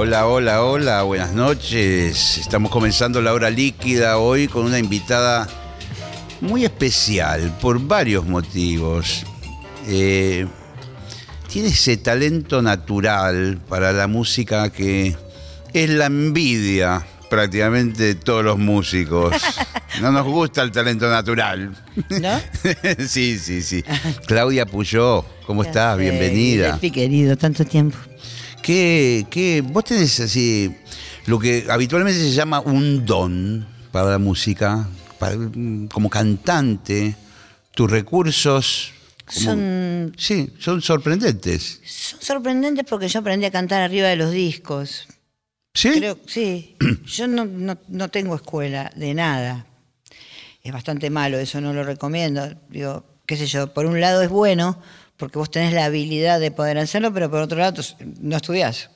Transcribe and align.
Hola, 0.00 0.28
hola, 0.28 0.62
hola, 0.62 1.02
buenas 1.02 1.32
noches. 1.32 2.38
Estamos 2.38 2.70
comenzando 2.70 3.20
la 3.20 3.32
hora 3.32 3.50
líquida 3.50 4.18
hoy 4.18 4.46
con 4.46 4.64
una 4.64 4.78
invitada 4.78 5.48
muy 6.40 6.64
especial 6.64 7.52
por 7.60 7.80
varios 7.80 8.24
motivos. 8.24 9.26
Eh, 9.88 10.46
tiene 11.48 11.70
ese 11.70 11.96
talento 11.96 12.62
natural 12.62 13.58
para 13.68 13.92
la 13.92 14.06
música 14.06 14.70
que 14.70 15.16
es 15.72 15.90
la 15.90 16.06
envidia 16.06 17.04
prácticamente 17.28 18.04
de 18.04 18.14
todos 18.14 18.44
los 18.44 18.56
músicos. 18.56 19.34
No 20.00 20.12
nos 20.12 20.26
gusta 20.26 20.62
el 20.62 20.70
talento 20.70 21.10
natural. 21.10 21.74
¿No? 22.20 22.40
sí, 23.08 23.36
sí, 23.36 23.62
sí. 23.62 23.82
Claudia 24.28 24.64
Puyó, 24.64 25.24
¿cómo 25.44 25.64
estás? 25.64 25.98
Bienvenida. 25.98 26.78
Mi 26.80 26.92
querido, 26.92 27.36
tanto 27.36 27.64
tiempo. 27.64 27.98
¿Qué, 28.68 29.26
qué, 29.30 29.62
vos 29.62 29.82
tenés 29.82 30.20
así 30.20 30.70
lo 31.24 31.38
que 31.38 31.64
habitualmente 31.70 32.20
se 32.20 32.32
llama 32.32 32.60
un 32.60 33.06
don 33.06 33.66
para 33.90 34.10
la 34.10 34.18
música, 34.18 34.86
para- 35.18 35.38
como 35.90 36.10
cantante, 36.10 37.16
tus 37.74 37.90
recursos 37.90 38.92
como- 39.24 39.40
Son, 39.40 40.12
sí, 40.18 40.50
son 40.58 40.82
sorprendentes. 40.82 41.80
son 41.82 42.20
sorprendentes 42.20 42.84
porque 42.86 43.08
yo 43.08 43.20
aprendí 43.20 43.46
a 43.46 43.50
cantar 43.50 43.80
arriba 43.80 44.08
de 44.08 44.16
los 44.16 44.32
discos. 44.32 45.06
¿Sí? 45.72 45.88
Creo, 45.92 46.18
sí. 46.26 46.76
Yo 47.06 47.26
no, 47.26 47.46
no, 47.46 47.78
no 47.88 48.08
tengo 48.10 48.34
escuela 48.34 48.92
de 48.96 49.14
nada. 49.14 49.64
Es 50.62 50.72
bastante 50.74 51.08
malo, 51.08 51.38
eso 51.38 51.62
no 51.62 51.72
lo 51.72 51.84
recomiendo. 51.84 52.54
Digo, 52.68 53.06
qué 53.24 53.38
sé 53.38 53.46
yo, 53.46 53.72
por 53.72 53.86
un 53.86 53.98
lado 53.98 54.20
es 54.20 54.28
bueno 54.28 54.78
porque 55.18 55.38
vos 55.38 55.50
tenés 55.50 55.72
la 55.74 55.84
habilidad 55.84 56.40
de 56.40 56.50
poder 56.50 56.78
hacerlo, 56.78 57.12
pero 57.12 57.30
por 57.30 57.40
otro 57.42 57.58
lado 57.58 57.82
no 58.20 58.36
estudiás. 58.36 58.88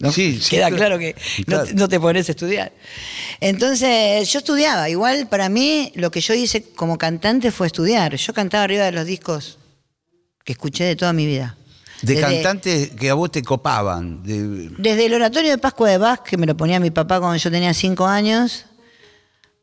¿no? 0.00 0.10
Sí, 0.10 0.38
sí, 0.40 0.50
Queda 0.56 0.68
claro. 0.68 0.76
claro 0.76 0.98
que 0.98 1.14
no, 1.40 1.44
Claro. 1.44 1.64
te- 1.66 1.74
no 1.74 1.88
te 1.88 2.00
pones 2.00 2.28
a 2.28 2.32
estudiar. 2.32 2.72
Entonces, 3.40 4.30
yo 4.32 4.38
estudiaba. 4.38 4.88
Igual 4.88 5.28
para 5.28 5.48
mí, 5.48 5.92
lo 5.94 6.10
que 6.10 6.20
yo 6.20 6.34
hice 6.34 6.62
como 6.62 6.96
cantante 6.98 7.50
fue 7.50 7.66
estudiar. 7.66 8.14
Yo 8.16 8.32
cantaba 8.32 8.64
arriba 8.64 8.84
de 8.86 8.92
los 8.92 9.04
discos 9.06 9.58
que 10.44 10.52
escuché 10.52 10.84
de 10.84 10.96
toda 10.96 11.12
mi 11.12 11.26
vida. 11.26 11.56
De 12.02 12.14
Desde- 12.14 12.22
cantantes 12.42 12.90
que 12.90 13.10
a 13.10 13.14
vos 13.14 13.30
te 13.30 13.42
copaban. 13.42 14.22
de- 14.22 14.70
Desde 14.78 15.06
el 15.06 15.14
oratorio 15.14 15.50
de 15.50 15.58
Pascua 15.58 15.90
de 15.90 15.98
Bach, 15.98 16.22
que 16.22 16.36
me 16.36 16.46
lo 16.46 16.56
ponía 16.56 16.80
mi 16.80 16.90
papá 16.90 17.18
cuando 17.20 17.36
yo 17.36 17.50
tenía 17.50 17.72
cinco 17.74 18.06
años, 18.06 18.64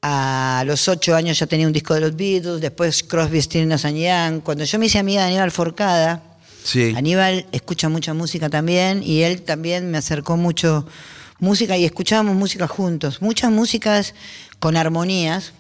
a 0.06 0.64
los 0.68 0.90
ocho 0.90 1.16
años 1.16 1.40
ya 1.40 1.48
tenía 1.48 1.66
un 1.66 1.72
disco 1.72 1.94
de 1.94 2.02
los 2.02 2.16
Beatles, 2.16 2.60
después 2.60 3.04
Crosby, 3.04 3.42
Stills 3.42 3.86
and 3.86 3.98
Young. 3.98 4.42
Cuando 4.44 4.66
yo 4.66 4.78
me 4.78 4.88
hice 4.88 5.00
amiga 5.00 5.22
de 5.22 5.30
Aníbal 5.30 5.50
Forcada, 5.52 6.22
sí. 6.64 6.94
Aníbal 6.96 7.46
escucha 7.54 7.88
mucha 7.88 8.14
música 8.14 8.50
también 8.50 9.02
y 9.02 9.22
él 9.22 9.44
también 9.44 9.90
me 9.90 9.98
acercó 9.98 10.36
mucho 10.36 10.86
música 11.40 11.78
y 11.78 11.86
escuchábamos 11.86 12.36
música 12.36 12.68
juntos, 12.68 13.22
muchas 13.22 13.50
músicas 13.50 14.14
con 14.60 14.76
armonías 14.76 15.54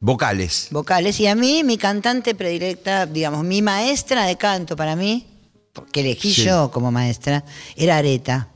Vocales. 0.00 0.68
vocales 0.70 1.20
y 1.20 1.26
a 1.26 1.34
mí 1.34 1.62
mi 1.62 1.76
cantante 1.76 2.34
predilecta, 2.34 3.04
digamos, 3.06 3.44
mi 3.44 3.60
maestra 3.62 4.24
de 4.24 4.36
canto 4.36 4.74
para 4.74 4.96
mí, 4.96 5.26
que 5.92 6.00
elegí 6.00 6.32
Sí. 6.34 6.44
yo 6.44 6.70
como 6.70 6.90
maestra, 6.90 7.44
era 7.76 7.98
Areta. 7.98 8.48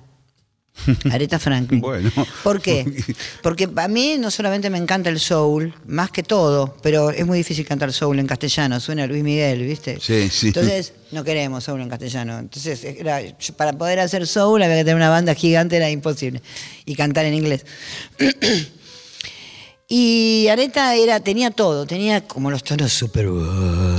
Areta 1.11 1.39
Franklin. 1.39 1.81
Bueno. 1.81 2.11
¿Por 2.43 2.61
qué? 2.61 2.85
Porque 3.43 3.69
a 3.77 3.89
mí 3.89 4.17
no 4.19 4.31
solamente 4.31 4.71
me 4.71 4.79
encanta 4.79 5.11
el 5.11 5.19
soul, 5.21 5.75
más 5.87 6.11
que 6.11 6.23
todo, 6.23 6.77
pero 6.83 7.11
es 7.11 7.27
muy 7.27 7.39
difícil 7.39 7.67
cantar 7.67 7.93
soul 7.93 8.19
en 8.19 8.27
castellano, 8.27 8.79
suena 8.81 9.07
Luis 9.07 9.23
Miguel, 9.25 9.67
¿viste? 9.67 9.99
Sí, 10.01 10.29
sí. 10.31 10.49
Entonces, 10.49 10.93
no 11.13 11.25
queremos 11.25 11.65
soul 11.65 11.81
en 11.81 11.89
castellano. 11.89 12.39
Entonces, 12.39 12.85
era- 12.85 13.21
para 13.57 13.73
poder 13.73 14.01
hacer 14.01 14.27
soul 14.27 14.63
había 14.63 14.77
que 14.77 14.85
tener 14.85 14.97
una 14.97 15.11
banda 15.11 15.35
gigante, 15.35 15.77
era 15.77 15.91
imposible. 15.91 16.43
Y 16.85 16.95
cantar 16.95 17.25
en 17.27 17.35
inglés. 17.35 17.65
Y 19.89 20.49
Areta 20.51 20.97
era, 20.97 21.21
tenía 21.21 21.53
todo, 21.53 21.87
tenía 21.87 22.27
como 22.27 22.51
los 22.51 22.65
tonos 22.65 22.93
súper 22.93 23.29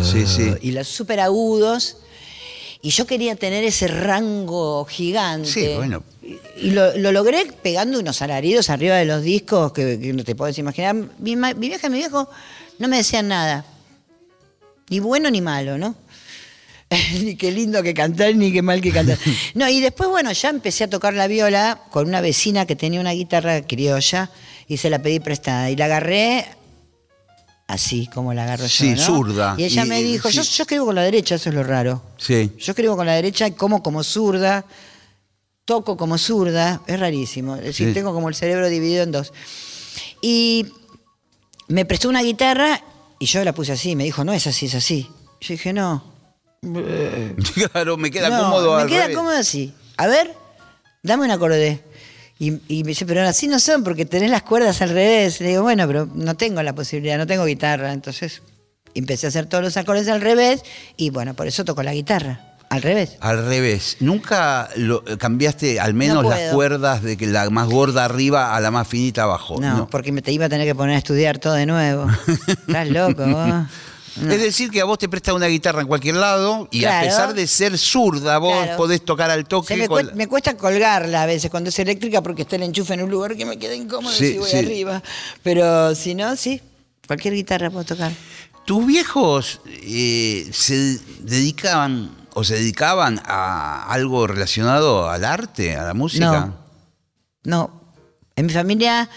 Sí, 0.03 0.25
sí. 0.27 0.53
y 0.61 0.71
los 0.71 0.87
súper 0.87 1.21
agudos. 1.21 1.97
Y 2.87 2.91
yo 2.91 3.05
quería 3.05 3.35
tener 3.35 3.65
ese 3.65 3.89
rango 3.89 4.85
gigante. 4.85 5.49
Sí, 5.49 5.73
bueno. 5.75 6.03
Y, 6.23 6.67
y 6.67 6.71
lo, 6.71 6.95
lo 6.95 7.11
logré 7.11 7.45
pegando 7.61 7.99
unos 7.99 8.21
alaridos 8.21 8.69
arriba 8.69 8.95
de 8.95 9.03
los 9.03 9.23
discos 9.23 9.73
que, 9.73 9.99
que 9.99 10.13
no 10.13 10.23
te 10.23 10.35
puedes 10.35 10.57
imaginar. 10.57 10.95
Mi, 11.19 11.35
mi 11.35 11.67
vieja 11.67 11.87
y 11.87 11.89
mi 11.89 11.97
viejo 11.97 12.29
no 12.79 12.87
me 12.87 12.95
decían 12.95 13.27
nada. 13.27 13.65
Ni 14.89 15.01
bueno 15.01 15.29
ni 15.29 15.41
malo, 15.41 15.77
¿no? 15.77 15.95
ni 17.21 17.35
qué 17.35 17.51
lindo 17.51 17.83
que 17.83 17.93
cantar, 17.93 18.33
ni 18.35 18.53
qué 18.53 18.61
mal 18.61 18.79
que 18.79 18.93
cantar. 18.93 19.17
No, 19.53 19.67
y 19.67 19.81
después, 19.81 20.07
bueno, 20.07 20.31
ya 20.31 20.47
empecé 20.47 20.85
a 20.85 20.89
tocar 20.89 21.13
la 21.13 21.27
viola 21.27 21.81
con 21.91 22.07
una 22.07 22.21
vecina 22.21 22.65
que 22.65 22.77
tenía 22.77 23.01
una 23.01 23.11
guitarra 23.11 23.63
criolla 23.63 24.31
y 24.69 24.77
se 24.77 24.89
la 24.89 25.01
pedí 25.01 25.19
prestada. 25.19 25.69
Y 25.69 25.75
la 25.75 25.85
agarré 25.85 26.45
así 27.67 28.07
como 28.07 28.33
la 28.33 28.43
agarro 28.43 28.67
Sí, 28.67 28.89
yo. 28.89 28.95
¿no? 28.95 29.03
zurda. 29.05 29.55
Y 29.57 29.65
ella 29.65 29.85
Y- 29.85 29.89
me 29.89 30.01
dijo, 30.03 30.29
yo, 30.29 30.43
sí. 30.43 30.51
yo 30.57 30.63
escribo 30.63 30.85
con 30.85 30.95
la 30.95 31.03
derecha, 31.03 31.35
eso 31.35 31.49
es 31.49 31.55
lo 31.55 31.63
raro. 31.63 32.01
Sí. 32.17 32.51
Yo 32.57 32.71
escribo 32.71 32.95
con 32.95 33.05
la 33.05 33.13
derecha 33.13 33.47
y 33.47 33.51
como 33.51 33.83
como 33.83 34.03
zurda, 34.03 34.65
toco 35.65 35.97
como 35.97 36.17
zurda, 36.17 36.81
es 36.87 36.99
rarísimo. 36.99 37.55
Es 37.57 37.63
decir, 37.63 37.89
Sí. 37.89 37.93
tengo 37.93 38.13
como 38.13 38.29
el 38.29 38.35
cerebro 38.35 38.69
dividido 38.69 39.03
en 39.03 39.11
dos. 39.11 39.33
Y 40.21 40.65
me 41.67 41.83
prestó 41.85 42.07
una 42.09 42.21
guitarra 42.21 42.81
y 43.19 43.25
yo 43.25 43.43
la 43.43 43.53
puse 43.53 43.73
así. 43.73 43.95
Me 43.95 44.05
dijo, 44.05 44.23
no 44.23 44.31
es 44.33 44.47
así, 44.47 44.67
es 44.67 44.75
así. 44.75 45.09
Yo 45.41 45.53
dije, 45.53 45.73
no. 45.73 46.03
Claro, 47.71 47.97
me 47.97 48.09
queda 48.11 48.29
no, 48.29 48.43
cómodo 48.43 48.75
Me 48.77 48.81
al 48.83 48.87
queda 48.87 49.01
revés. 49.03 49.17
cómodo 49.17 49.35
así. 49.37 49.73
A 49.97 50.07
ver, 50.07 50.33
dame 51.03 51.25
un 51.25 51.31
acorde. 51.31 51.83
Y, 52.39 52.59
y 52.67 52.83
me 52.83 52.89
dice, 52.89 53.05
pero 53.05 53.21
así 53.23 53.47
no 53.47 53.59
son 53.59 53.83
porque 53.83 54.05
tenés 54.05 54.29
las 54.29 54.43
cuerdas 54.43 54.81
al 54.81 54.89
revés. 54.89 55.39
Le 55.41 55.49
digo, 55.49 55.63
bueno, 55.63 55.87
pero 55.87 56.07
no 56.13 56.35
tengo 56.35 56.61
la 56.63 56.73
posibilidad, 56.73 57.17
no 57.17 57.27
tengo 57.27 57.45
guitarra. 57.45 57.93
Entonces 57.93 58.41
empecé 58.93 59.27
a 59.27 59.29
hacer 59.29 59.45
todos 59.45 59.63
los 59.63 59.77
acordes 59.77 60.07
al 60.07 60.21
revés 60.21 60.63
y 60.95 61.09
bueno, 61.09 61.33
por 61.33 61.47
eso 61.47 61.65
toco 61.65 61.83
la 61.83 61.93
guitarra. 61.93 62.41
Al 62.69 62.81
revés. 62.81 63.17
Al 63.21 63.45
revés. 63.45 63.97
¿Nunca 64.01 64.67
lo, 64.75 65.01
cambiaste 65.17 65.79
al 65.79 65.93
menos 65.93 66.23
No 66.23 66.29
las 66.29 66.53
cuerdas 66.53 67.01
de 67.01 67.15
que 67.15 67.25
la 67.25 67.49
más 67.49 67.69
gorda 67.69 68.03
arriba 68.03 68.55
a 68.55 68.59
la 68.59 68.71
más 68.71 68.87
finita 68.87 69.23
abajo? 69.23 69.57
No, 69.59 69.87
porque 69.87 70.11
me 70.11 70.21
te 70.21 70.33
iba 70.33 70.45
a 70.45 70.49
tener 70.49 70.67
que 70.67 70.75
poner 70.75 70.95
a 70.95 70.97
estudiar 70.97 71.39
todo 71.39 71.53
de 71.53 71.65
nuevo. 71.65 72.07
Estás 72.47 72.89
loco, 72.89 73.25
vos. 73.25 73.53
No. 74.21 74.31
Es 74.33 74.41
decir, 74.41 74.69
que 74.71 74.81
a 74.81 74.85
vos 74.85 74.97
te 74.97 75.07
presta 75.09 75.33
una 75.33 75.47
guitarra 75.47 75.81
en 75.81 75.87
cualquier 75.87 76.15
lado 76.15 76.67
y 76.71 76.85
a 76.85 77.01
pesar 77.01 77.33
de 77.33 77.45
ser 77.47 77.77
zurda, 77.77 78.37
vos 78.39 78.53
Claro. 78.63 78.77
podés 78.77 79.03
tocar 79.05 79.29
al 79.29 79.45
toque. 79.47 79.75
Me, 79.77 79.87
con 79.87 79.99
cue- 79.99 80.07
la- 80.09 80.13
me 80.15 80.27
cuesta 80.27 80.57
colgarla 80.57 81.23
a 81.23 81.25
veces 81.25 81.51
cuando 81.51 81.69
es 81.69 81.77
eléctrica 81.79 82.21
porque 82.21 82.41
está 82.43 82.55
el 82.55 82.63
enchufe 82.63 82.93
en 82.95 83.03
un 83.03 83.09
lugar 83.11 83.35
que 83.35 83.45
me 83.45 83.57
queda 83.57 83.75
incómodo 83.75 84.13
Sí, 84.13 84.33
si 84.33 84.37
voy 84.39 84.49
sí. 84.49 84.57
arriba. 84.57 85.03
Pero 85.43 85.93
si 85.95 86.15
no, 86.15 86.35
sí, 86.35 86.61
cualquier 87.05 87.33
guitarra 87.35 87.69
puedo 87.69 87.85
tocar. 87.85 88.11
¿Tus 88.65 88.85
viejos 88.85 89.61
eh, 89.67 90.49
se 90.51 90.99
dedicaban 91.21 92.11
o 92.33 92.43
se 92.43 92.55
dedicaban 92.55 93.21
a 93.25 93.85
algo 93.91 94.27
relacionado 94.27 95.09
al 95.09 95.23
arte, 95.25 95.75
a 95.75 95.83
la 95.83 95.93
música? 95.93 96.25
No. 96.47 96.57
No. 97.43 97.81
En 98.35 98.45
mi 98.45 98.53
familia, 98.53 99.09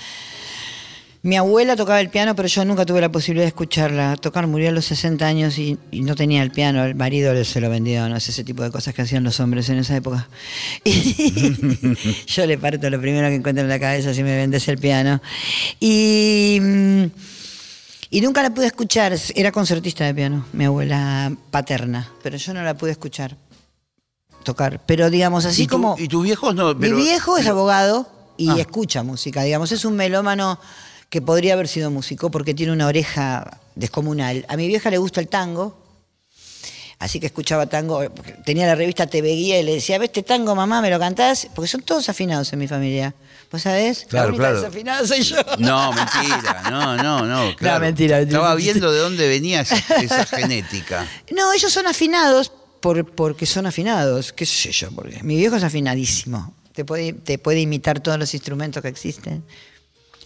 mi 1.23 1.37
abuela 1.37 1.77
tocaba 1.77 2.01
el 2.01 2.09
piano, 2.09 2.35
pero 2.35 2.49
yo 2.49 2.65
nunca 2.65 2.87
tuve 2.87 3.01
la 3.03 3.11
posibilidad 3.13 3.45
de 3.45 3.49
escucharla. 3.49 4.17
Tocar 4.17 4.47
murió 4.47 4.71
a 4.71 4.73
los 4.73 4.87
60 4.87 5.27
años 5.27 5.59
y, 5.59 5.77
y 5.91 6.01
no 6.01 6.15
tenía 6.17 6.43
el 6.43 6.51
piano. 6.51 6.83
El 6.85 6.95
marido 6.95 7.45
se 7.45 7.61
lo 7.61 7.69
vendió, 7.69 8.09
no 8.09 8.19
sé, 8.21 8.31
ese 8.31 8.43
tipo 8.45 8.63
de 8.63 8.71
cosas 8.71 8.95
que 8.95 9.03
hacían 9.03 9.23
los 9.25 9.39
hombres 9.41 9.69
en 9.69 9.79
esa 9.79 9.97
época. 9.97 10.29
Y 10.85 11.97
yo 12.27 12.47
le 12.47 12.57
parto 12.59 12.89
lo 12.89 13.01
primero 13.01 13.29
que 13.29 13.35
encuentro 13.35 13.63
en 13.63 13.69
la 13.69 13.79
cabeza 13.79 14.15
si 14.15 14.23
me 14.23 14.35
vendes 14.37 14.67
el 14.69 14.79
piano. 14.79 15.21
Y. 15.79 16.59
mm, 16.61 17.05
Y 18.11 18.21
nunca 18.23 18.43
la 18.43 18.51
pude 18.55 18.67
escuchar, 18.67 19.15
era 19.35 19.53
concertista 19.53 20.05
de 20.05 20.15
piano, 20.15 20.47
mi 20.53 20.65
abuela 20.65 21.33
paterna, 21.51 22.11
pero 22.23 22.37
yo 22.39 22.55
no 22.55 22.63
la 22.63 22.75
pude 22.75 22.93
escuchar 22.93 23.37
tocar. 24.43 24.81
Pero 24.87 25.11
digamos, 25.11 25.45
así 25.45 25.63
¿Y, 25.63 25.67
tu- 25.67 25.73
como... 25.73 25.97
y 25.99 26.09
tus 26.09 26.25
viejos 26.25 26.55
no? 26.55 26.77
pero- 26.79 26.97
Mi 26.97 27.03
viejo 27.03 27.37
es 27.39 27.47
abogado 27.47 28.11
y 28.39 28.49
Ah. 28.49 28.57
escucha 28.59 29.03
música, 29.03 29.43
digamos, 29.43 29.71
es 29.71 29.85
un 29.85 29.95
melómano 29.97 30.59
que 31.11 31.21
podría 31.21 31.55
haber 31.55 31.69
sido 31.69 31.91
músico 31.91 32.31
porque 32.31 32.55
tiene 32.55 32.73
una 32.73 32.87
oreja 32.87 33.61
descomunal. 33.75 34.47
A 34.49 34.57
mi 34.57 34.67
vieja 34.69 34.91
le 34.91 34.99
gusta 34.99 35.21
el 35.21 35.29
tango, 35.29 35.77
Así 37.01 37.19
que 37.19 37.25
escuchaba 37.25 37.65
tango, 37.65 38.03
tenía 38.45 38.67
la 38.67 38.75
revista 38.75 39.07
TV 39.07 39.31
Guía 39.31 39.59
y 39.59 39.63
le 39.63 39.73
decía, 39.73 39.99
¿ves 39.99 40.11
este 40.11 40.23
tango, 40.23 40.55
mamá, 40.55 40.83
me 40.83 40.91
lo 40.91 40.99
cantás? 40.99 41.49
Porque 41.55 41.67
son 41.67 41.81
todos 41.81 42.11
afinados 42.11 42.53
en 42.53 42.59
mi 42.59 42.69
familia. 42.69 43.15
¿Vos 43.51 43.63
sabés? 43.63 44.05
Claro, 44.07 44.27
la 44.27 44.29
única 44.29 44.45
claro. 44.45 44.61
desafinada 44.61 45.07
soy 45.07 45.23
yo. 45.23 45.37
No, 45.59 45.95
mentira, 45.95 46.63
no, 46.71 46.99
no, 46.99 47.25
no. 47.25 47.57
claro. 47.57 47.81
mentira, 47.81 48.19
mentira. 48.19 48.21
Estaba 48.21 48.55
viendo 48.55 48.93
de 48.93 48.99
dónde 48.99 49.27
venía 49.29 49.63
esa, 49.63 49.79
esa 49.97 50.27
genética. 50.37 51.07
No, 51.35 51.51
ellos 51.55 51.73
son 51.73 51.87
afinados 51.87 52.53
por, 52.81 53.11
porque 53.11 53.47
son 53.47 53.65
afinados, 53.65 54.35
qué 54.35 54.45
sé 54.45 54.71
yo, 54.71 54.91
porque 54.91 55.23
mi 55.23 55.39
viejo 55.39 55.57
es 55.57 55.65
afinadísimo. 55.65 56.53
Te 56.75 56.85
puede, 56.85 57.15
te 57.15 57.39
puede 57.39 57.61
imitar 57.61 58.01
todos 58.01 58.19
los 58.19 58.35
instrumentos 58.35 58.83
que 58.83 58.89
existen. 58.89 59.43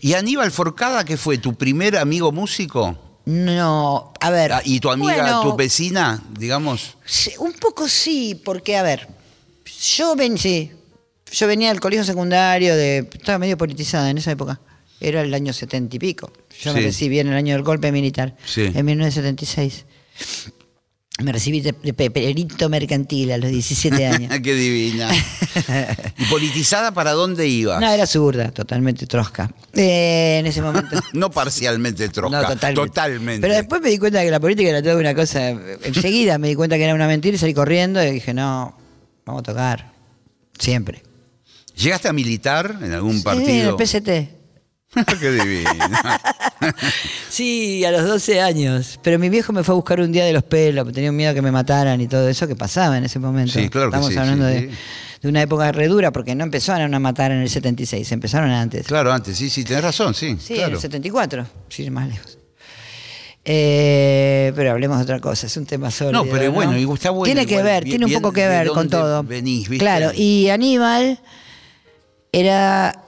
¿Y 0.05 0.13
Aníbal 0.13 0.51
Forcada, 0.51 1.03
que 1.03 1.17
fue 1.17 1.39
tu 1.39 1.55
primer 1.55 1.97
amigo 1.97 2.31
músico? 2.31 3.23
No, 3.25 4.13
a 4.21 4.29
ver. 4.29 4.53
Ah, 4.53 4.61
¿Y 4.63 4.79
tu 4.79 4.91
amiga, 4.91 5.15
bueno, 5.15 5.41
tu 5.41 5.57
vecina, 5.57 6.23
digamos? 6.39 6.99
un 7.39 7.55
poco 7.55 7.89
sí, 7.89 8.39
porque 8.45 8.77
a 8.77 8.83
ver, 8.83 9.09
yo 9.97 10.15
ven, 10.15 10.37
sí, 10.37 10.71
yo 11.33 11.47
venía 11.47 11.71
del 11.71 11.81
colegio 11.81 12.05
secundario, 12.05 12.77
de, 12.77 13.09
estaba 13.15 13.39
medio 13.39 13.57
politizada 13.57 14.11
en 14.11 14.19
esa 14.19 14.33
época. 14.33 14.61
Era 15.01 15.23
el 15.23 15.33
año 15.33 15.55
setenta 15.55 15.97
y 15.97 15.99
pico. 15.99 16.31
Yo 16.61 16.75
me 16.75 16.83
recibí 16.83 17.19
en 17.19 17.29
el 17.29 17.35
año 17.35 17.55
del 17.55 17.63
golpe 17.63 17.91
militar, 17.91 18.37
Sí. 18.45 18.71
en 18.75 18.85
1976. 18.85 19.87
Me 21.23 21.31
recibí 21.31 21.61
de, 21.61 21.73
de 21.81 21.95
pe- 21.95 22.11
perito 22.11 22.69
mercantil 22.69 23.31
a 23.31 23.39
los 23.39 23.49
17 23.51 24.07
años. 24.09 24.33
Qué 24.43 24.55
divina. 24.55 25.09
¿Y 26.19 26.25
politizada 26.25 26.93
para 26.93 27.13
dónde 27.13 27.47
iba? 27.47 27.79
No, 27.79 27.89
era 27.89 28.05
zurda, 28.07 28.51
totalmente 28.51 29.07
trosca. 29.07 29.49
Eh, 29.75 30.39
en 30.41 30.47
ese 30.47 30.61
momento. 30.61 30.99
No 31.13 31.31
parcialmente 31.31 32.09
trosca, 32.09 32.43
No, 32.43 32.49
totalmente. 32.49 32.89
totalmente. 32.89 33.41
Pero 33.43 33.55
después 33.55 33.81
me 33.81 33.91
di 33.91 33.99
cuenta 33.99 34.23
que 34.25 34.31
la 34.33 34.41
política 34.41 34.69
era 34.71 34.83
toda 34.83 34.97
una 34.97 35.15
cosa. 35.15 35.51
Enseguida 35.51 36.37
me 36.39 36.49
di 36.49 36.57
cuenta 36.57 36.77
que 36.77 36.83
era 36.85 36.95
una 36.95 37.07
mentira 37.07 37.37
y 37.37 37.39
salí 37.39 37.55
corriendo 37.55 38.03
y 38.03 38.11
dije, 38.11 38.35
no, 38.35 38.77
vamos 39.25 39.41
a 39.41 39.43
tocar. 39.45 39.93
Siempre. 40.59 41.03
¿Llegaste 41.77 42.09
a 42.09 42.13
militar 42.13 42.79
en 42.83 42.93
algún 42.93 43.13
Sí, 43.13 43.19
en 43.19 43.23
partido? 43.25 43.71
el 43.71 43.77
PCT. 43.77 44.34
Qué 45.21 45.31
divina. 45.31 46.21
Sí, 47.29 47.85
a 47.85 47.91
los 47.91 48.07
12 48.07 48.41
años. 48.41 48.99
Pero 49.03 49.19
mi 49.19 49.29
viejo 49.29 49.53
me 49.53 49.65
fue 49.65 49.73
a 49.73 49.77
buscar 49.77 50.01
un 50.01 50.13
día 50.13 50.25
de 50.25 50.33
los 50.33 50.45
pelos, 50.45 50.91
tenía 50.93 51.11
miedo 51.13 51.35
que 51.35 51.43
me 51.43 51.51
mataran 51.51 52.01
y 52.01 52.07
todo 52.07 52.29
eso 52.29 52.47
que 52.47 52.55
pasaba 52.57 52.97
en 52.97 53.05
ese 53.05 53.19
momento. 53.19 53.53
Sí, 53.53 53.69
claro 53.69 53.91
que 53.91 53.97
Estamos 53.97 54.13
sí, 54.13 54.19
hablando 54.19 54.49
sí, 54.49 54.71
de, 55.21 55.29
una 55.29 55.43
época 55.43 55.71
redura 55.73 56.13
porque 56.13 56.35
no 56.35 56.45
empezaron 56.45 56.95
a 56.95 56.99
matar 57.01 57.33
en 57.33 57.39
el 57.43 57.51
76, 57.51 58.11
empezaron 58.13 58.51
antes. 58.51 58.87
Claro, 58.87 59.13
antes, 59.13 59.37
sí, 59.37 59.51
sí, 59.51 59.65
tenés 59.65 59.83
razón, 59.83 60.15
sí. 60.15 60.37
Sí, 60.41 60.55
en 60.55 60.59
claro. 60.61 60.75
el 60.77 60.81
74, 60.81 61.47
sí, 61.69 61.91
más 61.91 62.09
lejos. 62.09 62.39
Eh, 63.45 64.53
pero 64.57 64.71
hablemos 64.71 64.97
de 64.99 65.03
otra 65.03 65.21
cosa, 65.21 65.47
es 65.47 65.57
un 65.57 65.67
tema 65.67 65.91
sólido. 65.91 66.25
No, 66.25 66.31
pero 66.31 66.51
bueno, 66.51 66.79
y 66.79 66.91
está 66.91 67.11
bueno 67.11 67.25
Tiene 67.27 67.45
que 67.47 67.55
igual, 67.55 67.65
ver, 67.67 67.85
bien- 67.85 67.99
tiene 67.99 68.07
un 68.07 68.23
poco 68.23 68.33
que 68.33 68.47
ver 68.49 68.69
con 68.69 68.89
todo. 68.89 69.23
venís, 69.23 69.69
¿viste? 69.69 69.85
Claro, 69.85 70.13
y 70.15 70.49
Aníbal 70.49 71.19
era. 72.33 73.01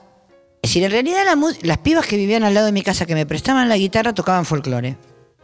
Es 0.67 0.73
decir, 0.73 0.83
en 0.83 0.91
realidad 0.91 1.23
la 1.25 1.37
las 1.61 1.77
pibas 1.77 2.05
que 2.05 2.17
vivían 2.17 2.43
al 2.43 2.53
lado 2.53 2.65
de 2.65 2.73
mi 2.73 2.81
casa 2.81 3.05
que 3.05 3.15
me 3.15 3.25
prestaban 3.25 3.69
la 3.69 3.77
guitarra 3.77 4.13
tocaban 4.13 4.43
folclore. 4.43 4.97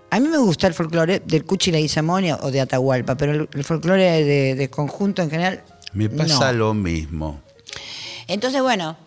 A 0.09 0.19
mí 0.19 0.27
me 0.27 0.37
gusta 0.37 0.67
el 0.67 0.73
folclore 0.73 1.21
del 1.25 1.45
Cuchi 1.45 1.71
Leguizamón 1.71 2.25
o 2.41 2.51
de 2.51 2.59
Atahualpa, 2.59 3.15
pero 3.15 3.31
el, 3.31 3.49
el 3.53 3.63
folclore 3.63 4.21
de, 4.21 4.55
de 4.55 4.69
conjunto 4.69 5.21
en 5.21 5.29
general. 5.29 5.63
Me 5.93 6.09
pasa 6.09 6.51
no. 6.51 6.57
lo 6.57 6.73
mismo. 6.73 7.39
Entonces, 8.27 8.61
bueno, 8.61 8.97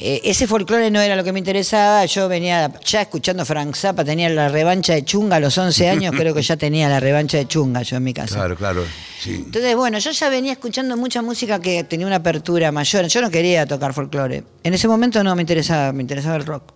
eh, 0.00 0.20
ese 0.24 0.46
folclore 0.46 0.90
no 0.92 1.00
era 1.00 1.16
lo 1.16 1.24
que 1.24 1.32
me 1.32 1.40
interesaba. 1.40 2.04
Yo 2.06 2.28
venía 2.28 2.72
ya 2.84 3.02
escuchando 3.02 3.44
Frank 3.44 3.74
Zappa, 3.74 4.04
tenía 4.04 4.28
la 4.28 4.48
revancha 4.48 4.94
de 4.94 5.04
Chunga 5.04 5.36
a 5.36 5.40
los 5.40 5.58
11 5.58 5.88
años, 5.88 6.14
creo 6.16 6.32
que 6.32 6.42
ya 6.42 6.56
tenía 6.56 6.88
la 6.88 7.00
revancha 7.00 7.36
de 7.36 7.48
Chunga 7.48 7.82
yo 7.82 7.96
en 7.96 8.04
mi 8.04 8.14
casa. 8.14 8.36
Claro, 8.36 8.56
claro. 8.56 8.84
Sí. 9.20 9.34
Entonces, 9.34 9.74
bueno, 9.74 9.98
yo 9.98 10.12
ya 10.12 10.28
venía 10.28 10.52
escuchando 10.52 10.96
mucha 10.96 11.20
música 11.20 11.60
que 11.60 11.82
tenía 11.82 12.06
una 12.06 12.16
apertura 12.16 12.70
mayor. 12.70 13.06
Yo 13.08 13.20
no 13.20 13.30
quería 13.30 13.66
tocar 13.66 13.92
folclore. 13.92 14.44
En 14.62 14.72
ese 14.74 14.86
momento 14.86 15.22
no 15.24 15.34
me 15.34 15.42
interesaba, 15.42 15.92
me 15.92 16.02
interesaba 16.02 16.36
el 16.36 16.46
rock. 16.46 16.72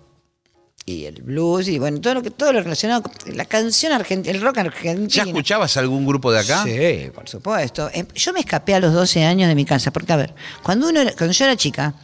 Y 0.84 1.04
el 1.04 1.22
blues, 1.22 1.68
y 1.68 1.78
bueno, 1.78 2.00
todo 2.00 2.14
lo 2.14 2.22
que 2.22 2.32
todo 2.32 2.52
lo 2.52 2.60
relacionado 2.60 3.04
con 3.04 3.12
la 3.36 3.44
canción 3.44 3.92
argentina, 3.92 4.34
el 4.34 4.42
rock 4.42 4.58
argentino. 4.58 5.06
¿Ya 5.08 5.22
escuchabas 5.22 5.76
algún 5.76 6.04
grupo 6.04 6.32
de 6.32 6.40
acá? 6.40 6.64
Sí, 6.64 7.08
por 7.14 7.28
supuesto. 7.28 7.88
Eh, 7.94 8.04
Yo 8.16 8.32
me 8.32 8.40
escapé 8.40 8.74
a 8.74 8.80
los 8.80 8.92
12 8.92 9.24
años 9.24 9.46
de 9.48 9.54
mi 9.54 9.64
casa, 9.64 9.92
porque 9.92 10.12
a 10.12 10.16
ver, 10.16 10.34
cuando 10.64 10.88
uno 10.88 11.00
era- 11.02 11.12
cuando 11.12 11.32
yo 11.32 11.44
era 11.44 11.54
chica, 11.56 11.94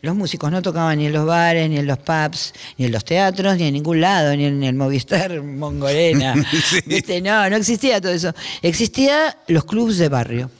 los 0.00 0.14
músicos 0.14 0.50
no 0.50 0.62
tocaban 0.62 0.98
ni 0.98 1.06
en 1.06 1.12
los 1.12 1.26
bares, 1.26 1.68
ni 1.68 1.78
en 1.78 1.86
los 1.86 1.98
pubs, 1.98 2.52
ni 2.76 2.86
en 2.86 2.92
los 2.92 3.04
teatros, 3.04 3.56
ni 3.56 3.64
en 3.64 3.74
ningún 3.74 4.00
lado, 4.00 4.34
ni 4.36 4.44
en 4.44 4.62
el 4.62 4.74
Movistar 4.74 5.42
Mongolena. 5.42 6.34
¿Viste? 6.86 7.20
No, 7.20 7.48
no 7.50 7.56
existía 7.56 8.00
todo 8.00 8.12
eso. 8.12 8.32
Existía 8.62 9.36
los 9.48 9.64
clubs 9.64 9.98
de 9.98 10.08
barrio. 10.08 10.50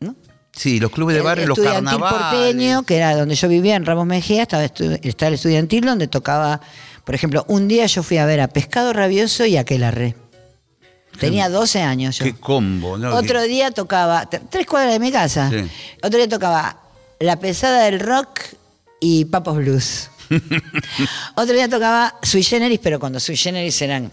¿no? 0.00 0.16
Sí, 0.52 0.80
los 0.80 0.90
clubes 0.90 1.14
de 1.14 1.20
El 1.20 1.24
barrio, 1.24 1.46
los 1.46 1.58
estudiantil 1.58 2.00
carnavales. 2.00 2.40
porteño, 2.40 2.82
que 2.82 2.96
era 2.96 3.16
donde 3.16 3.34
yo 3.34 3.48
vivía, 3.48 3.76
en 3.76 3.86
Ramos 3.86 4.06
Mejía, 4.06 4.42
estaba, 4.42 4.64
el 4.64 5.34
estudiantil 5.34 5.84
donde 5.84 6.08
tocaba, 6.08 6.60
por 7.04 7.14
ejemplo, 7.14 7.44
un 7.48 7.68
día 7.68 7.86
yo 7.86 8.02
fui 8.02 8.18
a 8.18 8.26
ver 8.26 8.40
a 8.40 8.48
Pescado 8.48 8.92
Rabioso 8.92 9.46
y 9.46 9.56
a 9.56 9.60
Aquelarre. 9.60 10.16
Tenía 11.20 11.48
12 11.48 11.80
años 11.80 12.18
yo. 12.18 12.24
Qué 12.26 12.34
combo, 12.34 12.98
¿no? 12.98 13.14
Otro 13.14 13.42
día 13.42 13.70
tocaba, 13.70 14.28
tres 14.28 14.66
cuadras 14.66 14.92
de 14.92 14.98
mi 14.98 15.10
casa. 15.10 15.48
Sí. 15.48 15.64
Otro 16.02 16.18
día 16.18 16.28
tocaba 16.28 16.85
La 17.20 17.38
pesada 17.38 17.84
del 17.84 18.00
rock 18.00 18.40
y 19.00 19.24
Papos 19.26 19.56
Blues. 19.56 20.10
Otro 21.36 21.54
día 21.54 21.68
tocaba 21.68 22.14
Sui 22.22 22.42
Generis, 22.42 22.80
pero 22.82 22.98
cuando 23.00 23.20
Sui 23.20 23.36
Generis 23.36 23.80
eran 23.82 24.10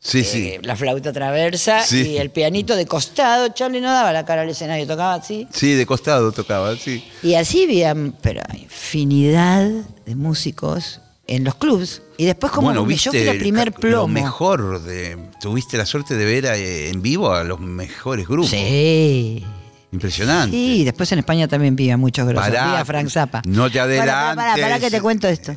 Sí, 0.00 0.20
eh, 0.20 0.24
sí. 0.24 0.54
la 0.62 0.76
flauta 0.76 1.12
traversa 1.12 1.82
Sí. 1.84 2.10
y 2.12 2.16
el 2.18 2.30
pianito 2.30 2.76
de 2.76 2.86
costado. 2.86 3.48
Charlie 3.48 3.80
no 3.80 3.90
daba 3.90 4.12
la 4.12 4.24
cara 4.24 4.42
al 4.42 4.48
escenario, 4.50 4.86
tocaba 4.86 5.14
así. 5.14 5.48
Sí, 5.52 5.72
de 5.74 5.86
costado 5.86 6.30
tocaba, 6.30 6.76
sí. 6.76 7.02
Y 7.22 7.34
así 7.34 7.64
había, 7.64 7.94
pero 8.22 8.42
infinidad 8.54 9.68
de 10.06 10.14
músicos 10.14 11.00
en 11.26 11.42
los 11.44 11.56
clubs. 11.56 12.02
Y 12.16 12.26
después 12.26 12.52
como 12.52 12.68
bueno, 12.68 12.84
me- 12.84 12.94
yo 12.96 13.10
fui 13.10 13.18
viste 13.20 13.34
la 13.34 13.38
primer 13.40 13.72
plomo. 13.72 14.02
lo 14.02 14.08
mejor 14.08 14.82
de 14.82 15.18
tuviste 15.40 15.76
la 15.76 15.84
suerte 15.86 16.14
de 16.14 16.24
ver 16.24 16.44
eh, 16.46 16.90
en 16.90 17.02
vivo 17.02 17.32
a 17.32 17.42
los 17.42 17.58
mejores 17.58 18.28
grupos. 18.28 18.50
Sí. 18.50 19.44
Impresionante. 19.92 20.56
Sí, 20.56 20.84
después 20.84 21.10
en 21.12 21.20
España 21.20 21.48
también 21.48 21.74
vi 21.76 21.90
a 21.90 21.96
muchos 21.96 22.26
grosos. 22.28 22.48
Pará, 22.48 22.72
Vi 22.72 22.76
a 22.76 22.84
Frank 22.84 23.08
Zappa. 23.08 23.42
no 23.46 23.70
te 23.70 23.80
adelantes. 23.80 24.44
pará 24.62 24.78
que 24.78 24.90
te 24.90 25.00
cuento 25.00 25.26
esto. 25.28 25.56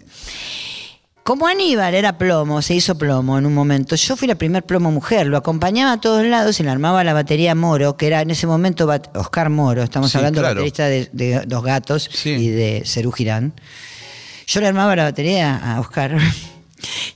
Como 1.23 1.45
Aníbal 1.45 1.93
era 1.93 2.17
plomo, 2.17 2.63
se 2.63 2.73
hizo 2.73 2.97
plomo 2.97 3.37
en 3.37 3.45
un 3.45 3.53
momento, 3.53 3.95
yo 3.95 4.15
fui 4.17 4.27
la 4.27 4.33
primer 4.35 4.63
plomo 4.63 4.89
mujer, 4.91 5.27
lo 5.27 5.37
acompañaba 5.37 5.91
a 5.93 6.01
todos 6.01 6.25
lados 6.25 6.59
y 6.59 6.63
le 6.63 6.71
armaba 6.71 7.03
la 7.03 7.13
batería 7.13 7.53
Moro, 7.53 7.95
que 7.95 8.07
era 8.07 8.21
en 8.21 8.31
ese 8.31 8.47
momento 8.47 8.89
Oscar 9.13 9.51
Moro, 9.51 9.83
estamos 9.83 10.11
Sí, 10.11 10.17
hablando 10.17 10.41
claro. 10.41 10.55
baterista 10.55 10.85
de, 10.87 11.09
de 11.13 11.41
Dos 11.45 11.63
Gatos 11.63 12.09
Sí. 12.11 12.31
y 12.31 12.47
de 12.49 12.81
Cerú 12.87 13.11
Girán. 13.11 13.53
Yo 14.47 14.61
le 14.61 14.67
armaba 14.67 14.95
la 14.95 15.03
batería 15.03 15.57
a 15.57 15.79
Oscar. 15.79 16.17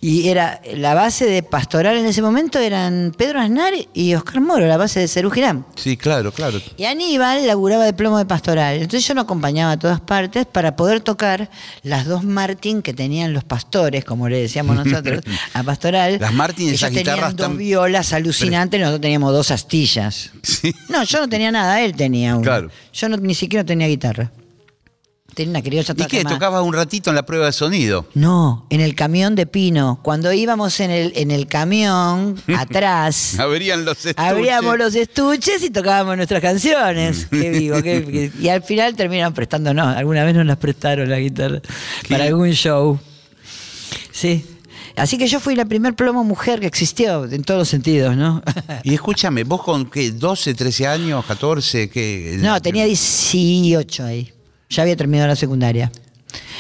Y 0.02 0.30
era 0.30 0.62
la 0.76 0.94
base 0.94 1.26
de 1.26 1.42
Pastoral 1.44 1.98
en 1.98 2.06
ese 2.06 2.22
momento 2.22 2.60
eran 2.60 3.14
Pedro 3.18 3.40
Aznar 3.40 3.74
y 3.94 4.14
Oscar 4.14 4.42
Moro, 4.42 4.66
la 4.68 4.78
base 4.78 5.00
de 5.00 5.08
Cerú 5.08 5.32
Girán. 5.32 5.66
Sí, 5.76 5.98
claro, 5.98 6.32
claro. 6.32 6.60
Y 6.78 6.86
Aníbal 6.86 7.48
laburaba 7.48 7.86
de 7.86 7.94
plomo 7.94 8.18
de 8.18 8.26
pastoral. 8.26 8.76
Entonces 8.76 9.08
yo 9.08 9.14
lo 9.14 9.22
acompañaba 9.22 9.74
a 9.74 9.80
todas 9.80 10.00
partes 10.02 10.46
para 10.46 10.76
poder 10.76 11.02
tocar 11.02 11.50
las 11.84 12.06
dos 12.06 12.24
Martin 12.24 12.82
que 12.82 12.94
tenían 12.94 13.34
los 13.34 13.44
pastores, 13.44 14.06
como 14.06 14.30
le 14.30 14.38
decíamos 14.42 14.76
nosotros, 14.86 15.22
a 15.54 15.64
pastoral. 15.64 16.18
Las 16.20 16.34
Martin, 16.34 16.68
Ellos 16.68 16.76
esas 16.82 16.90
tenían 16.90 17.16
guitarras 17.16 17.36
dos 17.36 17.48
tan- 17.48 17.58
violas 17.58 18.14
alucinantes, 18.14 18.80
nosotros 18.80 19.02
teníamos 19.02 19.34
dos 19.34 19.52
astillas. 19.52 20.32
Sí. 20.44 20.74
No, 20.90 21.04
yo 21.04 21.20
no 21.20 21.30
tenía 21.30 21.52
nada, 21.52 21.82
él 21.82 21.96
tenía 21.96 22.36
una. 22.36 22.44
Claro. 22.44 22.70
Yo 22.94 23.10
no, 23.10 23.18
ni 23.18 23.34
siquiera 23.36 23.64
tenía 23.64 23.88
guitarra. 23.88 24.32
Tenía 25.36 25.50
una 25.52 25.62
criolla 25.62 25.92
¿Y 25.92 25.96
toda 25.96 26.08
qué? 26.08 26.18
quemada. 26.20 26.36
¿Tocabas 26.38 26.64
un 26.64 26.74
ratito 26.74 27.10
en 27.10 27.16
la 27.18 27.26
prueba 27.26 27.46
de 27.48 27.52
sonido? 27.52 28.08
No, 28.14 28.66
en 28.70 28.80
el 28.82 28.96
camión 28.96 29.36
de 29.36 29.46
Pino. 29.46 30.00
Cuando 30.02 30.32
íbamos 30.32 30.80
en 30.80 30.92
el, 30.92 31.12
en 31.16 31.30
el 31.30 31.46
camión, 31.48 32.42
atrás. 32.58 33.38
Abrían 33.38 33.84
los 33.86 33.98
estuches. 34.06 34.18
Abríamos 34.32 34.78
los 34.78 34.96
estuches 34.96 35.62
y 35.64 35.70
tocábamos 35.70 36.16
nuestras 36.16 36.42
canciones. 36.42 37.28
Qué 37.30 37.50
vivo, 37.52 37.82
qué- 37.84 38.04
qué- 38.06 38.32
y 38.42 38.48
al 38.48 38.64
final 38.64 38.96
terminaron 38.96 39.34
prestándonos. 39.34 39.96
Alguna 39.96 40.24
vez 40.24 40.34
nos 40.36 40.46
las 40.46 40.58
prestaron 40.58 41.10
la 41.10 41.20
guitarra 41.20 41.62
para 42.10 42.24
algún 42.24 42.52
show. 42.52 42.98
Sí. 44.12 44.46
Así 44.96 45.18
que 45.18 45.28
yo 45.28 45.42
fui 45.42 45.56
la 45.56 45.66
primer 45.66 45.94
plomo 45.94 46.24
mujer 46.24 46.62
que 46.62 46.68
existió 46.68 47.26
en 47.26 47.44
todos 47.44 47.58
los 47.60 47.68
sentidos, 47.68 48.16
¿no? 48.16 48.42
Y 48.84 48.94
escúchame, 48.94 49.44
¿vos 49.44 49.62
con 49.62 49.90
qué? 49.90 50.14
¿12, 50.14 50.56
13 50.56 50.88
años, 50.88 51.26
14? 51.26 51.90
¿Qué? 51.90 52.38
No, 52.40 52.62
tenía 52.62 52.86
18 52.86 54.06
ahí. 54.06 54.32
Ya 54.70 54.84
había 54.84 54.96
terminado 54.96 55.28
la 55.28 55.36
secundaria. 55.36 55.92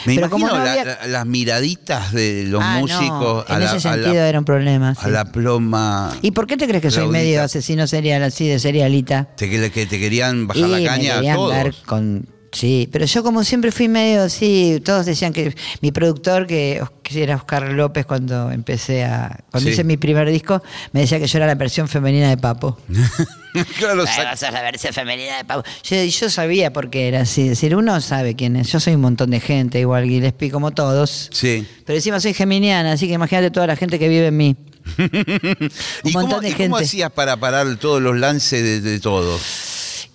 Me 0.05 0.15
pero 0.15 0.29
como 0.29 0.47
imagino 0.47 0.59
no 0.59 0.65
la- 0.65 0.71
había- 0.81 0.85
la- 1.01 1.07
las 1.07 1.25
miraditas 1.25 2.11
de 2.13 2.45
los 2.47 2.61
Ah, 2.63 2.75
no, 2.75 2.81
músicos 2.81 3.45
en 3.49 3.55
a, 3.55 3.59
la, 3.59 3.65
ese 3.65 3.79
sentido 3.79 4.13
era 4.23 4.37
un 4.39 4.45
problema. 4.45 4.89
a 4.91 4.95
sí. 4.95 5.09
la 5.09 5.25
ploma. 5.25 6.13
¿Y 6.21 6.31
por 6.31 6.45
qué 6.47 6.57
te 6.57 6.67
crees 6.67 6.81
que 6.81 6.91
soy 6.91 7.03
Claudita. 7.03 7.19
medio 7.19 7.43
asesino 7.43 7.87
serial 7.87 8.21
así 8.23 8.47
de 8.47 8.59
serialita? 8.59 9.25
Te, 9.35 9.49
que, 9.49 9.71
que 9.71 9.85
te 9.87 9.99
querían 9.99 10.47
bajar 10.47 10.67
y 10.67 10.71
la 10.71 10.77
me 10.77 10.85
caña 10.85 11.13
a 11.13 11.15
querían 11.15 11.35
todos. 11.35 11.53
ver 11.53 11.75
con 11.85 12.27
Sí, 12.55 12.87
pero 12.89 13.03
yo 13.05 13.21
como 13.21 13.43
siempre 13.43 13.69
fui 13.69 13.89
medio, 13.89 14.29
sí, 14.29 14.81
todos 14.85 15.05
decían 15.05 15.33
que 15.33 15.53
mi 15.81 15.91
productor, 15.91 16.47
que, 16.47 16.81
era 17.13 17.35
Oscar 17.35 17.73
López 17.73 18.05
cuando 18.05 18.49
empecé 18.49 19.03
a, 19.03 19.41
cuando 19.51 19.67
Sí. 19.67 19.73
hice 19.73 19.83
mi 19.83 19.97
primer 19.97 20.29
disco, 20.29 20.63
me 20.93 21.01
decía 21.01 21.19
que 21.19 21.27
yo 21.27 21.37
era 21.37 21.47
la 21.47 21.55
versión 21.55 21.89
femenina 21.89 22.29
de 22.29 22.37
Papo. 22.37 22.79
claro, 23.77 24.05
sos 24.07 24.51
la 24.53 24.61
versión 24.61 24.93
femenina 24.93 25.35
de 25.35 25.43
Papo. 25.43 25.67
Yo, 25.83 26.01
yo 26.01 26.29
sabía 26.29 26.71
por 26.71 26.89
qué 26.89 27.09
era 27.09 27.21
así, 27.21 27.41
es 27.41 27.49
decir, 27.49 27.75
uno 27.75 27.99
sabe 27.99 28.37
quién 28.37 28.55
es. 28.55 28.71
Yo 28.71 28.79
soy 28.79 28.95
un 28.95 29.01
montón 29.01 29.31
de 29.31 29.41
gente, 29.41 29.81
igual 29.81 30.05
Gillespie, 30.05 30.49
como 30.49 30.71
todos. 30.71 31.29
sí. 31.33 31.67
Pero 31.85 31.97
encima 31.97 32.21
soy 32.21 32.33
geminiana, 32.33 32.93
así 32.93 33.07
que 33.07 33.13
imagínate 33.15 33.51
toda 33.51 33.67
la 33.67 33.75
gente 33.75 33.99
que 33.99 34.07
vive 34.07 34.27
en 34.27 34.37
mí. 34.37 34.55
Un 34.97 35.69
¿Y 36.05 36.13
cómo, 36.13 36.21
montón 36.27 36.41
de 36.41 36.51
y 36.51 36.53
cómo 36.53 36.77
hacías 36.77 37.11
para 37.11 37.35
parar 37.37 37.75
todos 37.75 38.01
los 38.01 38.17
lances 38.17 38.63
de, 38.63 38.79
de 38.79 38.99
todo? 39.01 39.37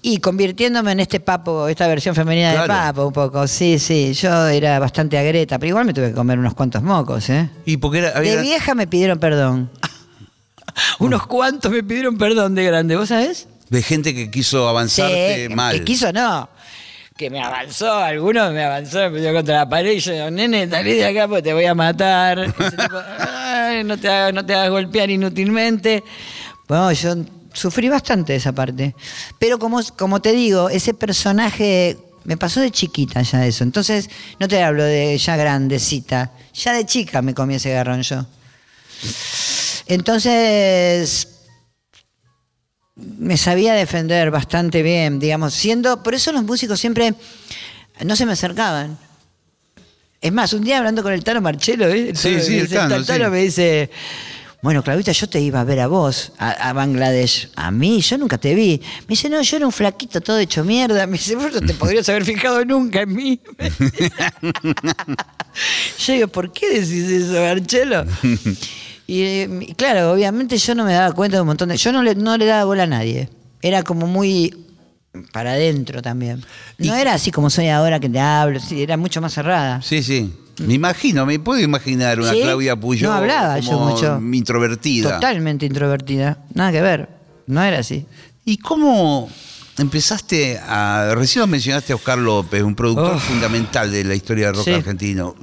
Y 0.02 0.18
convirtiéndome 0.18 0.92
en 0.92 1.00
este 1.00 1.20
papo, 1.20 1.68
esta 1.68 1.86
versión 1.86 2.14
femenina 2.14 2.48
de 2.50 2.54
Claro. 2.64 2.72
papo, 2.72 3.06
un 3.08 3.12
poco. 3.12 3.46
Sí, 3.46 3.78
sí. 3.78 4.12
Yo 4.14 4.46
era 4.48 4.78
bastante 4.78 5.18
agreta, 5.18 5.58
pero 5.58 5.68
igual 5.70 5.84
me 5.84 5.92
tuve 5.92 6.08
que 6.08 6.14
comer 6.14 6.38
unos 6.38 6.54
cuantos 6.54 6.82
mocos, 6.82 7.28
¿eh? 7.28 7.50
Y 7.66 7.76
porque 7.76 7.98
era, 7.98 8.12
había- 8.16 8.36
De 8.36 8.42
vieja 8.42 8.74
me 8.74 8.86
pidieron 8.86 9.18
perdón. 9.18 9.70
unos 11.00 11.26
cuantos 11.26 11.70
me 11.70 11.82
pidieron 11.82 12.16
perdón 12.16 12.54
de 12.54 12.64
grande, 12.64 12.96
¿vos 12.96 13.08
sabés? 13.08 13.46
de 13.68 13.82
gente 13.82 14.12
que 14.16 14.30
quiso 14.32 14.68
avanzarte 14.68 15.48
mal. 15.50 15.72
Que 15.72 15.84
quiso 15.84 16.12
no. 16.12 16.48
Que 17.16 17.30
me 17.30 17.40
avanzó, 17.40 17.92
alguno 17.92 18.50
me 18.50 18.64
avanzó, 18.64 19.10
me 19.10 19.20
dio 19.20 19.32
contra 19.32 19.58
la 19.58 19.68
pared 19.68 19.92
y 19.92 20.00
yo, 20.00 20.28
nene, 20.30 20.68
salí 20.68 20.94
de 20.94 21.04
acá 21.06 21.28
porque 21.28 21.42
te 21.42 21.52
voy 21.54 21.66
a 21.66 21.74
matar. 21.74 22.38
Ese 22.58 22.70
tipo, 22.76 22.96
"Ay, 23.20 23.84
no, 23.84 23.96
te 23.96 24.08
hagas, 24.08 24.34
no 24.34 24.44
te 24.44 24.54
hagas 24.54 24.70
golpear 24.70 25.08
inútilmente. 25.10 26.02
Bueno, 26.66 26.90
yo 26.90 27.14
sufrí 27.52 27.88
bastante 27.88 28.36
esa 28.36 28.52
parte. 28.52 28.94
Pero 29.38 29.58
como, 29.58 29.80
como 29.96 30.20
te 30.20 30.32
digo, 30.32 30.68
ese 30.68 30.94
personaje 30.94 31.96
me 32.24 32.36
pasó 32.36 32.60
de 32.60 32.70
chiquita 32.70 33.22
ya 33.22 33.46
eso. 33.46 33.64
Entonces, 33.64 34.08
no 34.38 34.48
te 34.48 34.62
hablo 34.62 34.84
de 34.84 35.16
ya 35.18 35.36
grandecita. 35.36 36.32
Ya 36.54 36.72
de 36.72 36.84
chica 36.84 37.22
me 37.22 37.34
comí 37.34 37.54
ese 37.54 37.70
garrón 37.70 38.02
yo. 38.02 38.26
Entonces, 39.86 41.28
me 42.94 43.36
sabía 43.36 43.74
defender 43.74 44.30
bastante 44.30 44.82
bien, 44.82 45.18
digamos, 45.18 45.54
siendo, 45.54 46.02
por 46.02 46.14
eso 46.14 46.32
los 46.32 46.44
músicos 46.44 46.78
siempre 46.78 47.14
no 48.04 48.16
se 48.16 48.26
me 48.26 48.32
acercaban. 48.32 48.98
Es 50.20 50.32
más, 50.32 50.52
un 50.52 50.64
día 50.64 50.78
hablando 50.78 51.02
con 51.02 51.12
el 51.12 51.24
Tano 51.24 51.40
Marchelo, 51.40 51.88
¿eh? 51.88 52.10
El 52.10 52.16
Sí, 52.16 52.40
sí, 52.40 52.58
el 52.58 52.68
Tano, 52.68 52.96
el 52.96 53.06
Tano 53.06 53.24
sí. 53.26 53.30
me 53.30 53.38
dice, 53.38 53.90
bueno, 54.62 54.82
Claudita, 54.82 55.12
yo 55.12 55.28
te 55.28 55.40
iba 55.40 55.60
a 55.60 55.64
ver 55.64 55.80
a 55.80 55.86
vos, 55.86 56.32
a, 56.38 56.50
a 56.50 56.72
Bangladesh. 56.72 57.50
A 57.56 57.70
mí, 57.70 58.00
yo 58.00 58.18
nunca 58.18 58.36
te 58.36 58.54
vi. 58.54 58.80
Me 59.00 59.06
dice, 59.08 59.30
no, 59.30 59.40
yo 59.40 59.56
era 59.56 59.66
un 59.66 59.72
flaquito 59.72 60.20
todo 60.20 60.38
hecho 60.38 60.64
mierda. 60.64 61.06
Me 61.06 61.18
dice, 61.18 61.36
vos 61.36 61.52
no 61.52 61.60
te 61.60 61.74
podrías 61.74 62.08
haber 62.08 62.24
fijado 62.24 62.64
nunca 62.64 63.02
en 63.02 63.14
mí. 63.14 63.40
yo 65.98 66.12
digo, 66.12 66.28
¿por 66.28 66.52
qué 66.52 66.80
decís 66.80 67.08
eso, 67.08 67.40
Marchelo? 67.40 68.04
Y 69.06 69.22
eh, 69.22 69.48
y 69.68 69.74
claro, 69.74 70.12
obviamente 70.12 70.58
yo 70.58 70.74
no 70.74 70.84
me 70.84 70.92
daba 70.92 71.14
cuenta 71.14 71.38
de 71.38 71.40
un 71.40 71.48
montón 71.48 71.70
de... 71.70 71.76
Yo 71.76 71.92
no 71.92 72.02
le, 72.02 72.14
no 72.14 72.36
le 72.36 72.46
daba 72.46 72.64
bola 72.64 72.82
a 72.82 72.86
nadie. 72.86 73.28
Era 73.62 73.82
como 73.82 74.06
muy 74.06 74.54
para 75.32 75.52
adentro 75.52 76.02
también. 76.02 76.44
No 76.78 76.94
era 76.94 77.14
así 77.14 77.30
como 77.30 77.50
soy 77.50 77.68
ahora 77.68 77.98
que 77.98 78.08
te 78.08 78.20
hablo, 78.20 78.60
sí, 78.60 78.82
era 78.82 78.96
mucho 78.96 79.20
más 79.20 79.34
cerrada. 79.34 79.82
Sí, 79.82 80.02
sí. 80.02 80.32
Me 80.66 80.74
imagino, 80.74 81.26
me 81.26 81.38
puedo 81.38 81.60
imaginar 81.60 82.20
una 82.20 82.32
¿Sí? 82.32 82.40
Claudia 82.42 82.76
Puyol 82.76 83.10
No 83.10 83.16
hablaba 83.16 83.58
yo 83.58 83.70
como 83.72 83.90
mucho. 83.90 84.20
introvertida. 84.32 85.14
Totalmente 85.14 85.66
introvertida. 85.66 86.38
Nada 86.54 86.72
que 86.72 86.82
ver. 86.82 87.08
No 87.46 87.62
era 87.62 87.78
así. 87.78 88.06
¿Y 88.44 88.58
cómo 88.58 89.28
empezaste 89.78 90.58
a... 90.58 91.12
Recién 91.14 91.40
lo 91.40 91.46
mencionaste 91.46 91.92
a 91.92 91.96
Oscar 91.96 92.18
López, 92.18 92.62
un 92.62 92.74
productor 92.74 93.14
Oh. 93.14 93.18
fundamental 93.18 93.90
de 93.90 94.04
la 94.04 94.14
historia 94.14 94.46
del 94.46 94.56
rock 94.56 94.64
Sí. 94.66 94.72
argentino. 94.72 95.34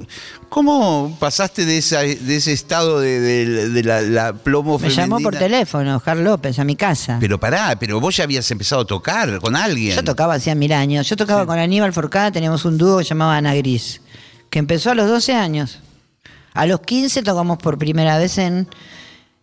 ¿Cómo 0.48 1.16
pasaste 1.20 1.64
de, 1.66 1.78
esa, 1.78 2.00
de 2.02 2.36
ese 2.36 2.52
estado 2.52 3.00
de, 3.00 3.20
de- 3.20 3.68
de 3.68 3.82
la, 3.82 4.00
la 4.00 4.32
plomo 4.32 4.78
Me 4.78 4.88
llamó 4.90 5.18
por 5.20 5.36
teléfono, 5.36 5.96
Oscar 5.96 6.16
López, 6.16 6.58
a 6.58 6.64
mi 6.64 6.76
casa. 6.76 7.18
Pero 7.20 7.38
pará, 7.38 7.76
pero 7.78 8.00
vos 8.00 8.16
ya 8.16 8.24
habías 8.24 8.50
empezado 8.50 8.82
a 8.82 8.86
tocar 8.86 9.38
con 9.40 9.56
alguien. 9.56 9.94
Yo 9.96 10.04
tocaba 10.04 10.34
hacía 10.34 10.54
mil 10.54 10.72
años. 10.72 11.06
Yo 11.08 11.16
tocaba 11.16 11.44
con 11.44 11.58
Aníbal 11.58 11.92
Forcada, 11.92 12.30
teníamos 12.32 12.64
un 12.64 12.78
dúo 12.78 12.98
que 12.98 13.04
se 13.04 13.10
llamaba 13.10 13.36
Ana 13.36 13.54
Gris, 13.56 14.00
que 14.50 14.58
empezó 14.58 14.90
a 14.90 14.94
los 14.94 15.08
12 15.08 15.34
años. 15.34 15.80
A 16.54 16.66
los 16.66 16.80
15 16.80 17.22
tocamos 17.22 17.58
por 17.58 17.78
primera 17.78 18.18
vez 18.18 18.38
en, 18.38 18.66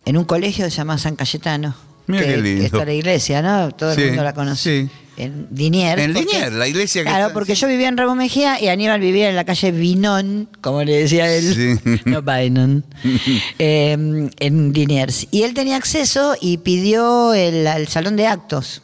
en 0.04 0.16
un 0.16 0.24
colegio 0.24 0.64
que 0.64 0.70
se 0.70 0.76
llama 0.78 0.98
San 0.98 1.16
Cayetano. 1.16 1.74
Mira 2.08 2.22
que, 2.24 2.28
qué 2.28 2.36
lindo. 2.36 2.60
que 2.60 2.66
está 2.66 2.84
la 2.84 2.92
iglesia, 2.92 3.42
¿no? 3.42 3.70
Todo 3.72 3.94
Sí, 3.94 4.02
el 4.02 4.06
mundo 4.08 4.24
la 4.24 4.34
conoce. 4.34 4.82
sí. 4.86 4.90
En 5.18 5.48
Liniers. 5.50 6.00
En 6.02 6.12
porque- 6.12 6.28
Liniers, 6.30 6.52
la 6.52 6.68
iglesia 6.68 7.00
que 7.02 7.08
Claro, 7.08 7.24
está- 7.24 7.32
porque 7.34 7.54
sí. 7.56 7.62
yo 7.62 7.68
vivía 7.68 7.88
en 7.88 7.96
Ramos 7.96 8.16
Mejía 8.18 8.60
y 8.62 8.68
Aníbal 8.68 9.00
vivía 9.00 9.30
en 9.30 9.34
la 9.36 9.44
calle 9.44 9.72
Vinón, 9.72 10.46
como 10.60 10.84
le 10.84 10.94
decía 10.98 11.32
él. 11.34 11.54
Sí. 11.82 12.00
No 12.04 12.20
Bainon. 12.20 12.84
eh, 13.58 13.92
en 14.38 14.72
Liniers. 14.74 15.26
Y 15.30 15.42
él 15.44 15.54
tenía 15.54 15.76
acceso 15.76 16.36
y 16.38 16.58
pidió 16.58 17.32
el, 17.32 17.66
el 17.66 17.88
salón 17.88 18.16
de 18.16 18.26
actos 18.26 18.82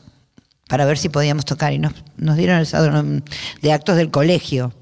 para 0.68 0.86
ver 0.86 0.96
si 0.96 1.10
podíamos 1.10 1.44
tocar. 1.44 1.74
Y 1.74 1.78
nos, 1.78 1.92
nos 2.16 2.36
dieron 2.38 2.58
el 2.58 2.66
salón 2.66 3.24
de 3.60 3.72
actos 3.72 3.96
del 3.96 4.10
colegio. 4.10 4.72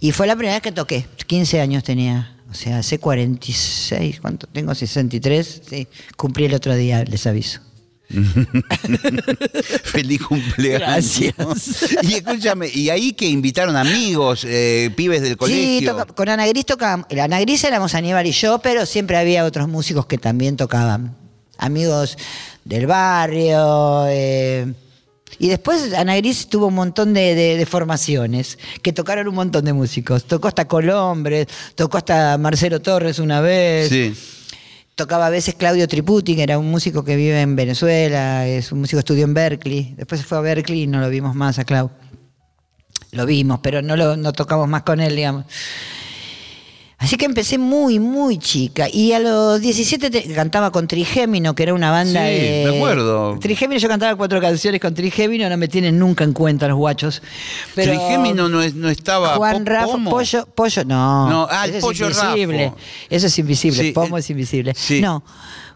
Y 0.00 0.12
fue 0.12 0.26
la 0.26 0.36
primera 0.36 0.54
vez 0.56 0.62
que 0.62 0.72
toqué. 0.72 1.06
15 1.26 1.60
años 1.60 1.82
tenía. 1.84 2.32
O 2.50 2.54
sea, 2.54 2.78
hace 2.78 2.98
46, 2.98 4.20
¿cuánto? 4.20 4.46
Tengo 4.46 4.74
63. 4.74 5.62
Sí, 5.68 5.88
cumplí 6.16 6.44
el 6.46 6.54
otro 6.54 6.74
día, 6.76 7.02
les 7.04 7.26
aviso. 7.26 7.60
Feliz 9.84 10.22
cumpleaños. 10.22 10.80
Gracias. 10.80 11.34
Y 12.02 12.14
escúchame, 12.14 12.68
y 12.72 12.88
ahí 12.90 13.12
que 13.12 13.26
invitaron 13.28 13.76
amigos, 13.76 14.44
eh, 14.48 14.90
pibes 14.96 15.22
del 15.22 15.32
Sí, 15.32 15.36
colegio. 15.36 15.92
toca- 15.96 16.06
con 16.14 16.28
Ana 16.28 16.46
Gris 16.46 16.66
tocábamos. 16.66 17.06
Ana 17.20 17.40
Gris 17.40 17.64
éramos 17.64 17.94
Aníbal 17.94 18.26
y 18.26 18.32
yo, 18.32 18.58
pero 18.60 18.86
siempre 18.86 19.16
había 19.16 19.44
otros 19.44 19.68
músicos 19.68 20.06
que 20.06 20.18
también 20.18 20.56
tocaban. 20.56 21.16
Amigos 21.58 22.16
del 22.64 22.86
barrio. 22.86 24.06
eh, 24.08 24.72
y 25.38 25.48
después 25.48 25.92
Ana 25.92 26.16
Gris 26.16 26.48
tuvo 26.48 26.68
un 26.68 26.74
montón 26.74 27.12
de, 27.14 27.34
de- 27.34 27.56
de 27.56 27.66
formaciones, 27.66 28.58
que 28.82 28.92
tocaron 28.92 29.28
un 29.28 29.34
montón 29.34 29.64
de 29.64 29.72
músicos. 29.72 30.24
Tocó 30.24 30.48
hasta 30.48 30.66
Colombres, 30.66 31.46
tocó 31.74 31.98
hasta 31.98 32.38
Marcelo 32.38 32.80
Torres 32.80 33.18
una 33.18 33.40
vez. 33.40 33.88
Sí. 33.88 34.14
Tocaba 34.94 35.26
a 35.26 35.30
veces 35.30 35.54
Claudio 35.56 35.86
Triputi, 35.88 36.34
que 36.36 36.42
era 36.42 36.58
un 36.58 36.70
músico 36.70 37.04
que 37.04 37.16
vive 37.16 37.40
en 37.42 37.54
Venezuela, 37.54 38.46
es 38.48 38.72
un 38.72 38.80
músico 38.80 38.96
que 38.96 39.00
estudió 39.00 39.24
en 39.24 39.34
Berkeley. 39.34 39.92
Después 39.96 40.22
se 40.22 40.26
fue 40.26 40.38
a 40.38 40.40
Berkeley 40.40 40.82
y 40.84 40.86
no 40.86 41.00
lo 41.00 41.10
vimos 41.10 41.34
más 41.34 41.58
a 41.58 41.64
Clau. 41.64 41.90
Lo 43.12 43.26
vimos, 43.26 43.60
pero 43.62 43.82
no 43.82 43.94
lo 43.96 44.16
no 44.16 44.32
tocamos 44.32 44.68
más 44.68 44.82
con 44.84 45.00
él, 45.00 45.14
digamos. 45.14 45.44
Así 46.98 47.16
que 47.18 47.26
empecé 47.26 47.58
muy, 47.58 47.98
muy 47.98 48.38
chica. 48.38 48.88
Y 48.90 49.12
a 49.12 49.18
los 49.18 49.60
17 49.60 50.08
te- 50.08 50.32
cantaba 50.32 50.72
con 50.72 50.88
Trigémino, 50.88 51.54
que 51.54 51.64
era 51.64 51.74
una 51.74 51.90
banda 51.90 52.20
Sí, 52.26 52.32
de. 52.34 52.64
me 52.70 52.76
acuerdo. 52.78 53.38
Trigémino, 53.38 53.78
yo 53.78 53.86
cantaba 53.88 54.16
cuatro 54.16 54.40
canciones 54.40 54.80
con 54.80 54.94
Trigémino, 54.94 55.46
no 55.50 55.56
me 55.58 55.68
tienen 55.68 55.98
nunca 55.98 56.24
en 56.24 56.32
cuenta 56.32 56.66
los 56.68 56.78
guachos. 56.78 57.20
Pero 57.74 57.92
Trigémino 57.92 58.48
no, 58.48 58.62
es- 58.62 58.74
no 58.74 58.88
estaba. 58.88 59.36
Juan 59.36 59.66
Rafa. 59.66 59.98
Pollo, 60.08 60.46
Pollo, 60.54 60.84
no. 60.86 61.28
No, 61.28 61.48
ah, 61.50 61.64
el 61.66 61.70
Eso 61.74 61.78
es 61.78 61.84
Pollo 61.84 62.06
invisible. 62.06 62.64
Raffo. 62.64 62.76
Eso 63.10 63.26
es 63.26 63.38
invisible, 63.38 63.82
Sí, 63.82 63.92
Pomo 63.92 64.16
el- 64.16 64.20
es 64.22 64.30
invisible. 64.30 64.72
sí. 64.74 65.00
No. 65.02 65.22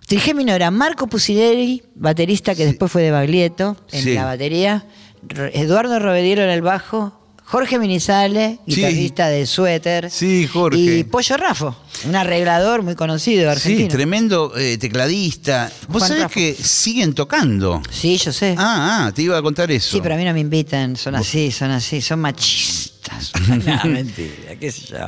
Trigémino 0.06 0.54
era 0.54 0.70
Marco 0.70 1.06
Pusinelli, 1.06 1.82
baterista 1.94 2.54
que 2.54 2.64
después 2.64 2.90
fue 2.90 3.02
de 3.02 3.10
Baglietto 3.12 3.76
en 3.92 4.14
la 4.14 4.24
batería, 4.24 4.86
Eduardo 5.52 5.98
Rovediero 6.00 6.42
en 6.42 6.50
el 6.50 6.62
bajo, 6.62 7.19
Jorge 7.50 7.80
Minizale, 7.80 8.60
Sí. 8.68 8.76
guitarrista 8.76 9.28
de 9.28 9.44
Suéter. 9.44 10.08
Sí, 10.08 10.46
Jorge. 10.46 10.78
Y 10.98 11.02
Pollo 11.04 11.36
Rafo, 11.36 11.74
un 12.06 12.14
arreglador 12.14 12.82
muy 12.82 12.94
conocido 12.94 13.50
argentino. 13.50 13.90
Sí, 13.90 13.96
tremendo 13.96 14.52
eh, 14.56 14.78
tecladista. 14.78 15.68
Vos 15.88 16.04
Juan 16.04 16.18
sabés 16.20 16.32
que 16.32 16.54
siguen 16.54 17.12
tocando. 17.12 17.82
Sí, 17.90 18.18
yo 18.18 18.32
sé. 18.32 18.54
Ah, 18.56 19.06
ah, 19.08 19.12
te 19.12 19.22
iba 19.22 19.36
a 19.36 19.42
contar 19.42 19.68
eso. 19.72 19.90
Sí, 19.90 20.00
pero 20.00 20.14
a 20.14 20.18
mí 20.18 20.24
no 20.24 20.32
me 20.32 20.38
invitan, 20.38 20.94
son 20.94 21.16
así, 21.16 21.50
son 21.50 21.72
así, 21.72 22.00
son 22.00 22.20
machistas. 22.20 23.32
no, 23.48 23.84
mentira, 23.90 24.54
qué 24.60 24.70
sé 24.70 24.86
yo. 24.86 24.98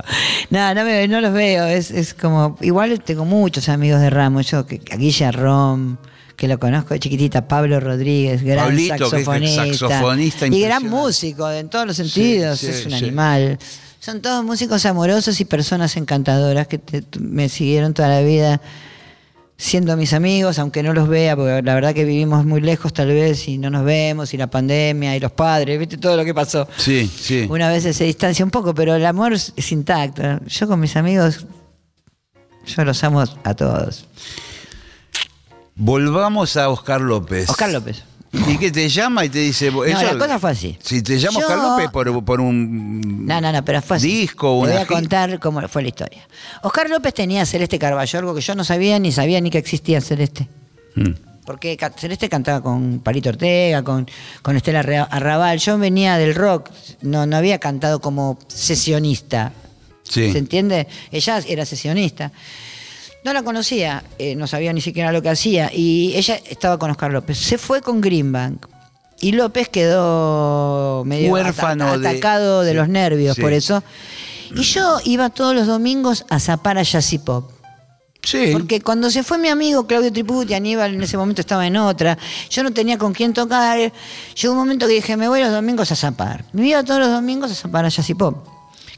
No, 0.50 0.74
no, 0.74 0.84
me- 0.84 1.06
no 1.06 1.20
los 1.20 1.32
veo, 1.32 1.64
es, 1.66 1.92
es 1.92 2.12
como, 2.12 2.58
igual 2.60 3.00
tengo 3.04 3.24
muchos 3.24 3.68
amigos 3.68 4.00
de 4.00 4.10
Ramos, 4.10 4.50
yo, 4.50 4.66
que, 4.66 4.78
Guilla 4.78 5.30
Rom, 5.30 5.96
que 6.42 6.48
lo 6.48 6.58
conozco 6.58 6.92
de 6.92 6.98
chiquitita, 6.98 7.46
Pablo 7.46 7.78
Rodríguez, 7.78 8.42
gran 8.42 8.64
Pablito, 8.66 9.08
saxofonista. 9.08 9.64
saxofonista 9.64 10.46
y 10.48 10.60
gran 10.60 10.88
músico 10.88 11.48
en 11.48 11.68
todos 11.68 11.86
los 11.86 11.94
sentidos, 11.96 12.58
sí, 12.58 12.66
es 12.66 12.84
un 12.84 12.90
sí. 12.90 12.96
animal. 12.96 13.60
Son 14.00 14.20
todos 14.20 14.44
músicos 14.44 14.84
amorosos 14.84 15.40
y 15.40 15.44
personas 15.44 15.96
encantadoras 15.96 16.66
que 16.66 16.78
te- 16.78 17.04
me 17.20 17.48
siguieron 17.48 17.94
toda 17.94 18.08
la 18.08 18.22
vida 18.22 18.60
siendo 19.56 19.96
mis 19.96 20.12
amigos, 20.14 20.58
aunque 20.58 20.82
no 20.82 20.92
los 20.92 21.06
vea, 21.08 21.36
porque 21.36 21.62
la 21.62 21.74
verdad 21.76 21.94
que 21.94 22.04
vivimos 22.04 22.44
muy 22.44 22.60
lejos 22.60 22.92
tal 22.92 23.06
vez 23.06 23.46
y 23.46 23.56
no 23.58 23.70
nos 23.70 23.84
vemos, 23.84 24.34
y 24.34 24.36
la 24.36 24.48
pandemia, 24.50 25.16
y 25.16 25.20
los 25.20 25.30
padres, 25.30 25.78
viste 25.78 25.96
todo 25.96 26.16
lo 26.16 26.24
que 26.24 26.34
pasó. 26.34 26.66
Sí, 26.76 27.08
sí. 27.08 27.46
Una 27.48 27.68
vez 27.68 27.84
se 27.96 28.02
distancia 28.04 28.44
un 28.44 28.50
poco, 28.50 28.74
pero 28.74 28.96
el 28.96 29.06
amor 29.06 29.32
es 29.34 29.70
intacto. 29.70 30.44
Yo 30.44 30.66
con 30.66 30.80
mis 30.80 30.96
amigos, 30.96 31.46
yo 32.66 32.84
los 32.84 33.04
amo 33.04 33.22
a 33.44 33.54
todos. 33.54 34.06
Volvamos 35.74 36.56
a 36.56 36.68
Oscar 36.68 37.00
López. 37.00 37.48
Oscar 37.48 37.70
López. 37.70 38.02
Y 38.48 38.56
que 38.56 38.70
te 38.70 38.88
llama 38.88 39.24
y 39.26 39.28
te 39.28 39.40
dice. 39.40 39.70
No, 39.70 39.84
la 39.84 40.16
cosa 40.16 40.38
fue 40.38 40.50
así. 40.52 40.78
Si 40.82 41.02
te 41.02 41.18
llama 41.18 41.40
Oscar 41.40 41.58
López 41.58 41.90
por, 41.90 42.24
por 42.24 42.40
un. 42.40 43.26
No, 43.26 43.40
no, 43.42 43.52
no, 43.52 43.62
pero 43.64 43.82
fue 43.82 43.98
así. 43.98 44.08
Disco, 44.20 44.48
Te 44.48 44.54
una 44.64 44.72
voy 44.72 44.82
a 44.82 44.86
contar 44.86 45.38
cómo 45.38 45.60
fue 45.68 45.82
la 45.82 45.88
historia. 45.88 46.26
Oscar 46.62 46.88
López 46.88 47.12
tenía 47.12 47.44
Celeste 47.44 47.78
Carballo, 47.78 48.18
algo 48.18 48.34
que 48.34 48.40
yo 48.40 48.54
no 48.54 48.64
sabía 48.64 48.98
ni 48.98 49.12
sabía 49.12 49.38
ni 49.40 49.50
que 49.50 49.58
existía 49.58 50.00
Celeste. 50.00 50.48
Mm. 50.94 51.10
Porque 51.44 51.76
Celeste 51.98 52.28
cantaba 52.28 52.62
con 52.62 53.00
Palito 53.00 53.28
Ortega, 53.30 53.82
con, 53.82 54.08
con 54.42 54.56
Estela 54.56 54.80
Arra- 54.80 55.08
Arrabal. 55.10 55.58
Yo 55.58 55.76
venía 55.76 56.16
del 56.16 56.34
rock, 56.34 56.70
no, 57.02 57.26
no 57.26 57.36
había 57.36 57.58
cantado 57.58 58.00
como 58.00 58.38
sesionista. 58.48 59.52
Sí. 60.04 60.32
¿Se 60.32 60.38
entiende? 60.38 60.86
Ella 61.10 61.38
era 61.46 61.66
sesionista. 61.66 62.32
No 63.24 63.32
la 63.32 63.42
conocía, 63.42 64.02
eh, 64.18 64.34
no 64.34 64.46
sabía 64.46 64.72
ni 64.72 64.80
siquiera 64.80 65.12
lo 65.12 65.22
que 65.22 65.28
hacía. 65.28 65.70
Y 65.72 66.12
ella 66.16 66.40
estaba 66.48 66.78
con 66.78 66.90
Oscar 66.90 67.12
López. 67.12 67.38
Se 67.38 67.56
fue 67.56 67.80
con 67.80 68.00
Greenbank. 68.00 68.66
Y 69.20 69.32
López 69.32 69.68
quedó 69.68 71.04
medio 71.04 71.32
Huérfano 71.32 71.86
atacado 71.86 72.62
de, 72.62 72.74
los 72.74 72.88
nervios, 72.88 73.36
sí. 73.36 73.40
por 73.40 73.52
eso. 73.52 73.84
Y 74.56 74.62
yo 74.62 74.98
iba 75.04 75.30
todos 75.30 75.54
los 75.54 75.68
domingos 75.68 76.26
a 76.28 76.40
zapar 76.40 76.76
a 76.76 76.82
Jazzy 76.82 77.18
Pop. 77.18 77.52
Sí. 78.24 78.50
Porque 78.52 78.80
cuando 78.80 79.10
se 79.10 79.22
fue 79.22 79.38
mi 79.38 79.48
amigo 79.48 79.86
Claudio 79.86 80.12
Triputi, 80.12 80.54
Aníbal 80.54 80.94
en 80.94 81.02
ese 81.02 81.16
momento 81.16 81.40
estaba 81.40 81.66
en 81.66 81.76
otra, 81.76 82.18
yo 82.50 82.62
no 82.64 82.72
tenía 82.72 82.98
con 82.98 83.12
quién 83.12 83.32
tocar. 83.32 83.78
Llegó 83.78 84.52
un 84.52 84.58
momento 84.58 84.88
que 84.88 84.94
dije, 84.94 85.16
me 85.16 85.28
voy 85.28 85.40
los 85.40 85.52
domingos 85.52 85.92
a 85.92 85.96
zapar. 85.96 86.44
Me 86.52 86.66
iba 86.66 86.82
todos 86.82 86.98
los 86.98 87.10
domingos 87.10 87.52
a 87.52 87.54
zapar 87.54 87.84
a 87.84 87.88
Jazzy 87.88 88.14
Pop. 88.14 88.51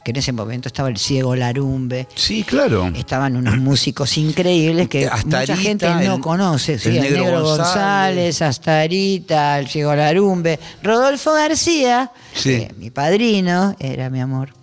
Que 0.05 0.11
en 0.11 0.17
ese 0.17 0.31
momento 0.33 0.67
estaba 0.69 0.87
el 0.89 0.97
ciego 0.97 1.35
Larumbe. 1.35 2.07
Sí, 2.13 2.43
claro. 2.43 2.91
Estaban 2.95 3.35
unos 3.35 3.57
músicos 3.57 4.15
increíbles 4.19 4.87
que 4.87 5.07
Astarita, 5.07 5.39
mucha 5.39 5.57
gente 5.57 5.89
no 5.89 6.15
el- 6.17 6.21
conoce. 6.21 6.77
Sí, 6.77 6.89
el 6.89 6.97
el, 6.97 7.01
Negro 7.05 7.23
Negro, 7.23 7.41
González. 7.43 8.39
Astarita, 8.43 9.57
el 9.57 9.67
Ciego 9.67 9.95
Larumbe, 9.95 10.59
Rodolfo 10.83 11.33
García, 11.33 12.11
Sí. 12.35 12.49
que 12.67 12.75
mi 12.77 12.91
padrino, 12.91 13.75
era 13.79 14.11
mi 14.11 14.21
amor. 14.21 14.53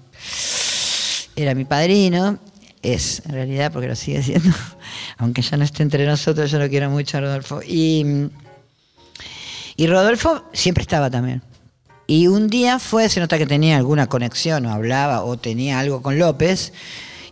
Era 1.35 1.57
mi 1.57 1.65
padrino, 1.65 2.39
es 2.81 3.23
en 3.27 3.33
realidad 3.33 3.73
porque 3.73 3.89
lo 3.89 3.97
sigue 3.97 4.23
siendo, 4.23 4.49
aunque 5.19 5.43
ya 5.43 5.57
no 5.57 5.65
esté 5.65 5.83
entre 5.83 6.07
nosotros, 6.07 6.53
yo 6.53 6.61
lo 6.61 6.69
quiero 6.69 6.89
mucho 6.89 7.19
a 7.19 7.21
Rodolfo. 7.21 7.61
Y, 7.67 8.29
y 9.75 9.87
Rodolfo 9.89 10.45
siempre 10.53 10.83
estaba 10.83 11.11
también. 11.11 11.43
Y 12.07 12.27
un 12.27 12.49
día 12.49 12.79
fue, 12.79 13.09
se 13.09 13.21
nota 13.21 13.39
que 13.39 13.47
tenía 13.47 13.77
alguna 13.77 14.09
conexión, 14.09 14.67
o 14.67 14.73
hablaba, 14.73 15.23
o 15.23 15.37
tenía 15.39 15.79
algo 15.79 16.03
con 16.03 16.19
López, 16.19 16.73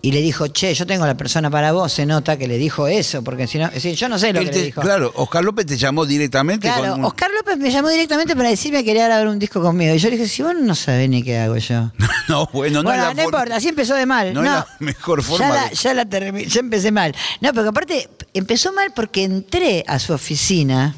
y 0.02 0.12
le 0.12 0.22
dijo, 0.22 0.46
che, 0.48 0.72
yo 0.72 0.86
tengo 0.86 1.04
la 1.04 1.16
persona 1.16 1.50
para 1.50 1.72
vos, 1.72 1.92
se 1.92 2.06
nota 2.06 2.38
que 2.38 2.48
le 2.48 2.56
dijo 2.56 2.86
eso, 2.88 3.22
porque 3.22 3.46
si 3.46 3.58
no, 3.58 3.66
es 3.66 3.74
decir, 3.74 3.94
yo 3.94 4.08
no 4.08 4.18
sé 4.18 4.32
lo 4.32 4.38
Él 4.40 4.46
que 4.46 4.52
te- 4.52 4.58
le 4.60 4.64
dijo. 4.66 4.80
Claro, 4.80 5.12
Oscar 5.16 5.44
López 5.44 5.66
te 5.66 5.76
llamó 5.76 6.06
directamente 6.06 6.68
Claro, 6.68 6.92
con 6.92 7.00
un- 7.00 7.04
Oscar 7.04 7.30
López 7.36 7.58
me 7.58 7.70
llamó 7.70 7.90
directamente 7.90 8.34
para 8.34 8.48
decirme 8.48 8.78
que 8.78 8.84
quería 8.86 9.04
grabar 9.06 9.28
un 9.28 9.38
disco 9.38 9.60
conmigo. 9.60 9.92
Y 9.94 9.98
yo 9.98 10.08
le 10.08 10.16
dije, 10.16 10.26
si 10.28 10.42
vos 10.42 10.54
no 10.58 10.74
sabés 10.74 11.10
ni 11.10 11.22
qué 11.22 11.36
hago 11.38 11.56
yo. 11.58 11.90
No, 12.28 12.48
bueno, 12.52 12.82
no 12.82 12.88
bueno, 12.90 13.02
no, 13.02 13.08
la 13.08 13.08
forma- 13.08 13.22
importa, 13.24 13.56
así 13.56 13.68
empezó 13.68 13.94
de 13.96 14.06
mal. 14.06 14.32
no 14.32 14.40
No, 14.42 14.46
es 14.48 14.54
la 14.54 14.66
mejor 14.78 15.22
forma 15.22 15.48
Ya, 15.48 15.54
la, 15.54 15.68
de- 15.68 15.74
ya, 15.74 15.94
la 15.94 16.04
termi- 16.06 16.46
ya 16.46 16.60
empecé 16.60 16.92
mal. 16.92 17.14
No, 17.42 17.52
pero 17.52 17.68
aparte, 17.68 18.08
empezó 18.32 18.72
mal 18.72 18.92
porque 18.94 19.24
entré 19.24 19.84
a 19.86 19.98
su 19.98 20.12
oficina, 20.14 20.94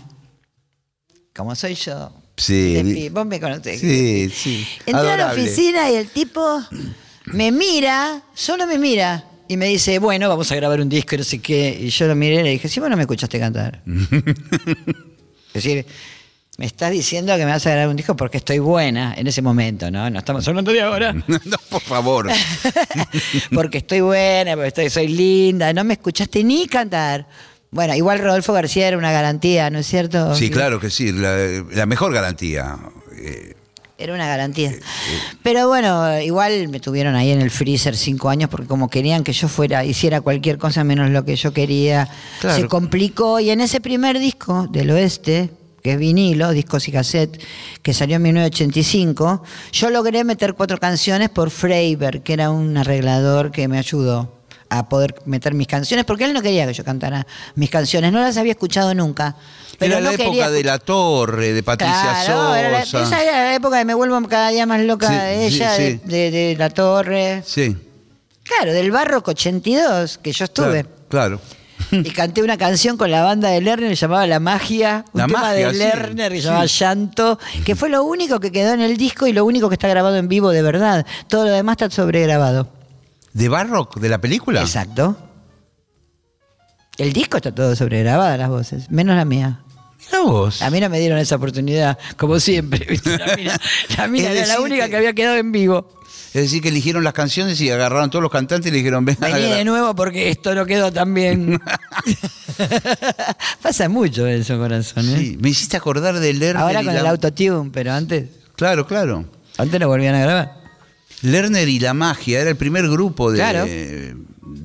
como 1.34 1.54
soy 1.56 1.74
yo. 1.74 2.12
Sí. 2.36 2.74
de 2.74 2.84
pi- 2.84 3.08
Vos 3.10 3.26
me 3.26 3.38
conocés. 3.40 3.80
Sí, 3.80 4.30
sí. 4.34 4.66
Entré 4.86 5.10
a 5.10 5.16
la 5.16 5.32
oficina 5.32 5.90
y 5.90 5.96
el 5.96 6.08
tipo 6.08 6.62
me 7.26 7.52
mira, 7.52 8.22
solo 8.34 8.66
me 8.66 8.78
mira. 8.78 9.24
Y 9.48 9.56
me 9.58 9.66
dice, 9.66 9.98
bueno, 9.98 10.28
vamos 10.30 10.50
a 10.50 10.56
grabar 10.56 10.80
un 10.80 10.88
disco 10.88 11.14
y 11.14 11.18
no 11.18 11.24
sé 11.24 11.40
qué. 11.40 11.76
Y 11.78 11.88
yo 11.90 12.06
lo 12.06 12.14
miré 12.14 12.36
y 12.40 12.42
le 12.42 12.50
dije, 12.50 12.68
sí, 12.68 12.80
vos 12.80 12.88
no 12.88 12.96
me 12.96 13.02
escuchaste 13.02 13.38
cantar. 13.38 13.82
es 13.86 15.52
decir, 15.52 15.84
me 16.56 16.64
estás 16.66 16.90
diciendo 16.90 17.36
que 17.36 17.44
me 17.44 17.50
vas 17.50 17.66
a 17.66 17.70
grabar 17.70 17.88
un 17.88 17.96
disco 17.96 18.16
porque 18.16 18.38
estoy 18.38 18.60
buena 18.60 19.14
en 19.16 19.26
ese 19.26 19.42
momento, 19.42 19.90
¿no? 19.90 20.08
No 20.08 20.18
estamos 20.20 20.46
hablando 20.48 20.72
de 20.72 20.80
ahora. 20.80 21.12
no, 21.26 21.38
por 21.68 21.82
favor. 21.82 22.30
porque 23.54 23.78
estoy 23.78 24.00
buena, 24.00 24.54
porque 24.54 24.68
estoy, 24.68 24.90
soy 24.90 25.08
linda, 25.08 25.72
no 25.74 25.84
me 25.84 25.94
escuchaste 25.94 26.42
ni 26.44 26.66
cantar. 26.66 27.26
Bueno, 27.72 27.94
igual 27.96 28.18
Rodolfo 28.20 28.52
García 28.52 28.86
era 28.86 28.98
una 28.98 29.10
garantía, 29.12 29.70
¿no 29.70 29.78
es 29.78 29.86
cierto? 29.86 30.34
Sí, 30.34 30.50
claro 30.50 30.78
que 30.78 30.90
sí, 30.90 31.10
la, 31.10 31.36
la 31.72 31.86
mejor 31.86 32.12
garantía. 32.12 32.76
Eh, 33.16 33.54
Era 33.96 34.12
una 34.14 34.26
garantía. 34.26 34.72
Pero 35.42 35.68
bueno, 35.68 36.20
igual 36.20 36.68
me 36.68 36.80
tuvieron 36.80 37.14
ahí 37.14 37.30
en 37.30 37.40
el 37.40 37.50
freezer 37.50 37.96
cinco 37.96 38.28
años 38.28 38.50
porque 38.50 38.66
como 38.66 38.88
querían 38.90 39.24
que 39.24 39.32
yo 39.32 39.48
fuera, 39.48 39.84
hiciera 39.86 40.20
cualquier 40.20 40.58
cosa 40.58 40.84
menos 40.84 41.08
lo 41.10 41.24
que 41.24 41.34
yo 41.34 41.52
quería, 41.54 42.08
Claro. 42.40 42.60
se 42.60 42.68
complicó. 42.68 43.40
Y 43.40 43.48
en 43.50 43.62
ese 43.62 43.80
primer 43.80 44.18
disco 44.18 44.66
del 44.70 44.90
oeste, 44.90 45.50
que 45.82 45.92
es 45.92 45.98
vinilo, 45.98 46.50
discos 46.50 46.86
y 46.88 46.92
cassette, 46.92 47.40
que 47.80 47.94
salió 47.94 48.16
en 48.16 48.22
1985, 48.22 49.42
yo 49.72 49.88
logré 49.90 50.24
meter 50.24 50.52
cuatro 50.54 50.78
canciones 50.78 51.30
por 51.30 51.50
Freiber, 51.50 52.22
que 52.22 52.34
era 52.34 52.50
un 52.50 52.76
arreglador 52.76 53.50
que 53.50 53.66
me 53.66 53.78
ayudó 53.78 54.41
a 54.78 54.88
poder 54.88 55.14
meter 55.26 55.54
mis 55.54 55.66
canciones, 55.66 56.04
porque 56.04 56.24
él 56.24 56.32
no 56.32 56.40
quería 56.42 56.66
que 56.66 56.72
yo 56.74 56.84
cantara 56.84 57.26
mis 57.54 57.68
canciones, 57.70 58.12
no 58.12 58.20
las 58.20 58.36
había 58.36 58.52
escuchado 58.52 58.94
nunca. 58.94 59.36
Pero 59.78 59.94
era 59.96 60.04
no 60.04 60.10
la 60.12 60.16
quería 60.16 60.32
época 60.44 60.50
de 60.50 60.64
La 60.64 60.78
Torre, 60.78 61.52
de 61.52 61.62
Patricia 61.62 62.16
Claro, 62.24 62.54
era 62.54 62.70
la- 62.70 62.84
Sosa. 62.86 63.04
esa 63.04 63.22
era 63.22 63.44
la 63.44 63.54
época 63.54 63.76
de 63.78 63.84
me 63.84 63.94
vuelvo 63.94 64.20
cada 64.28 64.48
día 64.50 64.64
más 64.66 64.80
loca 64.80 65.08
Sí, 65.08 65.14
de 65.14 65.46
ella, 65.46 65.76
sí. 65.76 66.00
De, 66.04 66.30
de- 66.30 66.30
de 66.30 66.56
la 66.56 66.70
torre. 66.70 67.42
Sí, 67.46 67.76
Claro, 68.44 68.72
del 68.72 68.90
Barroco 68.90 69.30
82, 69.32 70.18
que 70.18 70.32
yo 70.32 70.44
estuve. 70.44 70.84
claro. 71.08 71.38
claro. 71.40 71.40
Y 71.90 72.10
canté 72.10 72.42
una 72.42 72.56
canción 72.56 72.96
con 72.96 73.10
la 73.10 73.22
banda 73.22 73.48
de 73.50 73.60
Lerner 73.60 73.88
que 73.90 73.96
llamaba 73.96 74.26
La 74.26 74.38
Magia, 74.40 75.04
un 75.12 75.20
La 75.20 75.26
tema 75.26 75.40
Magia, 75.40 75.68
de 75.68 75.74
Lerner 75.74 76.32
sí. 76.32 76.40
llamaba 76.40 76.66
Llanto, 76.66 77.38
que 77.64 77.74
fue 77.74 77.88
lo 77.88 78.04
único 78.04 78.38
que 78.40 78.52
quedó 78.52 78.72
en 78.72 78.80
el 78.80 78.96
disco 78.96 79.26
y 79.26 79.32
lo 79.32 79.44
único 79.44 79.68
que 79.68 79.74
está 79.74 79.88
grabado 79.88 80.16
en 80.16 80.28
vivo 80.28 80.50
de 80.50 80.62
verdad. 80.62 81.04
Todo 81.28 81.44
lo 81.44 81.50
demás 81.50 81.74
está 81.74 81.90
sobregrabado. 81.90 82.68
¿De 83.32 83.48
Barrock, 83.48 83.98
de 83.98 84.08
la 84.08 84.18
película? 84.20 84.60
Exacto. 84.60 85.16
El 86.98 87.12
disco 87.12 87.38
está 87.38 87.54
todo 87.54 87.74
sobregrabado, 87.74 88.36
las 88.36 88.48
voces, 88.50 88.90
menos 88.90 89.16
la 89.16 89.24
mía. 89.24 89.60
Mira 90.06 90.20
vos. 90.24 90.60
A 90.62 90.68
mí 90.70 90.80
no 90.80 90.90
me 90.90 90.98
dieron 91.00 91.18
esa 91.18 91.36
oportunidad, 91.36 91.98
como 92.18 92.38
siempre. 92.40 92.84
¿viste? 92.90 93.16
La 93.18 93.36
mina, 93.36 93.60
la 93.96 94.08
mina 94.08 94.30
era 94.30 94.46
la 94.46 94.60
única 94.60 94.84
que- 94.84 94.90
que 94.90 94.96
había 94.96 95.12
quedado 95.14 95.36
en 95.36 95.52
vivo. 95.52 95.88
Es 96.34 96.42
decir, 96.42 96.62
que 96.62 96.68
eligieron 96.68 97.04
las 97.04 97.12
canciones 97.12 97.60
y 97.60 97.70
agarraron 97.70 98.08
todos 98.10 98.22
los 98.22 98.32
cantantes 98.32 98.68
y 98.68 98.72
le 98.72 98.78
dijeron, 98.78 99.04
ven 99.04 99.16
Vení 99.20 99.42
de 99.50 99.64
nuevo 99.66 99.94
porque 99.94 100.30
esto 100.30 100.54
no 100.54 100.64
quedó 100.64 100.90
tan 100.90 101.12
bien. 101.12 101.60
Pasa 103.62 103.88
mucho 103.88 104.26
eso, 104.26 104.58
corazón. 104.58 105.08
¿eh? 105.10 105.16
Sí, 105.18 105.38
me 105.40 105.50
hiciste 105.50 105.76
acordar 105.76 106.18
de 106.18 106.32
Lerner 106.32 106.56
Ahora 106.62 106.82
con 106.82 106.94
la... 106.94 107.00
el 107.00 107.06
autotune, 107.06 107.70
pero 107.72 107.92
antes, 107.92 108.30
Claro, 108.56 108.86
claro. 108.86 109.24
antes 109.58 109.78
lo 109.80 109.88
volvían 109.88 110.14
a 110.14 110.20
grabar. 110.20 110.61
Lerner 111.22 111.68
y 111.68 111.78
la 111.78 111.94
magia, 111.94 112.40
era 112.40 112.50
el 112.50 112.56
primer 112.56 112.88
grupo 112.88 113.30
de 113.30 113.38
Claro. 113.38 113.66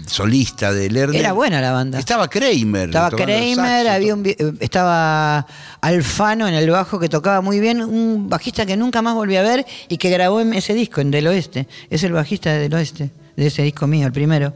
solista 0.08 0.74
de 0.74 0.90
Lerner. 0.90 1.20
Era 1.20 1.34
buena 1.34 1.62
la 1.62 1.72
banda. 1.72 2.00
Estaba 2.00 2.28
Kramer. 2.30 2.90
Estaba 2.90 3.12
Kramer, 3.12 3.88
había 3.88 4.14
un, 4.14 4.26
eh, 4.26 4.36
estaba 4.60 5.46
Alfano 5.82 6.48
en 6.48 6.54
el 6.54 6.70
bajo 6.70 7.00
que 7.00 7.10
tocaba 7.10 7.42
muy 7.42 7.60
bien, 7.60 7.82
un 7.82 8.30
bajista 8.30 8.66
que 8.66 8.78
nunca 8.78 9.02
más 9.02 9.16
volví 9.16 9.36
a 9.36 9.42
ver 9.42 9.66
y 9.90 9.98
que 9.98 10.10
grabó 10.10 10.42
en 10.42 10.54
ese 10.54 10.74
disco, 10.74 11.02
en 11.02 11.12
Del 11.12 11.28
Oeste. 11.28 11.68
Es 11.90 12.04
el 12.04 12.14
bajista 12.14 12.52
de 12.54 12.60
Del 12.60 12.74
Oeste, 12.74 13.12
de 13.36 13.48
ese 13.48 13.64
disco 13.64 13.86
mío, 13.88 14.08
el 14.08 14.14
primero. 14.14 14.54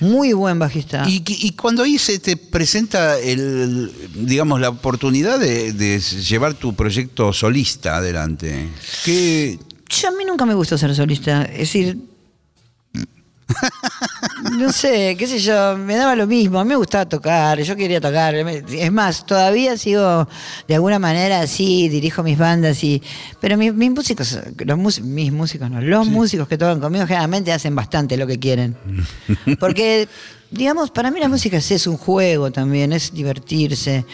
Muy 0.00 0.32
buen 0.32 0.58
bajista. 0.58 1.04
Y, 1.06 1.22
y 1.26 1.52
cuando 1.52 1.82
ahí 1.82 1.98
se 1.98 2.18
te 2.18 2.36
presenta 2.36 3.18
el, 3.18 3.90
digamos, 4.14 4.60
la 4.60 4.70
oportunidad 4.70 5.38
de, 5.38 5.72
de 5.72 5.98
llevar 6.00 6.54
tu 6.54 6.74
proyecto 6.74 7.32
solista 7.32 7.96
adelante, 7.96 8.68
¿qué, 9.04 9.58
Yo 9.88 10.08
a 10.08 10.10
mí 10.12 10.24
nunca 10.24 10.44
me 10.46 10.54
gustó 10.54 10.76
ser 10.78 10.94
solista. 10.94 11.42
Es 11.44 11.58
decir. 11.58 11.98
No 14.58 14.72
sé, 14.72 15.14
qué 15.18 15.26
sé 15.26 15.38
yo, 15.38 15.76
me 15.78 15.96
daba 15.96 16.14
lo 16.16 16.26
mismo. 16.26 16.58
A 16.58 16.64
mí 16.64 16.68
me 16.70 16.76
gustaba 16.76 17.08
tocar, 17.08 17.60
yo 17.60 17.76
quería 17.76 18.00
tocar. 18.00 18.34
Es 18.34 18.92
más, 18.92 19.24
todavía 19.24 19.76
sigo 19.78 20.28
de 20.66 20.74
alguna 20.74 20.98
manera 20.98 21.40
así, 21.40 21.88
dirijo 21.88 22.22
mis 22.22 22.36
bandas 22.36 22.82
y. 22.84 23.02
Pero 23.40 23.56
mis, 23.56 23.72
mis 23.72 23.90
músicos, 23.90 24.38
los 24.58 24.78
mus- 24.78 25.00
mis 25.00 25.32
músicos 25.32 25.70
no, 25.70 25.80
los 25.80 26.06
músicos 26.08 26.48
que 26.48 26.58
tocan 26.58 26.80
conmigo 26.80 27.06
generalmente 27.06 27.52
hacen 27.52 27.74
bastante 27.74 28.16
lo 28.16 28.26
que 28.26 28.38
quieren. 28.38 28.76
Porque, 29.60 30.08
digamos, 30.50 30.90
para 30.90 31.10
mí 31.10 31.20
la 31.20 31.28
música 31.28 31.56
es, 31.56 31.70
es 31.70 31.86
un 31.86 31.96
juego 31.96 32.50
también, 32.50 32.92
es 32.92 33.12
divertirse. 33.14 34.04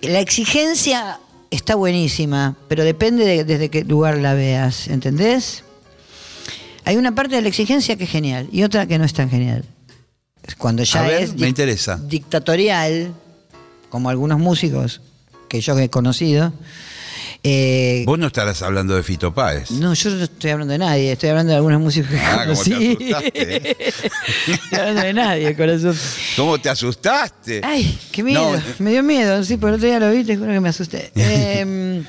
La 0.00 0.20
exigencia 0.20 1.18
está 1.52 1.74
buenísima, 1.74 2.56
pero 2.68 2.82
depende 2.82 3.24
de 3.24 3.44
desde 3.44 3.68
qué 3.68 3.84
lugar 3.84 4.18
la 4.18 4.34
veas, 4.34 4.88
¿entendés? 4.88 5.62
Hay 6.84 6.96
una 6.96 7.14
parte 7.14 7.36
de 7.36 7.42
la 7.42 7.48
exigencia 7.48 7.96
que 7.96 8.04
es 8.04 8.10
genial 8.10 8.48
y 8.50 8.64
otra 8.64 8.86
que 8.86 8.98
no 8.98 9.04
es 9.04 9.12
tan 9.12 9.30
genial. 9.30 9.64
Cuando 10.58 10.82
ya 10.82 11.04
A 11.04 11.06
ver, 11.06 11.22
es 11.22 11.34
me 11.36 11.46
interesa. 11.46 11.96
dictatorial, 11.96 13.12
como 13.90 14.10
algunos 14.10 14.40
músicos 14.40 15.00
que 15.48 15.60
yo 15.60 15.78
he 15.78 15.88
conocido, 15.88 16.52
Eh, 17.44 18.04
Vos 18.06 18.20
no 18.20 18.28
estarás 18.28 18.62
hablando 18.62 18.94
de 18.94 19.02
Fito 19.02 19.34
Páez. 19.34 19.72
no, 19.72 19.94
yo 19.94 20.10
no 20.10 20.22
estoy 20.22 20.50
hablando 20.52 20.72
de 20.72 20.78
nadie, 20.78 21.10
estoy 21.12 21.30
hablando 21.30 21.50
de 21.50 21.56
algunos 21.56 21.80
músicos 21.80 22.10
que 22.12 22.18
Ah, 22.20 22.44
¿cómo 22.46 22.62
te 22.62 22.70
conocí. 22.70 23.12
asustaste? 23.12 23.86
estoy 24.46 24.78
hablando 24.78 25.00
de 25.02 25.12
nadie, 25.12 25.56
corazón. 25.56 25.98
¿Cómo 26.36 26.58
te 26.60 26.68
asustaste? 26.68 27.60
Ay, 27.64 27.98
qué 28.12 28.22
miedo. 28.22 28.52
No. 28.56 28.62
Me 28.78 28.90
dio 28.92 29.02
miedo, 29.02 29.42
sí, 29.42 29.56
por 29.56 29.70
el 29.70 29.74
otro 29.74 29.88
día 29.88 29.98
lo 29.98 30.10
vi, 30.12 30.22
te 30.22 30.36
juro 30.36 30.52
que 30.52 30.60
me 30.60 30.68
asusté. 30.68 31.10
Eh, 31.16 32.04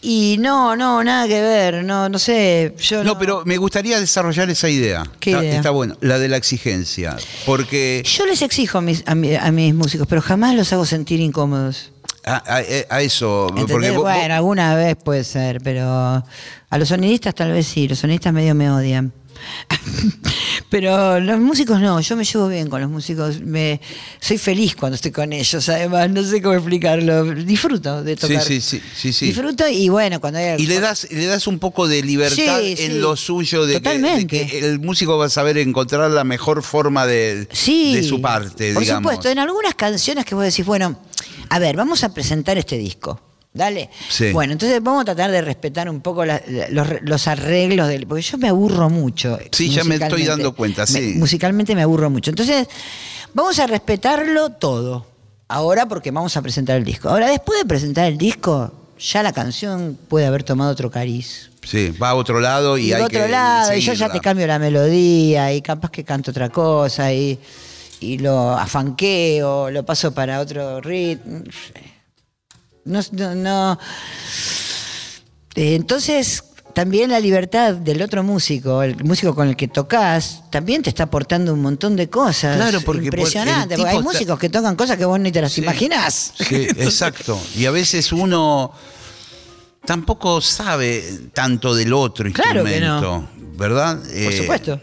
y 0.00 0.36
no, 0.38 0.76
no, 0.76 1.02
nada 1.02 1.26
que 1.26 1.40
ver, 1.40 1.82
no, 1.84 2.08
no 2.08 2.18
sé. 2.20 2.72
Yo 2.78 3.02
No, 3.02 3.18
pero 3.18 3.42
me 3.44 3.56
gustaría 3.56 3.98
desarrollar 3.98 4.48
esa 4.48 4.68
idea. 4.68 5.02
¿Qué 5.18 5.30
está, 5.32 5.42
idea? 5.44 5.56
está 5.56 5.70
bueno, 5.70 5.96
la 6.00 6.20
de 6.20 6.28
la 6.28 6.36
exigencia. 6.36 7.16
Porque 7.44 8.04
Yo 8.06 8.24
les 8.26 8.42
exijo 8.42 8.78
a 8.78 8.80
mis, 8.80 9.02
a, 9.06 9.16
mi- 9.16 9.34
a 9.34 9.50
mis 9.50 9.74
músicos, 9.74 10.06
pero 10.08 10.22
jamás 10.22 10.54
los 10.54 10.72
hago 10.72 10.86
sentir 10.86 11.18
incómodos. 11.18 11.90
A, 12.28 12.36
a- 12.46 12.62
a 12.96 13.02
eso. 13.02 13.46
¿Entendés? 13.50 13.72
Porque 13.72 13.90
vos- 13.92 14.02
bueno, 14.02 14.34
alguna 14.34 14.74
vez 14.76 14.96
puede 15.02 15.24
ser, 15.24 15.60
pero 15.62 15.82
a 15.84 16.78
los 16.78 16.88
sonidistas 16.88 17.34
tal 17.34 17.52
vez 17.52 17.66
sí, 17.66 17.88
los 17.88 17.98
sonidistas 17.98 18.32
medio 18.32 18.54
me 18.54 18.70
odian. 18.70 19.12
pero 20.70 21.20
los 21.20 21.38
músicos 21.38 21.80
no, 21.80 22.00
yo 22.00 22.16
me 22.16 22.24
llevo 22.24 22.48
bien 22.48 22.68
con 22.68 22.80
los 22.80 22.90
músicos, 22.90 23.40
me 23.40 23.80
soy 24.20 24.36
feliz 24.36 24.74
cuando 24.76 24.96
estoy 24.96 25.10
con 25.12 25.32
ellos, 25.32 25.68
además, 25.68 26.10
no 26.10 26.22
sé 26.24 26.42
cómo 26.42 26.54
explicarlo, 26.56 27.24
disfruto 27.34 28.02
de 28.02 28.16
tocar. 28.16 28.42
sí, 28.42 28.60
sí, 28.60 28.82
sí, 28.96 29.12
sí. 29.12 29.26
Disfruto 29.26 29.66
y 29.68 29.88
bueno, 29.88 30.20
cuando 30.20 30.38
hay 30.40 30.60
Y 30.60 30.66
le 30.66 30.80
das, 30.80 31.06
le 31.10 31.26
das 31.26 31.46
un 31.46 31.58
poco 31.58 31.86
de 31.88 32.02
libertad 32.02 32.34
Sí, 32.60 32.74
en 32.78 32.92
sí. 32.92 32.98
lo 32.98 33.16
suyo 33.16 33.64
de 33.66 33.74
que, 33.74 33.78
de 33.78 33.80
Totalmente. 33.80 34.46
que 34.46 34.58
el 34.58 34.80
músico 34.80 35.16
va 35.16 35.26
a 35.26 35.30
saber 35.30 35.56
encontrar 35.58 36.10
la 36.10 36.24
mejor 36.24 36.62
forma 36.62 37.06
de, 37.06 37.46
su 38.06 38.20
parte, 38.20 38.72
por 38.74 38.82
digamos. 38.82 39.02
supuesto, 39.12 39.28
en 39.30 39.38
algunas 39.38 39.74
canciones 39.74 40.24
que 40.24 40.34
vos 40.34 40.44
decís, 40.44 40.66
bueno, 40.66 40.98
a 41.50 41.58
ver, 41.58 41.76
vamos 41.76 42.04
a 42.04 42.12
presentar 42.14 42.58
este 42.58 42.76
disco. 42.78 43.20
Dale. 43.52 43.88
Sí. 44.08 44.30
Bueno, 44.32 44.52
entonces 44.52 44.80
vamos 44.82 45.02
a 45.02 45.04
tratar 45.06 45.30
de 45.30 45.40
respetar 45.40 45.88
un 45.88 46.00
poco 46.00 46.24
la- 46.24 46.40
la- 46.48 46.68
los, 46.68 46.86
los 47.02 47.26
arreglos 47.28 47.88
del. 47.88 48.06
Porque 48.06 48.22
yo 48.22 48.38
me 48.38 48.48
aburro 48.48 48.88
mucho. 48.90 49.38
Sí, 49.52 49.70
ya 49.70 49.82
me 49.84 49.96
estoy 49.96 50.24
dando 50.24 50.54
cuenta, 50.54 50.82
Me- 50.82 50.86
sí. 51.00 51.14
musicalmente 51.16 51.74
me 51.74 51.82
aburro 51.82 52.10
mucho. 52.10 52.30
Entonces, 52.30 52.68
vamos 53.34 53.58
a 53.58 53.66
respetarlo 53.66 54.50
todo. 54.50 55.06
Ahora, 55.48 55.86
porque 55.88 56.10
vamos 56.10 56.36
a 56.36 56.42
presentar 56.42 56.76
el 56.76 56.84
disco. 56.84 57.08
Ahora, 57.08 57.28
después 57.30 57.58
de 57.58 57.64
presentar 57.64 58.04
el 58.06 58.18
disco, 58.18 58.70
ya 59.00 59.22
la 59.22 59.32
canción 59.32 59.98
puede 60.08 60.26
haber 60.26 60.42
tomado 60.44 60.70
otro 60.70 60.90
cariz. 60.90 61.50
Sí, 61.66 61.90
va 62.00 62.10
a 62.10 62.14
otro 62.14 62.40
lado 62.40 62.76
y, 62.78 62.88
Y, 62.88 62.92
hay 62.92 63.02
otro 63.02 63.20
que 63.22 63.28
lado, 63.28 63.74
y 63.74 63.80
yo 63.80 63.92
ya 63.94 64.10
te 64.10 64.20
cambio 64.20 64.46
la 64.46 64.58
melodía, 64.58 65.52
y 65.52 65.62
capaz 65.62 65.90
que 65.90 66.04
canto 66.04 66.30
otra 66.30 66.48
cosa, 66.50 67.12
y, 67.12 67.38
y 68.00 68.18
lo 68.18 68.50
afanqueo, 68.52 69.70
lo 69.70 69.84
paso 69.84 70.12
para 70.12 70.40
otro 70.40 70.80
ritmo. 70.80 71.42
No, 72.84 73.00
no, 73.12 73.34
no. 73.34 73.78
Eh, 75.54 75.74
Entonces, 75.74 76.44
también 76.74 77.10
la 77.10 77.18
libertad 77.18 77.74
del 77.74 78.00
otro 78.02 78.22
músico, 78.22 78.82
el 78.82 79.02
músico 79.04 79.34
con 79.34 79.48
el 79.48 79.56
que 79.56 79.66
tocas, 79.68 80.44
también 80.50 80.82
te 80.82 80.90
está 80.90 81.04
aportando 81.04 81.52
un 81.52 81.60
montón 81.60 81.96
de 81.96 82.08
cosas. 82.08 82.56
Claro, 82.56 82.80
porque 82.82 83.10
por- 83.10 83.18
Impresionante, 83.18 83.74
porque 83.76 83.90
hay 83.90 83.96
está- 83.96 84.08
músicos 84.08 84.38
que 84.38 84.48
tocan 84.48 84.76
cosas 84.76 84.96
que 84.96 85.04
vos 85.04 85.18
ni 85.18 85.32
te 85.32 85.40
las 85.40 85.52
Sí. 85.52 85.60
imaginás. 85.62 86.34
Sí, 86.38 86.54
exacto. 86.76 87.40
Y 87.56 87.66
a 87.66 87.72
veces 87.72 88.12
uno 88.12 88.72
tampoco 89.84 90.40
sabe 90.40 91.02
tanto 91.34 91.74
del 91.74 91.92
otro 91.92 92.30
Claro 92.32 92.62
que 92.64 92.70
instrumento, 92.76 93.28
¿verdad? 93.56 93.98
Por 94.24 94.32
supuesto. 94.32 94.80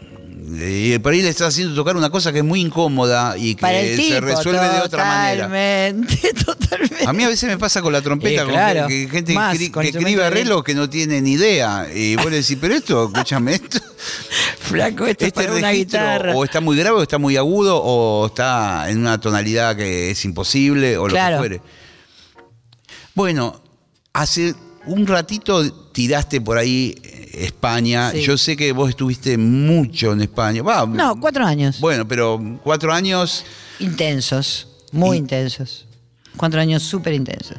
Y 0.48 0.96
por 1.00 1.12
ahí 1.12 1.22
le 1.22 1.30
estás 1.30 1.48
haciendo 1.48 1.74
tocar 1.74 1.96
una 1.96 2.08
cosa 2.08 2.32
que 2.32 2.38
es 2.38 2.44
muy 2.44 2.60
incómoda 2.60 3.36
y 3.36 3.56
que 3.56 3.60
Para 3.62 3.80
tipo, 3.80 4.02
se 4.02 4.20
resuelve 4.20 4.68
de 4.68 4.80
otra 4.80 5.04
manera. 5.04 5.44
totalmente, 5.46 6.32
totalmente. 6.44 7.04
A 7.06 7.12
mí 7.12 7.24
a 7.24 7.28
veces 7.28 7.48
me 7.50 7.58
pasa 7.58 7.82
con 7.82 7.92
la 7.92 8.00
trompeta, 8.00 8.42
Eh, 8.42 8.46
con 8.46 8.88
que, 8.88 9.06
que 9.06 9.08
gente 9.10 9.34
Más, 9.34 9.58
que 9.58 9.64
escribe 9.88 10.22
arreglos 10.24 10.62
que 10.62 10.74
no 10.74 10.88
tiene 10.88 11.20
ni 11.20 11.32
idea. 11.32 11.88
Y 11.92 12.14
vos 12.14 12.26
le 12.30 12.36
decís, 12.42 12.56
pero 12.60 12.74
esto, 12.76 13.06
escúchame, 13.12 13.54
esto, 13.54 13.80
Flaco, 14.60 15.06
esto 15.06 15.24
es 15.24 15.28
este 15.28 15.42
para 15.42 15.52
una 15.56 15.68
registro 15.70 15.98
guitarra. 16.00 16.34
o 16.36 16.44
está 16.44 16.60
muy 16.60 16.76
grave, 16.76 16.96
o 16.98 17.02
está 17.02 17.18
muy 17.18 17.36
agudo, 17.36 17.82
o 17.82 18.26
está 18.26 18.88
en 18.88 18.98
una 18.98 19.20
tonalidad 19.20 19.74
que 19.76 20.12
es 20.12 20.24
imposible, 20.24 20.96
o 20.96 21.06
Claro. 21.06 21.36
lo 21.38 21.42
que 21.42 21.48
fuere. 21.58 21.62
Bueno, 23.14 23.60
hace 24.12 24.54
un 24.86 25.06
ratito 25.06 25.68
tiraste 25.92 26.40
por 26.40 26.58
ahí 26.58 26.94
España. 27.36 28.10
Sí. 28.12 28.22
Yo 28.22 28.36
sé 28.38 28.56
que 28.56 28.72
vos 28.72 28.88
estuviste 28.90 29.36
mucho 29.38 30.12
en 30.12 30.22
España. 30.22 30.62
No, 30.88 31.20
cuatro 31.20 31.44
años. 31.44 31.80
Bueno, 31.80 32.06
pero 32.08 32.40
cuatro 32.62 32.92
años. 32.92 33.44
Intensos, 33.78 34.68
muy 34.92 35.16
intensos. 35.18 35.86
Cuatro 36.36 36.60
años 36.60 36.82
súper 36.82 37.14
intensos. 37.14 37.56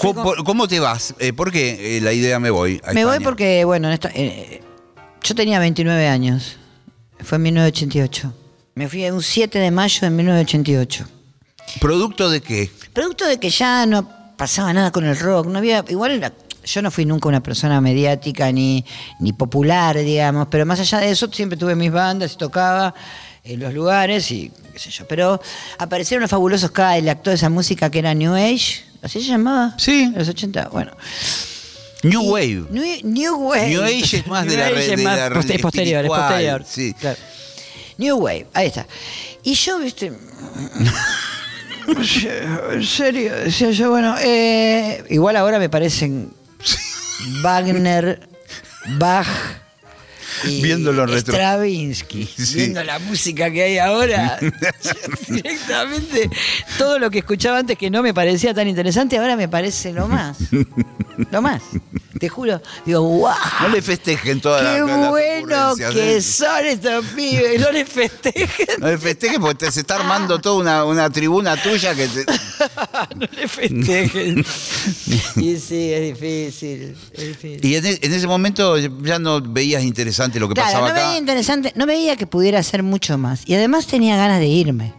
¿Cómo, 0.00 0.22
con- 0.22 0.44
cómo 0.44 0.68
te 0.68 0.78
vas? 0.78 1.14
Eh, 1.18 1.32
¿Por 1.32 1.50
qué 1.50 1.96
eh, 1.96 2.00
la 2.02 2.12
idea 2.12 2.38
me 2.38 2.50
voy? 2.50 2.80
a 2.84 2.92
me 2.92 3.04
voy 3.04 3.20
porque, 3.20 3.64
bueno, 3.64 3.88
en 3.88 3.94
esta- 3.94 4.10
eh, 4.14 4.62
yo 5.22 5.34
tenía 5.34 5.58
29 5.58 6.06
años. 6.08 6.56
Fue 7.20 7.36
en 7.36 7.42
1988. 7.44 8.32
Me 8.74 8.88
fui 8.88 9.08
un 9.08 9.22
7 9.22 9.58
de 9.58 9.70
mayo 9.70 10.00
de 10.02 10.10
1988. 10.10 11.06
¿Producto 11.80 12.28
de 12.28 12.42
qué? 12.42 12.70
Producto 12.92 13.26
de 13.26 13.38
que 13.38 13.48
ya 13.48 13.86
no 13.86 14.06
pasaba 14.36 14.72
nada 14.74 14.90
con 14.90 15.04
el 15.06 15.18
rock, 15.18 15.46
no 15.46 15.58
había, 15.58 15.82
igual 15.88 16.10
era- 16.12 16.32
yo 16.64 16.82
no 16.82 16.90
fui 16.90 17.04
nunca 17.04 17.28
una 17.28 17.42
persona 17.42 17.80
mediática 17.80 18.50
ni, 18.52 18.84
ni 19.20 19.32
popular, 19.32 19.98
digamos, 19.98 20.48
pero 20.50 20.64
más 20.66 20.80
allá 20.80 20.98
de 21.00 21.10
eso 21.10 21.30
siempre 21.32 21.56
tuve 21.58 21.74
mis 21.74 21.92
bandas 21.92 22.32
y 22.32 22.36
tocaba 22.36 22.94
en 23.44 23.60
los 23.60 23.74
lugares 23.74 24.30
y 24.30 24.50
qué 24.72 24.78
sé 24.78 24.90
yo, 24.90 25.06
pero 25.06 25.40
aparecieron 25.78 26.22
los 26.22 26.30
fabulosos 26.30 26.70
Cadillac, 26.70 27.22
toda 27.22 27.34
esa 27.34 27.50
música 27.50 27.90
que 27.90 27.98
era 27.98 28.14
New 28.14 28.34
Age, 28.34 28.82
¿así 29.02 29.20
se 29.20 29.26
llamaba? 29.28 29.74
Sí. 29.78 30.02
En 30.04 30.14
los 30.18 30.28
80, 30.28 30.68
bueno. 30.72 30.92
New 32.02 32.22
Y- 32.22 32.28
Wave. 32.30 32.64
New, 32.70 32.84
New 33.04 33.34
Wave. 33.48 33.68
New 33.68 33.82
Age 33.82 34.16
es 34.18 34.26
más 34.26 34.46
de 34.46 34.56
la 34.56 34.66
New 34.66 34.74
red- 34.76 34.88
de 34.90 34.96
más 34.98 35.18
la 35.18 35.30
posterior, 35.30 35.66
es 35.68 35.74
espiritual, 35.74 36.06
posterior. 36.20 36.64
sí. 36.66 36.94
Claro. 36.94 37.18
New 37.98 38.16
Wave, 38.18 38.46
ahí 38.54 38.66
está. 38.68 38.86
Y 39.42 39.54
yo, 39.54 39.78
viste. 39.78 40.12
en 42.72 42.82
serio, 42.84 43.34
decía 43.36 43.70
yo, 43.70 43.90
bueno, 43.90 44.16
eh, 44.20 45.04
igual 45.10 45.36
ahora 45.36 45.58
me 45.58 45.68
parecen 45.68 46.32
Wagner, 47.42 48.18
Bach. 48.98 49.63
Viéndolo 50.44 51.04
en 51.04 51.08
retro. 51.10 51.34
Stravinsky, 51.34 52.26
Sí. 52.36 52.54
viendo 52.56 52.82
la 52.84 52.98
música 52.98 53.50
que 53.50 53.62
hay 53.62 53.78
ahora, 53.78 54.38
directamente 55.28 56.30
todo 56.78 56.98
lo 56.98 57.10
que 57.10 57.18
escuchaba 57.18 57.58
antes 57.58 57.78
que 57.78 57.90
no 57.90 58.02
me 58.02 58.12
parecía 58.14 58.54
tan 58.54 58.68
interesante, 58.68 59.16
ahora 59.18 59.36
me 59.36 59.48
parece 59.48 59.92
lo 59.92 60.08
más. 60.08 60.36
Lo 61.30 61.42
más. 61.42 61.62
Te 62.18 62.28
juro. 62.28 62.62
Digo, 62.86 63.00
wow. 63.02 63.32
No 63.62 63.68
le 63.68 63.82
festejen 63.82 64.40
todas 64.40 64.62
Qué 64.62 64.80
las, 64.80 64.88
las 64.88 65.10
bueno 65.10 65.74
que 65.92 66.16
¿eh? 66.16 66.22
son 66.22 66.64
estos 66.64 67.04
pibes, 67.06 67.60
no 67.60 67.72
les 67.72 67.88
festejen, 67.88 68.66
No 68.78 68.86
le 68.88 68.98
festejen 68.98 69.40
porque 69.40 69.66
te, 69.66 69.72
se 69.72 69.80
está 69.80 69.96
armando 69.96 70.38
toda 70.40 70.60
una, 70.60 70.84
una 70.84 71.10
tribuna 71.10 71.60
tuya 71.60 71.94
que 71.94 72.06
te... 72.08 72.24
no 73.16 73.26
les 73.36 73.50
festejen. 73.50 74.44
Y 75.36 75.56
sí, 75.58 75.92
es 75.92 76.14
difícil, 76.18 76.96
es 77.12 77.26
difícil. 77.28 77.60
Y 77.64 77.76
en, 77.76 77.86
e- 77.86 77.98
en 78.00 78.12
ese 78.12 78.26
momento 78.28 78.78
ya 78.78 79.18
no 79.18 79.40
veías 79.40 79.82
interesante 79.82 80.23
lo 80.40 80.48
que 80.48 80.54
Claro, 80.54 80.68
pasaba 80.68 80.88
no 80.88 80.94
acá. 80.94 81.06
veía 81.06 81.18
interesante, 81.18 81.72
no 81.76 81.86
veía 81.86 82.16
que 82.16 82.26
pudiera 82.26 82.58
hacer 82.58 82.82
mucho 82.82 83.16
más. 83.18 83.42
Y 83.46 83.54
además 83.54 83.86
tenía 83.86 84.16
ganas 84.16 84.38
de 84.40 84.46
irme. 84.46 84.92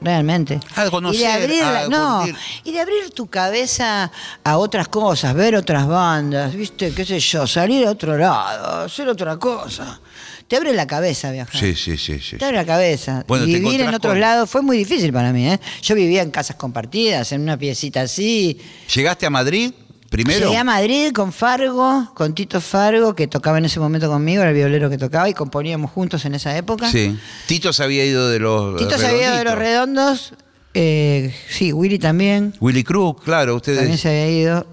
Realmente. 0.00 0.60
De 0.84 0.90
conocer, 0.92 1.20
y 1.20 1.24
de 1.24 1.32
abrirla, 1.32 1.80
ah, 1.80 1.88
no, 1.88 2.26
y 2.62 2.70
de 2.70 2.80
abrir 2.80 3.10
tu 3.10 3.26
cabeza 3.26 4.12
a 4.44 4.56
otras 4.58 4.86
cosas, 4.86 5.34
ver 5.34 5.56
otras 5.56 5.88
bandas, 5.88 6.54
viste, 6.54 6.92
qué 6.94 7.04
sé 7.04 7.18
yo, 7.18 7.48
salir 7.48 7.84
a 7.84 7.90
otro 7.90 8.16
lado, 8.16 8.84
hacer 8.84 9.08
otra 9.08 9.36
cosa. 9.38 9.98
Te 10.46 10.56
abre 10.56 10.72
la 10.72 10.86
cabeza 10.86 11.32
viajar. 11.32 11.60
Sí, 11.60 11.74
sí, 11.74 11.96
sí, 11.98 12.20
sí. 12.20 12.36
Te 12.36 12.44
abre 12.44 12.58
la 12.58 12.64
cabeza. 12.64 13.24
Bueno, 13.26 13.44
te 13.44 13.50
y 13.50 13.54
vivir 13.58 13.80
en 13.80 13.88
otros 13.92 14.12
con- 14.12 14.20
lados 14.20 14.48
fue 14.48 14.62
muy 14.62 14.78
difícil 14.78 15.12
para 15.12 15.32
mí. 15.32 15.48
¿eh? 15.48 15.58
Yo 15.82 15.96
vivía 15.96 16.22
en 16.22 16.30
casas 16.30 16.54
compartidas, 16.54 17.32
en 17.32 17.40
una 17.42 17.56
piecita 17.58 18.02
así. 18.02 18.56
¿Llegaste 18.94 19.26
a 19.26 19.30
Madrid 19.30 19.72
primero? 20.10 20.46
Llegué 20.46 20.56
a 20.58 20.64
Madrid 20.64 21.12
con 21.12 21.32
Fargo, 21.32 22.10
con 22.14 22.34
Tito 22.34 22.60
Fargo, 22.60 23.14
que 23.14 23.26
tocaba 23.26 23.58
en 23.58 23.64
ese 23.66 23.78
momento 23.80 24.08
conmigo, 24.08 24.42
era 24.42 24.50
el 24.50 24.56
violero 24.56 24.88
que 24.90 24.98
tocaba 24.98 25.28
y 25.28 25.34
componíamos 25.34 25.90
juntos 25.90 26.24
en 26.24 26.34
esa 26.34 26.56
época. 26.56 26.90
Sí. 26.90 27.18
Tito 27.46 27.72
se 27.72 27.82
había 27.82 28.04
ido 28.04 28.28
de 28.28 28.38
los 28.38 28.76
Tito 28.76 28.98
se 28.98 29.06
había 29.06 29.28
ido 29.28 29.36
de 29.36 29.44
los 29.44 29.54
redondos. 29.56 30.32
eh, 30.74 31.34
sí, 31.48 31.72
Willy 31.72 31.98
también. 31.98 32.54
Willy 32.60 32.84
Cruz, 32.84 33.16
claro, 33.22 33.56
ustedes. 33.56 33.78
También 33.78 33.98
se 33.98 34.08
había 34.08 34.30
ido. 34.30 34.66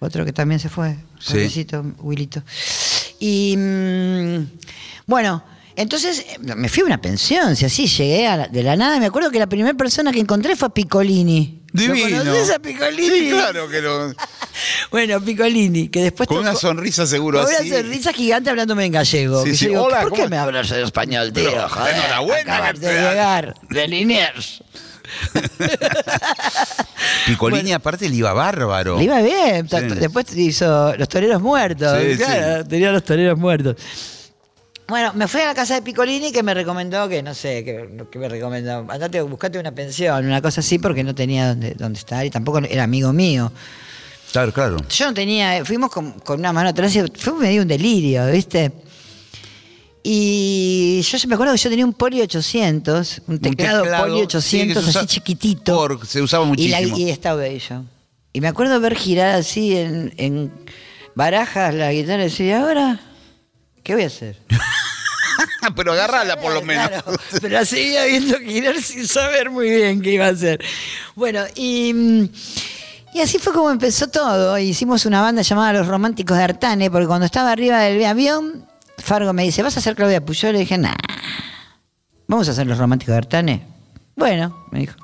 Otro 0.00 0.24
que 0.24 0.32
también 0.32 0.60
se 0.60 0.68
fue. 0.68 0.96
Sí. 1.18 1.32
Pobrecito, 1.32 1.84
Willito. 1.98 2.42
Y 3.18 3.56
mm, 3.56 4.38
bueno, 5.06 5.42
entonces 5.74 6.20
eh, 6.20 6.38
me 6.56 6.68
fui 6.68 6.82
a 6.82 6.86
una 6.86 7.00
pensión, 7.00 7.56
si 7.56 7.64
así 7.64 7.86
llegué 7.88 8.28
a 8.28 8.36
la- 8.36 8.46
de 8.48 8.62
la 8.62 8.76
nada. 8.76 9.00
Me 9.00 9.06
acuerdo 9.06 9.30
que 9.32 9.40
la 9.40 9.48
primera 9.48 9.74
persona 9.74 10.12
que 10.12 10.20
encontré 10.20 10.54
fue 10.54 10.68
a 10.68 10.70
Piccolini. 10.70 11.62
Divino. 11.72 12.08
¿Lo 12.10 12.18
conoces 12.18 12.50
a 12.54 12.58
Piccolini? 12.60 13.08
Sí, 13.08 13.30
claro 13.30 13.68
que 13.68 13.80
lo. 13.82 14.14
Bueno, 14.90 15.20
Piccolini, 15.20 15.88
que 15.88 16.02
después 16.02 16.28
Con 16.28 16.38
una 16.38 16.54
sonrisa 16.54 17.06
seguro 17.06 17.42
con 17.42 17.52
así. 17.54 17.68
una 17.70 17.76
sonrisa 17.82 18.12
gigante 18.12 18.50
hablándome 18.50 18.84
en 18.86 18.92
gallego. 18.92 19.44
Sí, 19.44 19.50
que 19.50 19.56
sí. 19.56 19.68
digo, 19.68 19.82
Hola, 19.84 20.00
¿por 20.02 20.10
¿cómo 20.10 20.22
qué 20.22 20.28
me 20.28 20.36
hablas 20.38 20.70
en 20.70 20.84
español, 20.84 21.32
tío? 21.32 21.50
Pero, 21.50 21.68
Joder, 21.68 21.94
enhorabuena 21.96 22.72
de 22.72 22.92
llegar 22.92 23.54
de 23.70 23.88
Liniers. 23.88 24.62
Picolini 27.26 27.72
aparte 27.72 28.08
le 28.08 28.16
iba 28.16 28.32
bárbaro. 28.32 28.98
Le 28.98 29.04
iba 29.04 29.20
bien. 29.22 29.68
Sí. 29.68 29.76
Después 29.98 30.36
hizo 30.36 30.94
Los 30.96 31.08
Toreros 31.08 31.40
Muertos. 31.40 31.98
Sí, 32.02 32.16
claro, 32.16 32.64
tenía 32.64 32.92
Los 32.92 33.04
Toreros 33.04 33.38
Muertos. 33.38 33.76
Bueno, 34.86 35.12
me 35.14 35.28
fui 35.28 35.42
a 35.42 35.46
la 35.46 35.54
casa 35.54 35.74
de 35.74 35.82
Piccolini 35.82 36.32
que 36.32 36.42
me 36.42 36.54
recomendó, 36.54 37.08
que 37.10 37.22
no 37.22 37.34
sé, 37.34 37.62
que, 37.62 38.06
que 38.10 38.18
me 38.18 38.26
recomendó, 38.26 38.86
andate, 38.88 39.20
buscate 39.20 39.58
una 39.58 39.72
pensión, 39.72 40.24
una 40.24 40.40
cosa 40.40 40.60
así, 40.60 40.78
porque 40.78 41.04
no 41.04 41.14
tenía 41.14 41.48
dónde, 41.48 41.74
dónde 41.74 41.98
estar 41.98 42.24
y 42.24 42.30
tampoco 42.30 42.58
era 42.60 42.84
amigo 42.84 43.12
mío. 43.12 43.52
Claro, 44.32 44.52
claro. 44.52 44.76
Yo 44.88 45.06
no 45.06 45.14
tenía, 45.14 45.64
fuimos 45.64 45.90
con, 45.90 46.12
con 46.20 46.40
una 46.40 46.52
mano 46.52 46.68
atrás 46.68 46.94
y 46.94 47.02
fue 47.14 47.34
medio 47.34 47.62
un 47.62 47.68
delirio, 47.68 48.26
¿viste? 48.30 48.72
Y 50.02 51.02
yo 51.02 51.18
me 51.28 51.34
acuerdo 51.34 51.52
que 51.52 51.58
yo 51.58 51.70
tenía 51.70 51.84
un 51.84 51.92
Poli 51.92 52.20
800, 52.20 53.22
un 53.26 53.38
teclado, 53.40 53.84
Poli 53.84 54.22
800 54.22 54.42
sí, 54.42 54.66
que 54.86 54.92
se 54.92 54.98
así 54.98 55.06
chiquitito. 55.06 55.76
Korg, 55.76 56.06
se 56.06 56.22
usaba 56.22 56.44
Y, 56.56 56.68
la, 56.68 56.78
muchísimo. 56.78 56.98
y 56.98 57.10
estaba 57.10 57.36
bello. 57.42 57.84
Y 58.32 58.40
me 58.40 58.48
acuerdo 58.48 58.78
ver 58.80 58.94
girar 58.94 59.34
así 59.34 59.76
en, 59.76 60.14
en 60.16 60.52
barajas 61.14 61.74
la 61.74 61.92
guitarra 61.92 62.20
y 62.22 62.24
decir, 62.24 62.46
¿y 62.46 62.52
ahora? 62.52 63.00
¿Qué 63.82 63.94
voy 63.94 64.04
a 64.04 64.06
hacer? 64.06 64.38
Pero 65.76 65.92
agarrala 65.92 66.40
por 66.40 66.52
lo 66.52 66.62
menos. 66.62 66.88
Claro, 66.88 67.04
pero 67.32 67.48
la 67.48 67.64
seguía 67.64 68.04
viendo 68.06 68.38
girar 68.38 68.80
sin 68.80 69.06
saber 69.06 69.50
muy 69.50 69.68
bien 69.68 70.00
qué 70.00 70.12
iba 70.12 70.26
a 70.26 70.30
hacer. 70.30 70.64
Bueno, 71.14 71.44
y, 71.54 71.92
mm, 71.92 72.28
y 73.14 73.20
así 73.20 73.38
fue 73.38 73.52
como 73.52 73.70
empezó 73.70 74.08
todo. 74.08 74.58
Hicimos 74.58 75.06
una 75.06 75.20
banda 75.22 75.42
llamada 75.42 75.72
Los 75.72 75.86
Románticos 75.86 76.36
de 76.36 76.44
Artane, 76.44 76.90
porque 76.90 77.06
cuando 77.06 77.26
estaba 77.26 77.50
arriba 77.52 77.78
del 77.80 78.04
avión, 78.04 78.66
Fargo 78.98 79.32
me 79.32 79.44
dice, 79.44 79.62
¿vas 79.62 79.76
a 79.76 79.80
hacer 79.80 79.94
Claudia 79.96 80.24
Puyol? 80.24 80.52
Le 80.52 80.60
dije, 80.60 80.76
nah, 80.78 80.94
¿vamos 82.26 82.48
a 82.48 82.52
hacer 82.52 82.66
Los 82.66 82.78
Románticos 82.78 83.12
de 83.12 83.18
Artane? 83.18 83.66
Bueno, 84.16 84.66
me 84.72 84.80
dijo. 84.80 84.94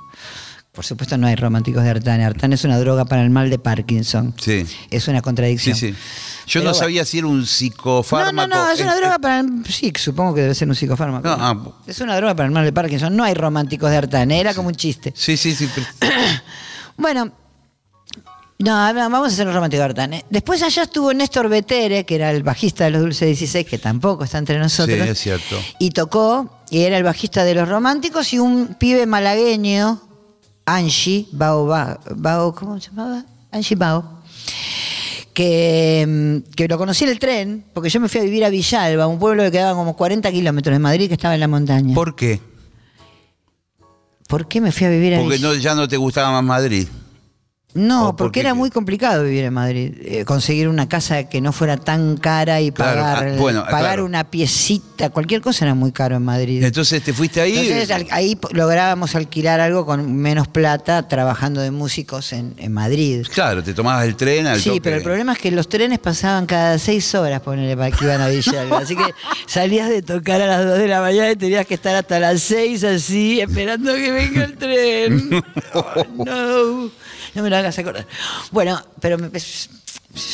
Por 0.72 0.84
supuesto 0.84 1.16
no 1.16 1.28
hay 1.28 1.36
románticos 1.36 1.84
de 1.84 1.90
Artane. 1.90 2.24
Artane 2.24 2.56
es 2.56 2.64
una 2.64 2.76
droga 2.80 3.04
para 3.04 3.22
el 3.22 3.30
mal 3.30 3.48
de 3.48 3.60
Parkinson. 3.60 4.34
Sí. 4.40 4.66
Es 4.90 5.06
una 5.06 5.18
Sí, 5.18 5.22
contradicción. 5.22 5.76
sí. 5.76 5.92
Yo 5.92 5.96
Pero 6.60 6.64
no 6.64 6.70
bueno. 6.70 6.74
sabía 6.74 7.04
si 7.04 7.18
era 7.18 7.28
un 7.28 7.38
No, 7.42 7.46
psicofármaco. 7.46 8.34
no, 8.34 8.46
no, 8.48 8.70
es 8.72 8.80
una 8.80 8.88
Este- 8.90 9.00
droga 9.02 9.18
para 9.20 9.38
el... 9.38 9.64
Sí, 9.68 9.92
supongo 9.96 10.34
que 10.34 10.40
debe 10.42 10.54
ser 10.56 10.68
un 10.68 10.74
psicofármaco. 10.74 11.28
No, 11.28 11.36
ah. 11.38 11.56
Es 11.86 12.00
una 12.00 12.16
droga 12.16 12.34
para 12.34 12.48
el 12.48 12.52
mal 12.52 12.64
de 12.64 12.72
Parkinson. 12.72 13.14
No 13.14 13.22
hay 13.22 13.34
románticos 13.34 13.88
de 13.88 13.98
Artane, 13.98 14.40
era 14.40 14.52
como 14.52 14.66
un 14.66 14.74
chiste. 14.74 15.12
Sí, 15.16 15.36
sí, 15.36 15.54
sí. 15.54 15.68
Bueno, 16.96 17.30
no, 18.58 18.70
vamos 18.72 19.30
a 19.30 19.32
hacer 19.32 19.46
los 19.46 19.54
románticos 19.54 19.80
de 19.80 19.84
Artane. 19.84 20.24
Después 20.30 20.62
allá 20.62 20.84
estuvo 20.84 21.12
Néstor 21.12 21.48
Betere, 21.48 22.04
que 22.04 22.14
era 22.14 22.30
el 22.30 22.42
bajista 22.44 22.84
de 22.84 22.90
los 22.90 23.02
Dulce 23.02 23.26
16, 23.26 23.66
que 23.66 23.78
tampoco 23.78 24.24
está 24.24 24.38
entre 24.38 24.58
nosotros. 24.58 24.96
Sí, 24.96 25.08
es 25.08 25.18
cierto. 25.18 25.56
Y 25.80 25.90
tocó, 25.90 26.62
y 26.70 26.80
era 26.82 26.96
el 26.96 27.02
bajista 27.02 27.44
de 27.44 27.54
los 27.54 27.68
románticos, 27.68 28.32
y 28.32 28.38
un 28.38 28.76
pibe 28.78 29.06
malagueño, 29.06 30.00
Angie, 30.66 31.26
Bao, 31.32 31.66
Bao, 31.66 31.98
Bao, 32.14 32.54
¿cómo 32.54 32.80
se 32.80 32.90
llamaba? 32.90 33.24
Angie 33.50 33.76
Bao. 33.76 34.22
Que, 35.34 36.04
mm, 36.06 36.52
que 36.54 36.68
lo 36.68 36.78
conocí 36.78 37.02
en 37.02 37.10
el 37.10 37.18
tren, 37.18 37.64
porque 37.74 37.90
yo 37.90 37.98
me 37.98 38.08
fui 38.08 38.20
a 38.20 38.24
vivir 38.24 38.44
a 38.44 38.50
Villalba, 38.50 39.08
un 39.08 39.18
pueblo 39.18 39.42
que 39.42 39.50
quedaba 39.50 39.76
como 39.76 39.96
40 39.96 40.30
kilómetros 40.30 40.72
de 40.72 40.78
Madrid, 40.78 41.08
que 41.08 41.14
estaba 41.14 41.34
en 41.34 41.40
la 41.40 41.48
montaña. 41.48 41.92
¿Por, 41.92 42.10
¿Por 42.12 42.16
qué? 42.16 42.40
qué 44.48 44.60
me 44.60 44.70
fui 44.70 44.86
a 44.86 44.90
vivir 44.90 45.14
a 45.14 45.18
Porque 45.18 45.38
Villalba? 45.38 45.54
no, 45.56 45.60
ya 45.60 45.74
no 45.74 45.88
te 45.88 45.96
gustaba 45.96 46.30
más 46.30 46.44
Madrid. 46.44 46.86
No, 47.74 48.08
¿O 48.10 48.16
por 48.16 48.26
porque 48.26 48.40
era 48.40 48.54
muy 48.54 48.70
complicado 48.70 49.24
vivir 49.24 49.44
en 49.44 49.52
Madrid. 49.52 49.94
Eh, 50.00 50.24
conseguir 50.24 50.68
una 50.68 50.88
casa 50.88 51.24
que 51.24 51.40
no 51.40 51.52
fuera 51.52 51.76
tan 51.76 52.16
cara 52.16 52.60
y 52.60 52.70
Claro, 52.70 53.00
pagar, 53.02 53.28
ah, 53.28 53.36
bueno, 53.36 53.64
pagar 53.64 53.80
claro. 53.80 54.04
una 54.04 54.24
piecita, 54.30 55.10
cualquier 55.10 55.40
cosa 55.40 55.64
era 55.64 55.74
muy 55.74 55.90
caro 55.90 56.14
en 56.16 56.22
Madrid. 56.24 56.62
Entonces 56.62 57.02
te 57.02 57.12
fuiste 57.12 57.40
ahí. 57.40 57.58
Entonces 57.58 57.90
al- 57.90 58.06
ahí 58.12 58.38
lográbamos 58.52 59.14
alquilar 59.16 59.58
algo 59.60 59.84
con 59.84 60.14
menos 60.16 60.46
plata 60.46 61.08
trabajando 61.08 61.60
de 61.62 61.72
músicos 61.72 62.32
en, 62.32 62.54
en 62.58 62.72
Madrid. 62.72 63.26
Claro, 63.32 63.62
te 63.64 63.74
tomabas 63.74 64.04
el 64.06 64.14
tren 64.14 64.46
al 64.46 64.60
Sí, 64.60 64.68
toque. 64.68 64.80
pero 64.80 64.96
el 64.96 65.02
problema 65.02 65.32
es 65.32 65.38
que 65.40 65.50
los 65.50 65.68
trenes 65.68 65.98
pasaban 65.98 66.46
cada 66.46 66.78
seis 66.78 67.12
horas, 67.16 67.40
ponele, 67.40 67.76
para 67.76 67.90
que 67.90 68.04
iban 68.04 68.20
a 68.20 68.28
Villalba. 68.28 68.78
Así 68.78 68.94
que 68.94 69.04
salías 69.46 69.88
de 69.90 70.00
tocar 70.02 70.40
a 70.40 70.46
las 70.46 70.64
dos 70.64 70.78
de 70.78 70.86
la 70.86 71.00
mañana 71.00 71.32
y 71.32 71.36
tenías 71.36 71.66
que 71.66 71.74
estar 71.74 71.96
hasta 71.96 72.20
las 72.20 72.40
seis 72.40 72.84
así, 72.84 73.40
esperando 73.40 73.92
que 73.94 74.10
venga 74.12 74.44
el 74.44 74.56
tren. 74.56 75.42
Oh, 75.74 76.04
no, 76.24 76.90
no 77.34 77.42
me 77.42 77.50
lo 77.50 77.56
hagas 77.56 77.78
acordar. 77.78 78.06
Bueno, 78.50 78.80
pero 79.00 79.18
me- 79.18 79.30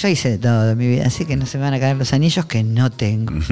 yo 0.03 0.09
hice 0.09 0.31
de 0.33 0.39
todo 0.39 0.71
en 0.73 0.77
mi 0.79 0.87
vida, 0.89 1.07
así 1.07 1.25
que 1.25 1.37
no 1.37 1.47
se 1.47 1.57
me 1.57 1.65
van 1.65 1.73
a 1.75 1.81
caer 1.81 1.97
los 1.97 2.13
anillos 2.13 2.45
que 2.47 2.63
no 2.63 2.91
tengo. 2.91 3.33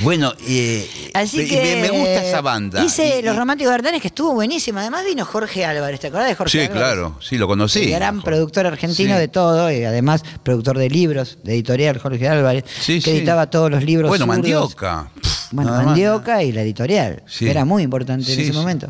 Bueno, 0.00 0.32
eh, 0.48 0.88
Así 1.14 1.46
que 1.46 1.76
me, 1.76 1.82
me 1.82 1.90
gusta 1.90 2.24
esa 2.24 2.40
banda. 2.40 2.82
Hice 2.84 3.20
Y- 3.20 3.22
Los 3.22 3.36
Románticos 3.36 3.70
de 3.70 3.74
Artanes, 3.76 4.00
que 4.02 4.08
estuvo 4.08 4.32
buenísimo. 4.34 4.80
Además 4.80 5.04
vino 5.04 5.24
Jorge 5.24 5.64
Álvarez, 5.64 6.00
¿te 6.00 6.08
acordás 6.08 6.26
de 6.28 6.34
Jorge 6.34 6.50
Sí, 6.50 6.58
Álvarez? 6.64 6.76
claro, 6.82 7.18
sí, 7.20 7.38
lo 7.38 7.46
conocí. 7.46 7.84
El 7.84 7.90
gran 7.92 8.20
productor 8.20 8.66
argentino 8.66 9.14
Sí. 9.14 9.20
de 9.20 9.28
todo, 9.28 9.70
y 9.70 9.84
además 9.84 10.24
productor 10.42 10.76
de 10.78 10.90
libros, 10.90 11.38
de 11.44 11.52
editorial 11.52 11.98
Jorge 11.98 12.26
Álvarez, 12.28 12.64
Sí, 12.80 12.94
que 13.00 13.10
sí. 13.12 13.16
editaba 13.18 13.48
todos 13.48 13.70
los 13.70 13.84
libros. 13.84 14.08
Bueno. 14.08 14.26
Mandioca. 14.26 15.08
Bueno, 15.52 15.70
Mandioca 15.70 16.42
y 16.42 16.50
la 16.50 16.62
editorial, 16.62 17.22
Sí. 17.28 17.44
que 17.44 17.50
era 17.52 17.64
muy 17.64 17.84
importante 17.84 18.28
en 18.30 18.36
Sí, 18.36 18.42
ese 18.42 18.50
sí. 18.52 18.56
momento. 18.58 18.88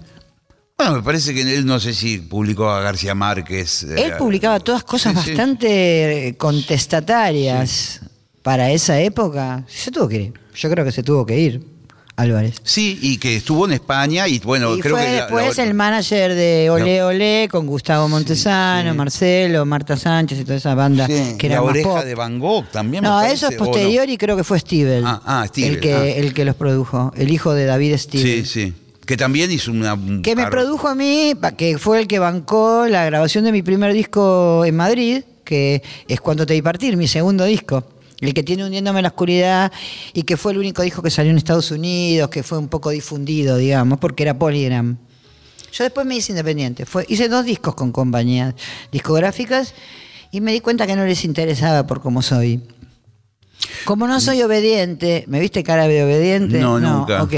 Bueno, 0.82 0.96
me 0.96 1.02
parece 1.04 1.32
que 1.32 1.42
él 1.42 1.64
no 1.64 1.78
sé 1.78 1.94
si 1.94 2.18
publicó 2.18 2.68
a 2.68 2.80
García 2.80 3.14
Márquez. 3.14 3.84
eh, 3.84 3.94
Él 4.06 4.12
publicaba 4.18 4.58
todas 4.58 4.82
cosas 4.82 5.14
sí, 5.14 5.20
sí. 5.22 5.30
bastante 5.30 6.28
eh, 6.28 6.36
contestatarias 6.36 8.00
para 8.42 8.70
esa 8.72 9.00
época. 9.00 9.64
Se 9.68 9.92
tuvo 9.92 10.08
que 10.08 10.16
ir. 10.22 10.32
Yo 10.56 10.68
creo 10.70 10.84
que 10.84 10.90
se 10.90 11.04
tuvo 11.04 11.24
que 11.24 11.38
ir, 11.38 11.62
Álvarez. 12.16 12.56
Sí, 12.64 12.98
y 13.00 13.18
que 13.18 13.36
estuvo 13.36 13.64
en 13.66 13.74
España 13.74 14.26
y 14.26 14.40
bueno, 14.40 14.74
y 14.76 14.80
creo 14.80 14.96
fue 14.96 15.06
que. 15.06 15.12
después 15.12 15.56
la- 15.56 15.62
el 15.64 15.74
manager 15.74 16.34
de 16.34 16.68
Olé 16.70 17.02
Olé 17.04 17.48
con 17.48 17.64
Gustavo 17.68 18.08
Montesano, 18.08 18.90
sí. 18.90 18.96
Marcelo, 18.96 19.64
Marta 19.64 19.96
Sánchez 19.96 20.40
y 20.40 20.44
toda 20.44 20.56
esa 20.56 20.74
banda 20.74 21.06
Sí, 21.06 21.36
que 21.38 21.46
era 21.46 21.56
la 21.56 21.62
oreja 21.62 21.88
pop. 21.90 22.04
de 22.04 22.14
Van 22.16 22.38
Gogh 22.40 22.66
también. 22.72 23.02
me 23.04 23.08
No, 23.08 23.16
parece, 23.18 23.34
eso 23.34 23.48
es 23.50 23.56
¿o 23.56 23.64
no? 23.64 23.70
posterior 23.70 24.08
y 24.10 24.18
creo 24.18 24.36
que 24.36 24.42
fue 24.44 24.58
Stivel. 24.58 25.04
Ah, 25.06 25.22
ah, 25.24 25.46
El 25.56 25.78
que, 25.78 25.94
ah. 25.94 26.06
el 26.06 26.34
que 26.34 26.44
los 26.44 26.56
produjo, 26.56 27.12
el 27.16 27.30
hijo 27.30 27.54
de 27.54 27.66
David 27.66 27.92
Sí, 27.92 27.98
Stivel. 27.98 28.46
sí. 28.46 28.74
Que 29.06 29.16
también 29.16 29.50
hizo 29.50 29.72
una. 29.72 29.94
un 29.94 30.22
Que 30.22 30.36
me 30.36 30.46
produjo 30.46 30.88
a 30.88 30.94
mí, 30.94 31.34
que 31.56 31.78
fue 31.78 32.00
el 32.00 32.06
que 32.06 32.18
bancó 32.18 32.86
la 32.88 33.04
grabación 33.04 33.44
de 33.44 33.52
mi 33.52 33.62
primer 33.62 33.92
disco 33.92 34.64
en 34.64 34.76
Madrid, 34.76 35.24
que 35.44 35.82
es 36.08 36.20
Cuando 36.20 36.46
te 36.46 36.54
vi 36.54 36.62
partir, 36.62 36.96
mi 36.96 37.08
segundo 37.08 37.44
disco. 37.44 37.84
El 38.20 38.34
que 38.34 38.44
tiene 38.44 38.64
Hundiéndome 38.64 39.00
en 39.00 39.02
la 39.02 39.08
oscuridad 39.08 39.72
y 40.12 40.22
que 40.22 40.36
fue 40.36 40.52
el 40.52 40.58
único 40.58 40.82
disco 40.82 41.02
que 41.02 41.10
salió 41.10 41.32
en 41.32 41.38
Estados 41.38 41.72
Unidos, 41.72 42.30
que 42.30 42.44
fue 42.44 42.56
un 42.56 42.68
poco 42.68 42.90
difundido, 42.90 43.56
digamos, 43.56 43.98
porque 43.98 44.22
era 44.22 44.38
Polygram. 44.38 44.96
Yo 45.72 45.82
después 45.84 46.06
me 46.06 46.14
hice 46.14 46.30
independiente. 46.30 46.86
Fue, 46.86 47.04
hice 47.08 47.28
dos 47.28 47.44
discos 47.44 47.74
con 47.74 47.90
compañías 47.90 48.54
discográficas 48.92 49.74
y 50.30 50.40
me 50.40 50.52
di 50.52 50.60
cuenta 50.60 50.86
que 50.86 50.94
no 50.94 51.04
les 51.04 51.24
interesaba 51.24 51.84
por 51.86 52.00
cómo 52.00 52.22
soy. 52.22 52.60
Como 53.84 54.06
no 54.06 54.20
soy 54.20 54.42
obediente, 54.42 55.24
¿me 55.28 55.40
viste 55.40 55.62
cara 55.62 55.86
de 55.88 56.04
obediente? 56.04 56.58
No, 56.58 56.78
nunca. 56.80 57.22
Ok. 57.22 57.34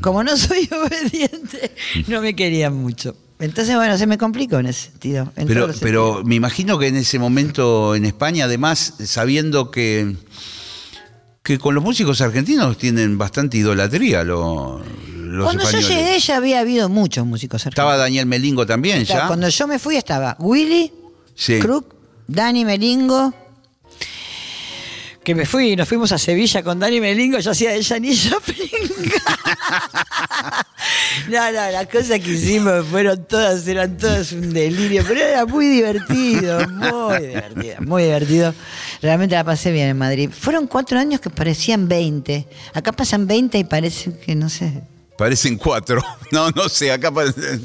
Como 0.00 0.22
no 0.24 0.36
soy 0.36 0.68
obediente, 0.86 1.74
no 2.06 2.20
me 2.20 2.34
querían 2.36 2.74
mucho. 2.74 3.16
Entonces, 3.40 3.74
bueno, 3.74 3.98
se 3.98 4.06
me 4.06 4.16
complicó 4.16 4.58
en 4.58 4.66
ese 4.66 4.90
sentido. 4.90 5.32
en 5.36 5.46
Pero, 5.48 5.68
pero 5.80 6.22
me 6.24 6.36
imagino 6.36 6.78
que 6.78 6.86
en 6.88 6.96
ese 6.96 7.18
momento 7.18 7.94
en 7.94 8.04
España, 8.04 8.44
además, 8.44 8.94
sabiendo 9.04 9.70
que, 9.70 10.14
que 11.42 11.58
con 11.58 11.74
los 11.74 11.82
músicos 11.84 12.20
argentinos 12.20 12.78
tienen 12.78 13.18
bastante 13.18 13.58
idolatría 13.58 14.22
lo- 14.24 14.82
los 15.14 15.44
Cuando 15.44 15.68
yo 15.68 15.80
llegué 15.80 16.18
ya 16.20 16.36
había 16.36 16.60
habido 16.60 16.88
muchos 16.88 17.26
músicos 17.26 17.66
Estaba 17.66 17.94
argentinos. 17.94 18.04
Daniel 18.06 18.26
Melingo 18.26 18.66
también, 18.66 18.98
Estaba- 19.02 19.22
¿ya? 19.22 19.26
Cuando 19.26 19.48
yo 19.48 19.66
me 19.66 19.78
fui 19.80 19.96
estaba 19.96 20.36
Willy, 20.38 20.92
Sí. 21.34 21.58
Dani 22.28 22.64
Melingo. 22.64 23.34
Que 25.24 25.34
me 25.34 25.46
fui, 25.46 25.74
nos 25.74 25.88
fuimos 25.88 26.12
a 26.12 26.18
Sevilla 26.18 26.62
con 26.62 26.78
Dani 26.78 27.00
Melingo, 27.00 27.38
yo 27.38 27.52
hacía 27.52 27.70
de 27.70 27.82
Joplin. 27.82 28.04
no, 31.30 31.52
no, 31.52 31.70
las 31.70 31.86
cosas 31.86 32.20
que 32.20 32.32
hicimos 32.32 32.86
fueron 32.86 33.24
todas, 33.24 33.66
eran 33.66 33.96
todas 33.96 34.32
un 34.32 34.52
delirio, 34.52 35.02
pero 35.08 35.20
era 35.20 35.46
muy 35.46 35.66
divertido, 35.66 36.68
muy 36.68 37.26
divertido, 37.26 37.76
muy 37.80 38.02
divertido. 38.02 38.54
Realmente 39.00 39.34
la 39.34 39.44
pasé 39.44 39.72
bien 39.72 39.88
en 39.88 39.96
Madrid. 39.96 40.28
Fueron 40.30 40.66
cuatro 40.66 40.98
años 40.98 41.22
que 41.22 41.30
parecían 41.30 41.88
20. 41.88 42.46
Acá 42.74 42.92
pasan 42.92 43.26
20 43.26 43.58
y 43.58 43.64
parecen 43.64 44.18
que, 44.18 44.34
no 44.34 44.50
sé, 44.50 44.82
Parecen 45.16 45.56
cuatro. 45.56 46.02
No, 46.32 46.50
no 46.50 46.68
sé, 46.68 46.90
acá 46.90 47.12
parece- 47.12 47.60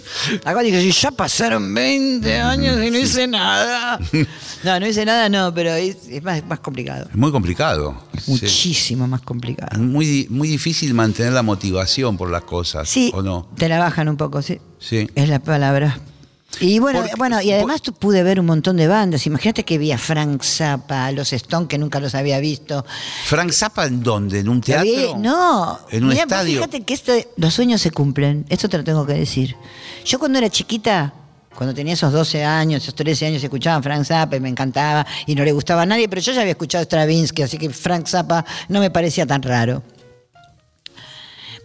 Acá 0.46 0.60
digo, 0.62 0.78
si 0.80 0.92
ya 0.92 1.10
pasaron 1.10 1.74
20 1.74 2.38
años 2.40 2.84
y 2.86 2.92
no 2.92 3.00
hice 3.00 3.26
nada. 3.26 4.00
No, 4.64 4.80
no 4.80 4.86
hice 4.86 5.06
nada, 5.06 5.28
no, 5.30 5.52
pero 5.54 5.74
es, 5.74 5.96
es 6.10 6.22
más, 6.22 6.46
más 6.46 6.60
complicado. 6.60 7.08
es 7.10 7.16
muy 7.16 7.32
complicado. 7.32 8.04
Sí. 8.22 8.32
Muchísimo 8.32 9.08
más 9.08 9.22
complicado. 9.22 9.70
Es 9.72 9.80
muy, 9.80 10.28
muy 10.30 10.50
difícil 10.50 10.94
mantener 10.94 11.32
la 11.34 11.42
motivación 11.42 12.18
por 12.18 12.30
las 12.30 12.44
cosas. 12.44 12.88
Sí, 12.90 13.10
¿O 13.16 13.24
no? 13.24 13.50
te 13.58 13.68
la 13.70 13.80
bajan 13.80 14.10
un 14.10 14.18
poco, 14.18 14.42
sí. 14.44 14.60
Sí. 14.80 15.10
Es 15.16 15.30
la 15.30 15.40
palabra. 15.40 15.98
Y 16.60 16.80
bueno, 16.80 17.00
Porque- 17.02 17.16
bueno, 17.18 17.42
y 17.42 17.52
además 17.52 17.82
tú 17.82 17.94
pude 17.94 18.24
ver 18.24 18.40
un 18.40 18.46
montón 18.48 18.76
de 18.76 18.88
bandas. 18.88 19.26
Imagínate 19.28 19.64
que 19.64 19.78
vi 19.78 19.92
a 19.92 19.98
Frank 19.98 20.42
Zappa, 20.44 21.06
a 21.06 21.12
los 21.12 21.32
Stone, 21.32 21.68
que 21.68 21.78
nunca 21.78 22.00
los 22.00 22.16
había 22.16 22.40
visto. 22.40 22.86
¿Frank 23.26 23.52
Zappa 23.52 23.86
en 23.86 24.02
dónde? 24.04 24.40
¿En 24.40 24.50
un 24.50 24.60
teatro? 24.60 25.16
No. 25.18 25.80
¿En 25.92 26.04
un 26.04 26.10
Mirá, 26.10 26.24
estadio? 26.24 26.56
Fíjate 26.56 26.82
que 26.82 26.94
esto, 26.94 27.14
los 27.38 27.54
sueños 27.54 27.82
se 27.82 27.92
cumplen. 27.92 28.46
Esto 28.50 28.68
te 28.68 28.78
lo 28.78 28.84
tengo 28.84 29.06
que 29.06 29.14
decir. 29.14 29.56
Yo 30.06 30.20
cuando 30.20 30.38
era 30.40 30.50
chiquita 30.50 31.14
Cuando 31.56 31.76
tenía 31.76 31.94
esos 31.94 32.14
12 32.14 32.42
años, 32.46 32.84
esos 32.84 32.96
13 32.96 33.26
años, 33.26 33.44
escuchaba 33.44 33.82
Frank 33.84 34.06
Zappa 34.06 34.38
y 34.38 34.40
me 34.40 34.48
encantaba 34.48 35.06
y 35.26 35.36
no 35.36 35.44
le 35.44 35.52
gustaba 35.52 35.82
a 35.82 35.86
nadie, 35.86 36.08
pero 36.08 36.22
yo 36.22 36.32
ya 36.32 36.40
había 36.40 36.52
escuchado 36.52 36.86
Stravinsky, 36.86 37.42
así 37.42 37.58
que 37.58 37.70
Frank 37.70 38.08
Zappa 38.08 38.46
no 38.70 38.80
me 38.80 38.90
parecía 38.92 39.26
tan 39.26 39.42
raro. 39.42 39.84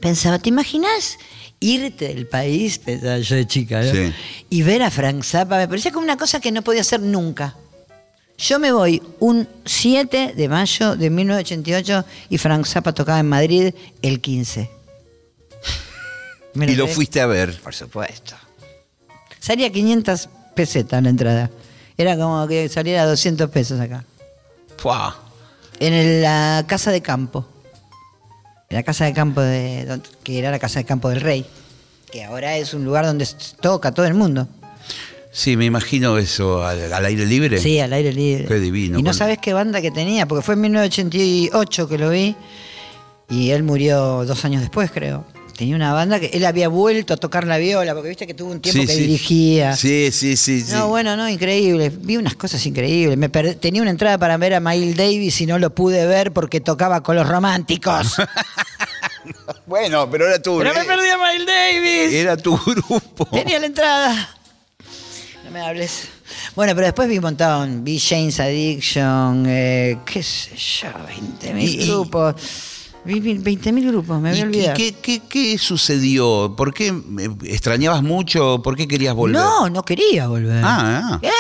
Pensaba, 0.01 0.39
¿te 0.41 0.49
imaginas 0.49 1.17
irte 1.61 2.09
del 2.09 2.27
país? 2.27 2.79
Pensaba 2.79 3.19
yo 3.19 3.37
de 3.37 3.47
chica, 3.47 3.83
¿no? 3.83 3.91
Sí. 3.93 4.13
Y 4.51 4.63
ver 4.63 4.83
a 4.83 4.91
Frank 4.91 5.23
Zappa, 5.25 5.57
me 5.59 5.69
parecía 5.69 5.93
como 5.93 6.05
una 6.05 6.17
cosa 6.17 6.41
que 6.41 6.53
no 6.53 6.63
podía 6.63 6.81
hacer 6.83 7.01
nunca. 7.01 7.57
Yo 8.37 8.59
me 8.59 8.73
voy 8.73 9.01
un 9.21 9.49
7 9.65 10.35
de 10.37 10.49
mayo 10.49 10.97
de 10.97 11.09
1988 11.11 12.05
y 12.31 12.39
Frank 12.39 12.67
Zappa 12.67 12.93
tocaba 12.93 13.21
en 13.21 13.29
Madrid 13.29 13.73
el 14.03 14.21
15. 14.21 14.69
¿Me 16.55 16.67
Y 16.67 16.75
lo 16.77 16.87
fuiste 16.89 17.21
a 17.21 17.27
ver. 17.27 17.59
Por 17.61 17.75
supuesto. 17.75 18.35
Salía 19.41 19.71
500 19.71 20.29
pesetas 20.55 21.03
la 21.03 21.11
entrada. 21.11 21.51
Era 21.97 22.17
como 22.17 22.47
que 22.49 22.69
saliera 22.69 23.07
200 23.07 23.51
pesos 23.51 23.81
acá. 23.81 24.05
Fua. 24.79 25.21
En 25.81 25.93
el- 25.93 26.23
la 26.23 26.65
casa 26.67 26.91
de 26.93 27.01
campo. 27.03 27.47
En 28.75 28.79
la 28.79 28.83
casa 28.83 29.05
de 29.05 29.13
campo 29.13 29.41
de. 29.41 30.01
que 30.25 30.37
era 30.37 30.51
la 30.51 30.59
casa 30.59 30.81
de 30.81 30.85
campo 30.85 31.09
del 31.09 31.21
rey. 31.21 31.47
Que 32.11 32.25
ahora 32.25 32.57
es 32.57 32.75
un 32.75 32.85
lugar 32.85 33.07
donde 33.07 33.25
toca 33.61 33.93
todo 33.95 34.05
el 34.05 34.15
mundo. 34.15 34.49
Sí, 35.31 35.57
me 35.57 35.65
imagino 35.65 36.19
eso 36.19 36.67
al, 36.67 36.93
al 36.93 37.05
aire 37.05 37.25
libre. 37.25 37.59
Sí, 37.59 37.79
al 37.79 37.93
aire 37.93 38.13
libre. 38.13 38.47
Qué 38.47 38.59
divino, 38.59 38.99
Y 38.99 39.05
no 39.05 39.13
sabes 39.13 39.39
qué 39.39 39.53
banda 39.53 39.81
que 39.81 39.93
tenía, 39.93 40.27
porque 40.27 40.43
fue 40.43 40.55
en 40.55 40.63
1988 40.63 41.89
que 41.89 41.99
lo 41.99 42.11
vi. 42.11 42.35
Y 43.31 43.51
él 43.51 43.63
murió 43.63 44.25
dos 44.25 44.45
años 44.45 44.61
después, 44.61 44.91
creo. 44.91 45.25
Tenía 45.57 45.77
una 45.77 45.93
banda 45.93 46.19
que 46.19 46.27
él 46.27 46.45
había 46.47 46.67
vuelto 46.69 47.15
a 47.15 47.17
tocar 47.17 47.47
la 47.47 47.59
viola, 47.59 47.95
porque 47.95 48.09
viste 48.09 48.27
que 48.27 48.35
tuvo 48.35 48.51
un 48.51 48.61
tiempo 48.61 48.81
Sí, 48.81 48.87
que 48.89 48.93
sí. 48.93 49.01
dirigía. 49.03 49.77
Sí, 49.77 50.11
sí, 50.11 50.37
sí. 50.37 50.61
sí. 50.63 50.73
No, 50.73 50.89
bueno, 50.89 51.17
no, 51.17 51.29
increíble. 51.29 51.93
Vi 51.97 52.17
unas 52.17 52.35
cosas 52.35 52.65
increíbles. 52.67 53.17
Me 53.17 53.29
per- 53.29 53.55
Tenía 53.55 53.81
una 53.81 53.93
entrada 53.93 54.19
para 54.19 54.37
ver 54.37 54.55
a 54.55 54.61
Miles 54.61 54.97
Davis 54.97 55.41
y 55.41 55.47
no 55.47 55.59
lo 55.61 55.73
pude 55.73 56.07
ver 56.07 56.33
porque 56.33 56.61
tocaba 56.61 57.03
con 57.05 57.15
los 57.17 57.29
románticos. 57.29 58.15
Bueno, 59.67 60.11
pero 60.11 60.27
era 60.27 60.41
tu, 60.41 60.59
Pero 60.59 60.75
me 60.75 60.85
perdí 60.85 61.09
a 61.09 61.17
Miles 61.17 61.47
Davis. 61.47 62.13
era 62.13 62.37
tu 62.37 62.59
grupo. 62.59 63.25
Tenía 63.33 63.59
la 63.59 63.67
entrada. 63.67 64.37
No 65.45 65.51
me 65.51 65.61
hables. 65.63 66.09
Bueno, 66.55 66.75
pero 66.75 66.87
después 66.89 67.09
vi 67.09 67.17
un 67.17 67.23
montón. 67.23 67.85
Vi 67.85 67.99
Jane's 67.99 68.39
Addiction, 68.41 69.45
eh, 69.49 69.97
qué 70.05 70.23
sé 70.23 70.51
yo, 70.57 70.89
20.000 71.09 71.59
Y- 71.63 71.83
y- 71.85 71.87
grupos. 71.89 72.35
Vi 73.05 73.21
20.000 73.21 73.87
grupos, 73.89 74.21
me 74.21 74.31
¿Y, 74.31 74.33
voy 74.33 74.39
a 74.41 74.45
y 74.45 74.49
olvidar. 74.49 74.77
qué, 74.77 74.95
qué- 74.95 75.21
qué 75.29 75.59
sucedió? 75.59 76.55
¿Por 76.57 76.73
qué 76.73 76.89
eh, 76.89 77.29
extrañabas 77.45 78.03
mucho? 78.03 78.63
¿Por 78.63 78.77
qué 78.77 78.89
querías 78.89 79.15
volver? 79.15 79.37
No, 79.43 79.69
no 79.69 79.83
quería 79.83 80.27
volver. 80.29 80.63
Ah, 80.65 81.11
ah. 81.15 81.19
¿Qué? 81.21 81.31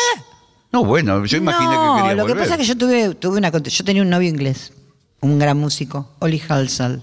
No, 0.73 0.85
bueno, 0.85 1.25
yo 1.25 1.37
imaginé 1.39 1.75
no, 1.75 1.95
que 1.97 2.03
querías 2.03 2.17
lo 2.17 2.23
volver. 2.25 2.37
que 2.37 2.43
pasa 2.43 2.55
es 2.55 2.61
que 2.61 2.67
yo 2.67 2.77
tuve, 2.77 3.15
tuve 3.15 3.39
una 3.39 3.51
yo 3.51 3.85
tenía 3.85 4.03
un 4.03 4.11
novio 4.11 4.29
inglés, 4.29 4.73
un 5.21 5.39
gran 5.39 5.57
músico, 5.59 6.11
Oli 6.19 6.43
Halsall. 6.47 7.03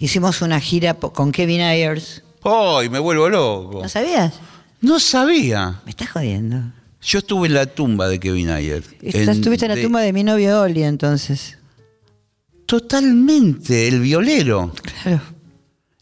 Hicimos 0.00 0.42
una 0.42 0.58
gira 0.58 0.94
con 0.94 1.30
Kevin 1.30 1.60
Ayers. 1.60 2.22
¡Ay, 2.42 2.88
me 2.88 2.98
vuelvo 2.98 3.28
loco! 3.28 3.80
¿No 3.82 3.88
sabías? 3.88 4.34
No 4.80 4.98
sabía. 5.00 5.80
Me 5.84 5.90
estás 5.90 6.10
jodiendo. 6.10 6.60
Yo 7.00 7.18
estuve 7.20 7.46
en 7.48 7.54
la 7.54 7.66
tumba 7.66 8.08
de 8.08 8.18
Kevin 8.18 8.50
Ayer. 8.50 8.82
Estás- 9.02 9.36
Estuviste 9.36 9.66
en 9.66 9.76
la 9.76 9.80
tumba 9.82 10.00
de 10.00 10.12
mi 10.12 10.24
novio 10.24 10.60
Oli 10.62 10.82
entonces. 10.82 11.58
Totalmente, 12.66 13.88
el 13.88 14.00
violero. 14.00 14.72
Claro. 15.02 15.20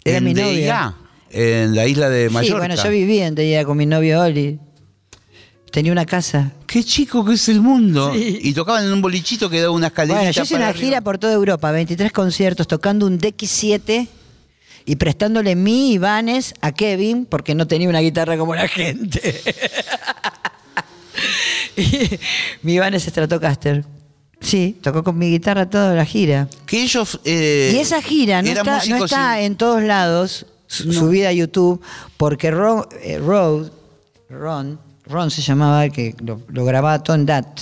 Era 0.05 0.19
en 0.19 0.25
mi. 0.25 0.35
DIA, 0.35 0.95
en 1.31 1.75
la 1.75 1.87
isla 1.87 2.09
de 2.09 2.29
Mallorca. 2.31 2.65
Sí, 2.65 2.69
bueno, 2.69 2.83
yo 2.83 2.91
vivía 2.91 3.27
en 3.27 3.35
Deia 3.35 3.65
con 3.65 3.77
mi 3.77 3.87
novio 3.87 4.21
Oli. 4.21 4.59
Tenía 5.71 5.91
una 5.93 6.05
casa. 6.05 6.53
Qué 6.67 6.85
chico 6.85 7.25
que 7.25 7.35
es 7.35 7.49
el 7.49 7.61
mundo. 7.63 8.13
Sí. 8.15 8.41
Y 8.43 8.53
tocaban 8.53 8.85
en 8.85 8.93
un 8.93 9.01
bolichito 9.01 9.49
que 9.49 9.61
daba 9.61 9.73
una 9.73 9.87
escalerita 9.87 10.19
Bueno, 10.19 10.31
yo 10.33 10.43
hice 10.43 10.55
una 10.57 10.69
arriba. 10.69 10.85
gira 10.87 11.01
por 11.01 11.19
toda 11.19 11.33
Europa, 11.33 11.71
23 11.71 12.13
conciertos, 12.13 12.69
tocando 12.69 13.07
un 13.07 13.19
DX7 13.19 14.07
y 14.85 14.97
prestándole 14.97 15.57
mi 15.57 15.93
Ibanez 15.93 16.53
a 16.61 16.73
Kevin 16.73 17.25
porque 17.25 17.55
no 17.55 17.67
tenía 17.67 17.89
una 17.89 18.01
guitarra 18.01 18.37
como 18.37 18.55
la 18.55 18.69
gente. 18.69 19.41
Y 21.77 22.19
mi 22.63 22.75
Ibanez 22.75 23.05
Stratocaster. 23.05 23.85
Sí, 24.43 24.77
tocó 24.83 25.03
con 25.05 25.17
mi 25.17 25.31
guitarra 25.31 25.71
toda 25.71 25.95
la 25.95 26.05
gira. 26.05 26.49
Que 26.67 26.83
ellos... 26.83 27.21
eh, 27.25 27.73
y 27.75 27.79
esa 27.79 28.03
gira 28.03 28.43
no 28.43 28.49
está, 28.49 28.65
no 28.91 29.05
está 29.05 29.35
sin- 29.37 29.45
en 29.45 29.57
todos 29.57 29.83
lados, 29.83 30.47
su- 30.67 30.93
subida 30.93 31.29
a 31.29 31.33
YouTube, 31.33 31.81
porque 32.17 32.51
Ron, 32.51 32.87
eh, 33.03 33.19
Rod- 33.19 33.71
Ron, 34.29 34.81
Ron 35.07 35.31
se 35.31 35.43
llamaba 35.43 35.85
el 35.85 35.93
que 35.93 36.15
lo, 36.25 36.41
lo 36.49 36.65
grababa 36.65 37.03
todo 37.03 37.15
en 37.17 37.27
DAT. 37.27 37.61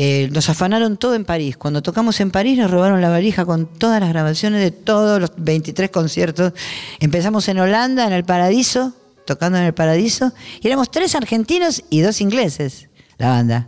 Eh, 0.00 0.28
nos 0.32 0.48
afanaron 0.48 0.96
todo 0.96 1.14
en 1.16 1.24
París. 1.24 1.56
Cuando 1.56 1.82
tocamos 1.82 2.20
en 2.20 2.30
París 2.30 2.56
nos 2.56 2.70
robaron 2.70 3.00
la 3.00 3.08
valija 3.08 3.44
con 3.44 3.66
todas 3.66 4.00
las 4.00 4.10
grabaciones 4.10 4.60
de 4.62 4.70
todos 4.70 5.20
los 5.20 5.32
23 5.36 5.90
conciertos. 5.90 6.52
Empezamos 7.00 7.48
en 7.48 7.58
Holanda, 7.58 8.06
en 8.06 8.12
el 8.12 8.24
Paradiso, 8.24 8.92
tocando 9.26 9.58
en 9.58 9.64
el 9.64 9.74
Paradiso, 9.74 10.32
y 10.62 10.68
éramos 10.68 10.90
tres 10.92 11.14
argentinos 11.16 11.82
y 11.90 12.00
dos 12.00 12.20
ingleses, 12.20 12.88
la 13.18 13.28
banda. 13.30 13.66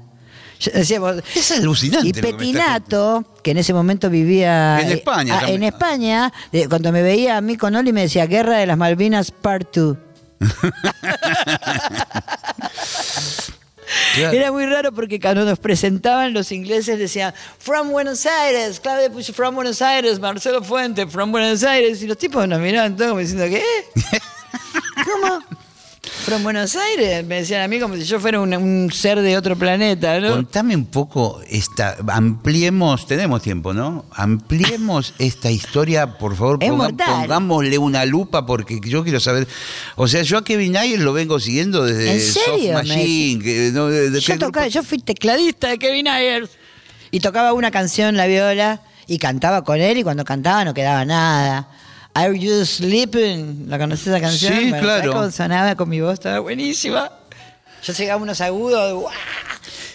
Decíamos, 0.74 1.16
Es 1.34 1.50
alucinante. 1.52 2.08
y 2.08 2.12
que 2.12 2.20
Petinato, 2.20 3.24
que 3.42 3.52
en 3.52 3.58
ese 3.58 3.72
momento 3.72 4.10
vivía 4.10 4.80
En 4.80 4.90
eh, 4.90 4.94
España 4.94 5.40
ah, 5.42 5.50
en 5.50 5.62
España, 5.62 6.32
de- 6.52 6.68
cuando 6.68 6.92
me 6.92 7.02
veía 7.02 7.36
a 7.38 7.40
mí 7.40 7.56
con 7.56 7.74
Oli 7.74 7.92
me 7.92 8.02
decía 8.02 8.26
Guerra 8.26 8.58
de 8.58 8.66
las 8.66 8.76
Malvinas 8.76 9.30
Part 9.30 9.74
2. 9.74 9.96
Claro. 14.14 14.36
Era 14.36 14.52
muy 14.52 14.66
raro 14.66 14.92
porque 14.92 15.18
cuando 15.18 15.44
nos 15.44 15.58
presentaban 15.58 16.32
los 16.32 16.52
ingleses 16.52 16.96
decían 16.98 17.34
From 17.58 17.90
Buenos 17.90 18.24
Aires, 18.24 18.78
Claudia 18.78 19.10
Puch 19.10 19.32
from 19.32 19.54
Buenos 19.54 19.82
Aires, 19.82 20.20
Marcelo 20.20 20.62
Fuente 20.62 21.06
from 21.08 21.32
Buenos 21.32 21.64
Aires 21.64 22.00
y 22.02 22.06
los 22.06 22.16
tipos 22.16 22.46
nos 22.46 22.60
miraban 22.60 22.96
todos 22.96 23.10
como 23.10 23.20
diciendo 23.20 23.46
¿qué? 23.48 23.64
¿Cómo? 25.04 25.40
From 26.24 26.42
Buenos 26.44 26.76
Aires, 26.76 27.24
me 27.26 27.36
decían 27.36 27.62
a 27.62 27.68
mí 27.68 27.80
como 27.80 27.96
si 27.96 28.04
yo 28.04 28.20
fuera 28.20 28.40
un, 28.40 28.54
un 28.54 28.92
ser 28.92 29.20
de 29.20 29.36
otro 29.36 29.56
planeta, 29.56 30.20
¿no? 30.20 30.30
Contame 30.30 30.76
un 30.76 30.84
poco, 30.84 31.40
esta, 31.48 31.96
ampliemos, 32.08 33.06
tenemos 33.06 33.42
tiempo, 33.42 33.72
¿no? 33.72 34.04
Ampliemos 34.12 35.14
esta 35.18 35.50
historia, 35.50 36.18
por 36.18 36.36
favor, 36.36 36.58
ponga- 36.58 36.94
pongámosle 37.22 37.78
una 37.78 38.04
lupa 38.04 38.46
porque 38.46 38.78
yo 38.84 39.02
quiero 39.02 39.18
saber. 39.18 39.48
O 39.96 40.06
sea, 40.06 40.22
yo 40.22 40.38
a 40.38 40.44
Kevin 40.44 40.76
Ayer 40.76 41.00
lo 41.00 41.12
vengo 41.12 41.40
siguiendo 41.40 41.84
desde 41.84 42.12
¿En 42.12 42.20
serio? 42.20 42.76
Soft 42.78 42.86
Machine. 42.88 43.42
que, 43.42 43.70
¿no? 43.72 43.86
de- 43.88 44.10
de 44.10 44.20
Yo, 44.20 44.38
tocaba- 44.38 44.68
yo 44.68 44.82
fui 44.84 44.98
tecladista 44.98 45.68
de 45.68 45.78
Kevin 45.78 46.06
Ayers 46.06 46.50
y 47.10 47.20
tocaba 47.20 47.54
una 47.54 47.70
canción, 47.72 48.16
la 48.16 48.26
viola, 48.26 48.82
y 49.08 49.18
cantaba 49.18 49.64
con 49.64 49.80
él 49.80 49.98
y 49.98 50.02
cuando 50.04 50.24
cantaba 50.24 50.64
no 50.64 50.74
quedaba 50.74 51.04
nada. 51.04 51.68
Are 52.14 52.38
You 52.38 52.64
Sleeping? 52.64 53.66
¿La 53.68 53.78
conoces 53.78 54.08
esa 54.08 54.20
canción? 54.20 54.52
Sí, 54.52 54.70
¿sabes 54.70 54.82
claro. 54.82 55.30
sonaba 55.30 55.74
con 55.76 55.88
mi 55.88 56.00
voz? 56.00 56.14
Estaba 56.14 56.40
buenísima. 56.40 57.10
Yo 57.82 57.92
llegaba 57.92 58.20
a 58.20 58.22
unos 58.22 58.40
agudos 58.40 58.92
¡guau! 58.94 59.12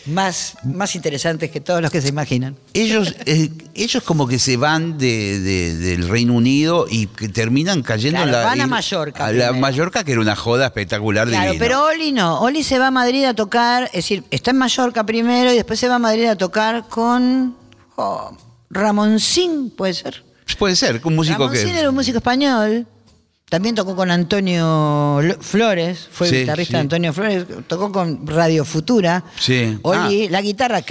más, 0.08 0.56
más 0.64 0.96
interesantes 0.96 1.52
que 1.52 1.62
todos 1.62 1.82
los 1.82 1.92
que 1.92 2.02
se 2.02 2.08
imaginan. 2.10 2.56
Ellos, 2.74 3.16
eh, 3.26 3.50
ellos 3.76 4.02
como 4.04 4.28
que 4.28 4.40
se 4.40 4.56
van 4.58 4.98
de, 4.98 5.40
de- 5.40 5.76
del 5.76 6.08
Reino 6.08 6.34
Unido 6.34 6.88
y 6.90 7.08
que 7.08 7.28
terminan 7.30 7.84
cayendo 7.84 8.18
Claro, 8.24 8.32
en 8.38 8.44
la. 8.44 8.44
van 8.44 8.62
a 8.62 8.68
Mallorca 8.68 9.26
A 9.26 9.32
la. 9.32 9.52
Mallorca, 9.52 10.04
que 10.04 10.14
era 10.14 10.22
una 10.22 10.36
joda 10.36 10.66
espectacular 10.68 11.28
Claro, 11.28 11.52
divina. 11.52 11.64
pero 11.64 11.86
Oli 11.86 12.12
no. 12.12 12.40
Oli 12.42 12.64
se 12.64 12.80
va 12.80 12.88
a 12.88 12.92
Madrid 12.92 13.26
a 13.26 13.34
tocar, 13.36 13.86
es 13.86 13.92
decir, 13.94 14.24
está 14.32 14.52
en 14.52 14.58
Mallorca 14.58 15.06
primero 15.06 15.52
y 15.52 15.56
después 15.56 15.80
se 15.80 15.88
va 15.88 15.96
a 15.96 16.00
Madrid 16.00 16.26
a 16.26 16.36
tocar 16.36 16.88
con 16.88 17.56
oh, 17.98 18.36
Ramoncín, 18.72 19.70
puede 19.70 19.94
ser. 19.94 20.25
Puede 20.58 20.76
ser, 20.76 21.02
un 21.04 21.16
músico 21.16 21.40
Ramoncín 21.44 21.72
que. 21.74 21.80
era 21.80 21.90
un 21.90 21.96
músico 21.96 22.18
español. 22.20 22.88
También 23.50 23.76
tocó 23.76 23.96
con 23.96 24.10
Antonio 24.10 25.20
Lo- 25.22 25.40
Flores, 25.40 26.08
fue 26.12 26.28
Sí, 26.28 26.40
guitarrista 26.40 26.72
sí. 26.72 26.74
de 26.74 26.80
Antonio 26.80 27.14
Flores, 27.14 27.46
tocó 27.68 27.92
con 27.92 28.26
Radio 28.26 28.66
Futura. 28.66 29.24
Sí. 29.40 29.78
Oli, 29.84 30.30
la 30.30 30.42
guitarra. 30.42 30.82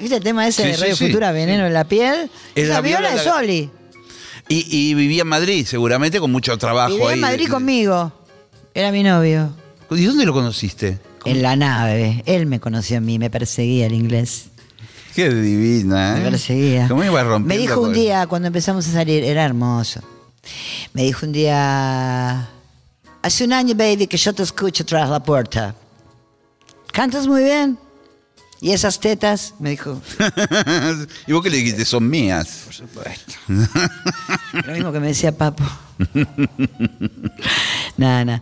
¿Viste 0.00 0.16
el 0.16 0.22
tema 0.22 0.46
ese 0.46 0.62
Sí, 0.62 0.68
de 0.70 0.76
Radio 0.76 0.96
sí. 0.96 1.06
Futura, 1.06 1.32
Veneno 1.32 1.66
en 1.66 1.74
la 1.74 1.84
piel? 1.84 2.30
Es 2.54 2.64
Esa 2.64 2.74
la 2.74 2.80
viola 2.82 3.00
viola 3.08 3.14
es 3.20 3.26
la- 3.26 3.36
Oli. 3.36 3.70
Y, 4.48 4.66
y 4.90 4.94
vivía 4.94 5.22
en 5.22 5.28
Madrid, 5.28 5.66
seguramente, 5.66 6.20
con 6.20 6.32
mucho 6.32 6.56
trabajo 6.56 6.92
Vivía 6.94 7.08
ahí. 7.08 7.14
en 7.14 7.20
Madrid 7.20 7.44
de- 7.46 7.50
conmigo. 7.52 8.12
Era 8.74 8.92
mi 8.92 9.02
novio. 9.02 9.50
¿Y 9.90 10.04
dónde 10.04 10.24
lo 10.24 10.32
conociste? 10.32 10.98
En 11.24 11.42
la 11.42 11.56
nave. 11.56 12.22
Él 12.26 12.46
me 12.46 12.60
conoció 12.60 12.98
a 12.98 13.00
mí, 13.00 13.18
me 13.18 13.30
perseguía 13.30 13.86
el 13.86 13.94
inglés. 13.94 14.46
Qué 15.14 15.30
divina, 15.30 16.16
¿eh? 16.16 16.20
Me 16.20 16.30
perseguía. 16.30 16.86
¿Cómo 16.88 17.02
iba 17.02 17.22
rompiendo? 17.22 17.48
Me 17.48 17.58
dijo 17.58 17.80
un 17.80 17.92
día, 17.92 18.26
cuando 18.26 18.46
empezamos 18.48 18.86
a 18.88 18.92
salir, 18.92 19.24
era 19.24 19.44
hermoso. 19.44 20.00
Me 20.92 21.02
dijo 21.02 21.26
un 21.26 21.32
día, 21.32 22.48
hace 23.22 23.44
un 23.44 23.52
año, 23.52 23.74
baby, 23.74 24.06
que 24.06 24.16
yo 24.16 24.32
te 24.32 24.42
escucho 24.42 24.84
tras 24.86 25.10
la 25.10 25.20
puerta. 25.20 25.74
¿Cantas 26.92 27.26
muy 27.26 27.42
bien? 27.42 27.78
¿Y 28.60 28.72
esas 28.72 28.98
tetas? 28.98 29.54
Me 29.60 29.70
dijo, 29.70 30.00
¿Y 31.26 31.32
vos 31.32 31.42
qué 31.42 31.50
le 31.50 31.58
dijiste? 31.58 31.84
Son 31.84 32.08
mías. 32.08 32.62
por 32.64 32.74
supuesto. 32.74 33.34
Lo 33.46 34.72
mismo 34.72 34.92
que 34.92 35.00
me 35.00 35.06
decía 35.08 35.30
Papo. 35.36 35.64
Nada, 37.96 38.24
nada. 38.24 38.40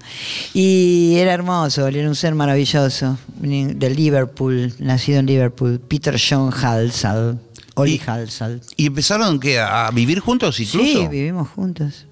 Y 0.52 1.14
era 1.16 1.32
hermoso, 1.32 1.86
era 1.86 2.06
un 2.08 2.14
ser 2.14 2.34
maravilloso, 2.34 3.18
de 3.40 3.90
Liverpool, 3.90 4.74
nacido 4.78 5.18
en 5.20 5.26
Liverpool, 5.26 5.80
Peter 5.80 6.18
John 6.20 6.52
Halsall, 6.52 7.38
Oli 7.74 7.94
Y- 7.94 8.00
Halsall. 8.06 8.60
¿Y 8.76 8.86
empezaron 8.86 9.40
¿qué, 9.40 9.58
a 9.58 9.90
vivir 9.92 10.20
juntos 10.20 10.60
incluso? 10.60 10.84
Sí, 11.02 11.08
vivimos 11.08 11.48
juntos. 11.48 12.06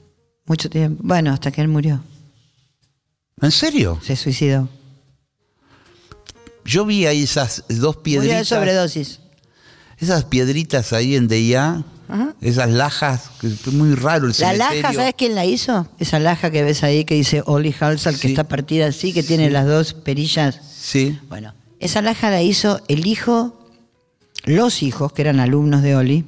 Mucho 0.46 0.70
tiempo. 0.70 1.02
Bueno, 1.04 1.32
hasta 1.32 1.50
que 1.50 1.60
él 1.60 1.68
murió. 1.68 2.02
¿En 3.42 3.50
serio? 3.50 4.00
Se 4.02 4.16
suicidó. 4.16 4.68
Yo 6.64 6.84
vi 6.86 7.06
ahí 7.06 7.22
esas 7.24 7.64
dos 7.68 7.96
Murió 7.96 8.20
de 8.22 8.26
piedritas. 8.28 8.48
sobredosis. 8.48 9.20
Esas 9.98 10.24
piedritas 10.24 10.92
ahí 10.92 11.14
en 11.16 11.28
DIA. 11.28 11.84
Ajá. 12.08 12.34
Esas 12.42 12.70
lajas, 12.70 13.30
que 13.40 13.46
es 13.46 13.66
muy 13.68 13.94
raro 13.94 14.24
el 14.26 14.30
La 14.32 14.34
cementerio. 14.34 14.82
laja, 14.82 14.94
¿sabes 14.94 15.14
quién 15.16 15.34
la 15.34 15.46
hizo? 15.46 15.88
Esa 15.98 16.18
laja 16.18 16.50
que 16.50 16.62
ves 16.62 16.82
ahí 16.84 17.04
que 17.06 17.14
dice 17.14 17.42
Oli 17.46 17.74
Halsall, 17.78 18.18
que 18.20 18.28
está 18.28 18.44
partida 18.44 18.86
así, 18.88 19.12
que 19.14 19.22
tiene 19.22 19.48
las 19.50 19.66
dos 19.66 19.94
perillas. 19.94 20.60
Sí. 20.78 21.18
Bueno, 21.30 21.54
esa 21.80 22.02
laja 22.02 22.30
la 22.30 22.42
hizo 22.42 22.80
el 22.88 23.06
hijo, 23.06 23.68
los 24.44 24.82
hijos, 24.82 25.12
que 25.14 25.22
eran 25.22 25.40
alumnos 25.40 25.82
de 25.82 25.96
Oli, 25.96 26.24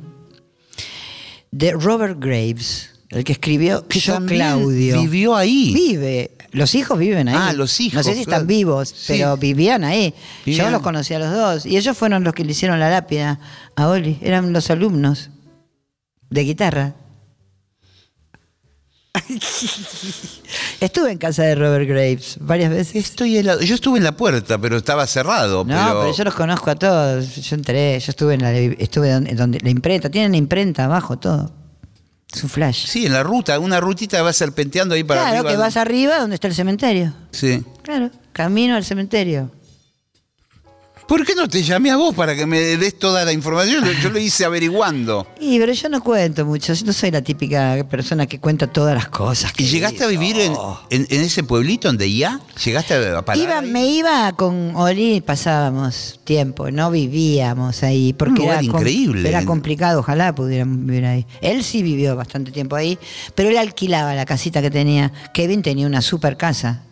de 1.50 1.72
Robert 1.72 2.18
Graves, 2.18 2.90
el 3.10 3.24
que 3.24 3.32
escribió 3.32 3.86
Que 3.88 4.00
Yo 4.00 4.24
Claudio. 4.26 5.00
vivió 5.02 5.36
ahí. 5.36 5.72
Vive. 5.74 6.32
Los 6.52 6.74
hijos 6.74 6.98
viven 6.98 7.28
ahí. 7.28 7.36
Ah, 7.38 7.52
los 7.52 7.78
hijos, 7.80 7.96
No 7.98 8.02
sé 8.02 8.14
si 8.14 8.24
claro. 8.24 8.36
están 8.42 8.46
vivos, 8.46 8.88
Sí. 8.88 9.04
pero 9.14 9.36
vivían 9.36 9.84
ahí. 9.84 10.14
Yo 10.46 10.70
los 10.70 10.80
conocí 10.82 11.12
a 11.14 11.18
los 11.18 11.30
dos. 11.32 11.66
Y 11.66 11.76
ellos 11.76 11.96
fueron 11.96 12.24
los 12.24 12.32
que 12.34 12.44
le 12.44 12.52
hicieron 12.52 12.80
la 12.80 12.88
lápida 12.90 13.38
a 13.76 13.88
Oli. 13.88 14.18
Eran 14.22 14.52
los 14.52 14.70
alumnos 14.70 15.30
de 16.30 16.40
guitarra. 16.44 16.94
Estuve 20.80 21.12
en 21.12 21.18
casa 21.18 21.42
de 21.42 21.54
Robert 21.54 21.88
Graves 21.88 22.36
varias 22.40 22.70
veces. 22.70 22.96
Estoy 22.96 23.36
helado. 23.38 23.60
Yo 23.62 23.74
estuve 23.74 23.98
en 23.98 24.04
la 24.04 24.16
puerta, 24.16 24.58
pero 24.58 24.76
estaba 24.76 25.06
cerrado. 25.06 25.64
No, 25.64 25.74
pero... 25.74 26.00
pero... 26.00 26.14
yo 26.16 26.24
los 26.24 26.34
conozco 26.34 26.70
a 26.70 26.74
todos. 26.76 27.36
Yo 27.36 27.56
entré, 27.56 27.98
yo 27.98 28.10
estuve 28.10 28.34
en 28.34 28.42
la, 28.42 28.52
estuve 28.52 29.10
donde, 29.12 29.34
donde- 29.34 29.60
la 29.60 29.70
imprenta, 29.70 30.10
tienen 30.10 30.32
la 30.32 30.38
imprenta 30.38 30.84
abajo, 30.84 31.18
todo. 31.18 31.52
Es 32.36 32.44
un 32.44 32.50
flash. 32.50 32.86
Sí, 32.86 33.06
en 33.06 33.14
la 33.14 33.22
ruta, 33.22 33.58
una 33.58 33.80
rutita 33.80 34.20
va 34.20 34.30
serpenteando 34.30 34.94
ahí 34.94 35.02
para 35.02 35.22
claro, 35.22 35.36
arriba. 35.38 35.50
que 35.50 35.56
vas 35.56 35.78
arriba 35.78 36.18
donde 36.18 36.34
está 36.34 36.48
el 36.48 36.54
cementerio. 36.54 37.14
Sí. 37.30 37.64
Claro, 37.80 38.10
camino 38.34 38.76
al 38.76 38.84
cementerio. 38.84 39.50
¿Por 41.08 41.24
qué 41.24 41.36
no 41.36 41.46
te 41.48 41.62
llamé 41.62 41.92
a 41.92 41.96
vos 41.96 42.12
para 42.16 42.34
que 42.34 42.46
me 42.46 42.58
des 42.58 42.98
toda 42.98 43.24
la 43.24 43.32
información? 43.32 43.84
Yo, 44.02 44.10
lo 44.10 44.18
hice 44.18 44.44
averiguando. 44.44 45.24
Y 45.40 45.56
pero 45.60 45.72
yo 45.72 45.88
no 45.88 46.02
cuento 46.02 46.44
mucho, 46.44 46.74
yo 46.74 46.84
no 46.84 46.92
soy 46.92 47.12
la 47.12 47.22
típica 47.22 47.86
persona 47.88 48.26
que 48.26 48.40
cuenta 48.40 48.66
todas 48.66 48.92
las 48.96 49.08
cosas. 49.08 49.52
que 49.52 49.62
¿Y 49.62 49.66
llegaste 49.66 50.02
a 50.02 50.08
vivir 50.08 50.36
en, 50.40 50.52
en- 50.90 51.06
en 51.08 51.20
ese 51.20 51.44
pueblito 51.44 51.88
en 51.88 51.96
DIA? 51.96 52.40
¿Llegaste 52.64 52.94
a 53.14 53.24
parar 53.24 53.40
Iba, 53.40 53.58
ahí? 53.60 53.70
me 53.70 53.86
iba 53.86 54.32
con 54.32 54.74
Oli, 54.74 55.20
pasábamos 55.20 56.18
tiempo, 56.24 56.72
no 56.72 56.90
vivíamos 56.90 57.84
ahí, 57.84 58.12
porque 58.12 58.32
Un 58.32 58.38
lugar 58.48 58.64
era, 58.64 58.76
increíble. 58.76 59.28
era 59.28 59.44
complicado, 59.44 60.00
ojalá 60.00 60.34
pudiéramos 60.34 60.84
vivir 60.86 61.04
ahí. 61.04 61.24
Él 61.40 61.62
sí 61.62 61.84
vivió 61.84 62.16
bastante 62.16 62.50
tiempo 62.50 62.74
ahí, 62.74 62.98
pero 63.36 63.48
él 63.48 63.58
alquilaba 63.58 64.12
la 64.16 64.26
casita 64.26 64.60
que 64.60 64.72
tenía. 64.72 65.12
Kevin 65.32 65.62
tenía 65.62 65.86
una 65.86 66.02
super 66.02 66.36
casa, 66.36 66.82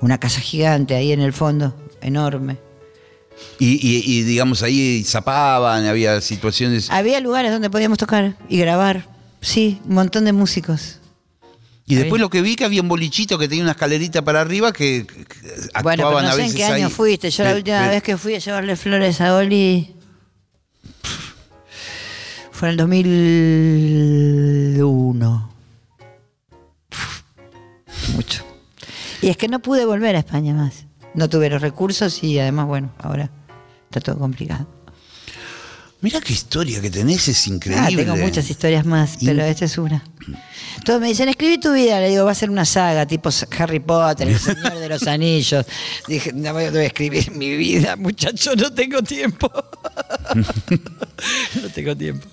una 0.00 0.18
casa 0.18 0.40
gigante 0.40 0.96
ahí 0.96 1.12
en 1.12 1.20
el 1.20 1.32
fondo, 1.32 1.76
enorme. 2.00 2.65
Y, 3.58 3.72
y- 3.74 4.02
y, 4.04 4.22
digamos, 4.22 4.62
ahí 4.62 5.02
zapaban, 5.04 5.86
había 5.86 6.20
situaciones. 6.20 6.90
Había 6.90 7.20
lugares 7.20 7.50
donde 7.52 7.70
podíamos 7.70 7.98
tocar 7.98 8.36
y 8.48 8.58
grabar, 8.58 9.06
sí, 9.40 9.80
un 9.86 9.94
montón 9.94 10.24
de 10.24 10.32
músicos. 10.32 10.98
Y 11.88 11.94
después 11.94 12.20
lo 12.20 12.28
que 12.30 12.42
vi 12.42 12.56
que 12.56 12.64
había 12.64 12.82
un 12.82 12.88
bolichito 12.88 13.38
que 13.38 13.46
tenía 13.48 13.62
una 13.62 13.70
escalerita 13.72 14.22
para 14.22 14.40
arriba 14.40 14.72
que, 14.72 15.06
que 15.06 15.20
actuaban 15.72 15.82
Bueno, 15.84 16.08
pero 16.08 16.20
no 16.22 16.28
a 16.28 16.32
sé 16.32 16.36
veces 16.38 16.50
en 16.52 16.56
qué 16.56 16.64
año 16.64 16.86
ahí. 16.86 16.92
fuiste. 16.92 17.30
Yo 17.30 17.44
la 17.44 17.54
última 17.54 17.80
pe- 17.84 17.88
vez 17.90 18.02
que 18.02 18.16
fui 18.16 18.34
a 18.34 18.38
llevarle 18.38 18.74
flores 18.74 19.20
a 19.20 19.36
Oli 19.36 19.94
fue 22.50 22.68
en 22.68 22.72
el 22.72 22.76
2001. 22.78 25.50
Mucho. 28.14 28.44
Y 29.22 29.28
es 29.28 29.36
que 29.36 29.46
no 29.48 29.58
pude 29.60 29.84
volver 29.84 30.16
a 30.16 30.20
España 30.20 30.54
más. 30.54 30.85
No 31.16 31.28
tuve 31.28 31.50
los 31.50 31.60
recursos 31.60 32.22
y 32.22 32.38
además, 32.38 32.66
bueno, 32.66 32.92
ahora 32.98 33.30
está 33.90 34.00
todo 34.00 34.18
complicado. 34.18 34.66
Mirá 36.02 36.20
qué 36.20 36.34
historia 36.34 36.80
que 36.80 36.90
tenés, 36.90 37.26
es 37.26 37.46
Ah, 37.46 37.50
increíble. 37.54 38.04
tengo 38.04 38.16
muchas 38.16 38.48
historias 38.50 38.84
más, 38.84 39.16
pero 39.24 39.42
esta 39.42 39.64
es 39.64 39.78
una. 39.78 40.04
Todos 40.84 41.00
me 41.00 41.08
dicen, 41.08 41.28
escribí 41.30 41.58
tu 41.58 41.72
vida. 41.72 41.98
Le 42.00 42.10
digo, 42.10 42.24
va 42.26 42.32
a 42.32 42.34
ser 42.34 42.50
una 42.50 42.66
saga, 42.66 43.06
tipo 43.06 43.30
Harry 43.58 43.80
Potter, 43.80 44.28
El 44.28 44.38
Señor 44.38 44.78
de 44.78 44.88
los 44.90 45.02
Anillos. 45.08 45.64
Dije, 46.06 46.32
no 46.34 46.52
voy 46.52 46.64
a 46.64 46.82
escribir 46.84 47.30
mi 47.32 47.56
vida, 47.56 47.96
muchacho, 47.96 48.54
no 48.54 48.70
tengo 48.72 49.02
tiempo. 49.02 49.50
no 51.62 51.68
tengo 51.74 51.96
tiempo. 51.96 52.26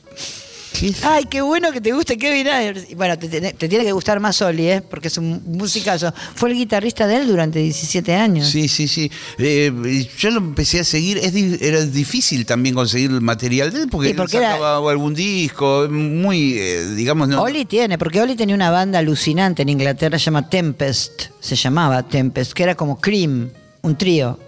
Ay, 1.03 1.26
qué 1.26 1.41
bueno 1.41 1.71
que 1.71 1.80
te 1.82 1.91
guste 1.91 2.17
Kevin 2.17 2.47
Ayers. 2.47 2.88
Bueno, 2.95 3.17
te, 3.17 3.28
te- 3.30 3.53
te 3.53 3.69
tiene 3.69 3.86
que 3.86 3.91
gustar 3.91 4.19
más 4.19 4.41
Oli, 4.41 4.67
¿eh? 4.69 4.82
porque 4.82 5.07
es 5.07 5.17
un 5.17 5.41
musicazo. 5.45 6.13
Fue 6.36 6.49
el 6.49 6.55
guitarrista 6.55 7.07
de 7.07 7.17
él 7.17 7.28
durante 7.28 7.59
17 7.59 8.13
años. 8.15 8.47
Sí, 8.49 8.67
sí, 8.67 8.88
sí. 8.88 9.11
Eh, 9.38 9.71
yo 10.17 10.32
lo 10.32 10.38
empecé 10.39 10.80
a 10.80 10.84
seguir. 10.84 11.17
Es 11.19 11.34
era 11.61 11.86
difícil 11.86 12.45
también 12.45 12.76
conseguir 12.76 13.11
el 13.11 13.21
material 13.21 13.71
de 13.71 13.84
él 13.84 13.88
porque, 13.89 14.09
él 14.11 14.15
era- 14.15 14.28
sacaba 14.53 14.91
algún 14.91 15.13
disco, 15.13 15.88
muy, 15.89 16.57
eh, 16.57 16.86
digamos, 16.95 17.28
no. 17.28 17.41
Oli 17.41 17.65
tiene, 17.65 17.97
porque 17.97 18.21
Oli 18.21 18.36
tenía 18.36 18.55
una 18.55 18.71
banda 18.71 18.99
alucinante 18.99 19.61
en 19.61 19.69
Inglaterra, 19.69 20.17
se 20.19 20.26
llama 20.26 20.49
Tempest, 20.49 21.24
se 21.39 21.55
llamaba 21.55 22.03
Tempest, 22.03 22.53
que 22.53 22.63
era 22.63 22.76
como 22.76 22.99
Cream, 22.99 23.49
un 23.84 23.97
trío, 23.97 24.39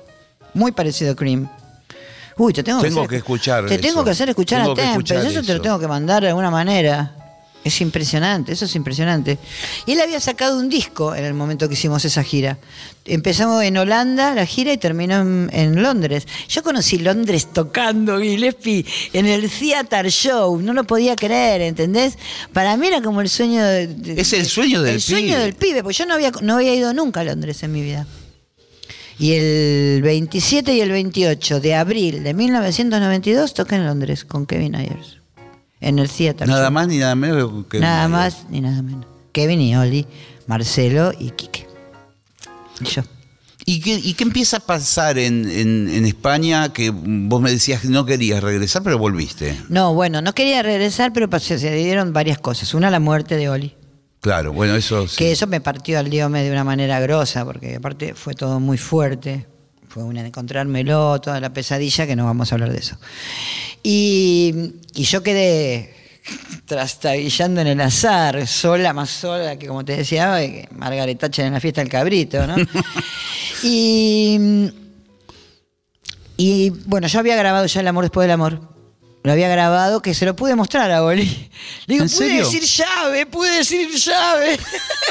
muy 0.53 0.71
parecido 0.71 1.11
a 1.11 1.15
Cream. 1.15 1.47
Uy, 2.37 2.51
te 2.53 2.63
tengo, 2.63 2.81
Tengo 2.81 2.99
hacer- 3.01 3.09
que 3.09 3.15
escuchar 3.17 3.65
Te 3.65 3.75
eso. 3.75 3.81
tengo 3.81 4.03
que 4.03 4.09
hacer 4.11 4.29
escuchar 4.29 4.59
Tengo 4.61 4.73
a 4.73 4.75
que 4.75 4.83
escuchar 4.89 5.25
eso, 5.25 5.41
te 5.41 5.53
lo 5.53 5.61
tengo 5.61 5.79
que 5.79 5.87
mandar 5.87 6.21
de 6.23 6.29
alguna 6.29 6.51
manera. 6.51 7.13
Es 7.63 7.81
impresionante, 7.81 8.51
eso 8.51 8.65
es 8.65 8.75
impresionante. 8.75 9.39
Y 9.87 9.93
él 9.93 9.99
había 10.01 10.19
sacado 10.19 10.59
un 10.59 10.69
disco 10.69 11.15
en 11.15 11.25
el 11.25 11.33
momento 11.33 11.67
que 11.67 11.73
hicimos 11.73 12.05
esa 12.05 12.21
gira. 12.23 12.59
Empezamos 13.05 13.63
en 13.63 13.75
Holanda 13.77 14.35
la 14.35 14.45
gira 14.45 14.71
y 14.71 14.77
terminó 14.77 15.21
en, 15.21 15.49
en 15.51 15.81
Londres. 15.81 16.27
Yo 16.47 16.61
conocí 16.61 16.99
Londres 16.99 17.47
tocando 17.51 18.19
Gillespie 18.19 18.85
en 19.13 19.25
el 19.25 19.49
Theater 19.49 20.11
Show, 20.11 20.61
no 20.61 20.73
lo 20.73 20.83
podía 20.83 21.15
creer, 21.15 21.61
¿entendés? 21.61 22.19
Para 22.53 22.77
mí 22.77 22.85
era 22.85 23.01
como 23.01 23.21
el 23.21 23.29
sueño 23.29 23.63
de, 23.65 23.87
de- 23.87 24.21
Es 24.21 24.31
el 24.33 24.45
sueño 24.45 24.83
del 24.83 24.95
el 24.95 25.01
sueño 25.01 25.29
pibe. 25.29 25.39
del 25.39 25.53
pibe, 25.55 25.81
porque 25.81 25.97
yo 25.97 26.05
no 26.05 26.13
había, 26.13 26.31
no 26.43 26.57
había 26.57 26.75
ido 26.75 26.93
nunca 26.93 27.21
a 27.21 27.23
Londres 27.23 27.63
en 27.63 27.71
mi 27.71 27.81
vida. 27.81 28.05
Y 29.17 29.33
el 29.33 30.01
27 30.01 30.73
y 30.73 30.81
el 30.81 30.91
28 30.91 31.59
de 31.61 31.75
abril 31.75 32.23
de 32.23 32.33
1992 32.33 33.53
toqué 33.53 33.75
en 33.75 33.85
Londres 33.85 34.25
con 34.25 34.45
Kevin 34.45 34.75
Ayers. 34.75 35.17
En 35.81 35.99
el 35.99 36.09
Theater 36.09 36.47
Nada 36.47 36.69
más 36.69 36.87
ni 36.87 36.97
nada 36.97 37.15
menos 37.15 37.65
que. 37.69 37.79
Nada 37.79 38.07
más 38.07 38.45
ni 38.49 38.61
nada 38.61 38.81
menos. 38.81 39.05
Kevin 39.31 39.61
y 39.61 39.75
Oli, 39.75 40.05
Marcelo 40.47 41.11
y 41.17 41.31
Quique. 41.31 41.67
Y 42.81 42.85
yo. 42.85 43.03
¿Y 43.67 43.79
qué, 43.81 43.95
y 43.95 44.13
qué 44.13 44.23
empieza 44.23 44.57
a 44.57 44.59
pasar 44.59 45.17
en, 45.17 45.49
en- 45.49 45.89
en 45.89 46.05
España 46.05 46.71
que 46.71 46.91
vos 46.93 47.41
me 47.41 47.49
decías 47.51 47.81
que 47.81 47.87
no 47.87 48.05
querías 48.05 48.43
regresar, 48.43 48.83
pero 48.83 48.97
volviste? 48.99 49.57
No, 49.69 49.93
bueno, 49.95 50.21
no 50.21 50.33
quería 50.33 50.61
regresar, 50.61 51.13
pero 51.13 51.29
pasé- 51.29 51.57
se 51.57 51.73
dieron 51.73 52.13
varias 52.13 52.37
cosas. 52.37 52.73
Una, 52.75 52.91
la 52.91 52.99
muerte 52.99 53.37
de 53.37 53.49
Oli. 53.49 53.75
Claro, 54.25 54.53
bueno, 54.53 54.75
eso 54.75 55.07
sí. 55.07 55.17
Que 55.17 55.31
eso 55.31 55.45
me 55.45 55.61
partió 55.61 55.99
al 55.99 56.09
diome 56.09 56.41
de 56.41 56.49
una 56.49 56.63
manera 56.63 56.99
grosa, 56.99 57.45
porque 57.45 57.75
aparte 57.75 58.15
fue 58.15 58.33
todo 58.33 58.59
muy 58.59 58.75
fuerte. 58.75 59.45
Fue 59.87 60.01
una 60.01 60.23
de 60.23 60.29
encontrármelo, 60.29 61.21
toda 61.21 61.39
la 61.39 61.53
pesadilla, 61.53 62.07
que 62.07 62.15
no 62.15 62.25
vamos 62.25 62.51
a 62.51 62.55
hablar 62.55 62.71
de 62.71 62.79
eso. 62.79 62.97
Y, 63.83 64.73
y 64.95 65.03
yo 65.03 65.21
quedé 65.21 65.93
trastabillando 66.65 67.61
en 67.61 67.67
el 67.67 67.79
azar, 67.79 68.47
sola, 68.47 68.93
más 68.93 69.11
sola 69.11 69.59
que 69.59 69.67
como 69.67 69.85
te 69.85 69.95
decía, 69.95 70.39
Margaret 70.71 71.19
Thatcher 71.19 71.45
en 71.45 71.53
la 71.53 71.59
fiesta 71.59 71.81
del 71.81 71.91
cabrito, 71.91 72.47
¿no? 72.47 72.55
y, 73.61 74.71
y 76.35 76.71
bueno, 76.87 77.05
yo 77.05 77.19
había 77.19 77.35
grabado 77.35 77.67
ya 77.67 77.79
El 77.79 77.87
amor 77.89 78.05
después 78.05 78.23
del 78.23 78.31
amor. 78.31 78.74
Lo 79.25 79.31
había 79.31 79.49
grabado 79.49 80.01
que 80.01 80.13
se 80.13 80.23
lo 80.25 80.35
pude 80.35 80.55
mostrar 80.55 80.91
a 80.91 81.03
Oli. 81.03 81.25
Le 81.87 81.95
digo, 81.95 82.03
¿En 82.03 82.09
pude 82.09 82.17
serio? 82.27 82.45
decir 82.45 82.61
llave, 82.63 83.25
pude 83.25 83.49
decir 83.57 83.89
llave. 83.89 84.57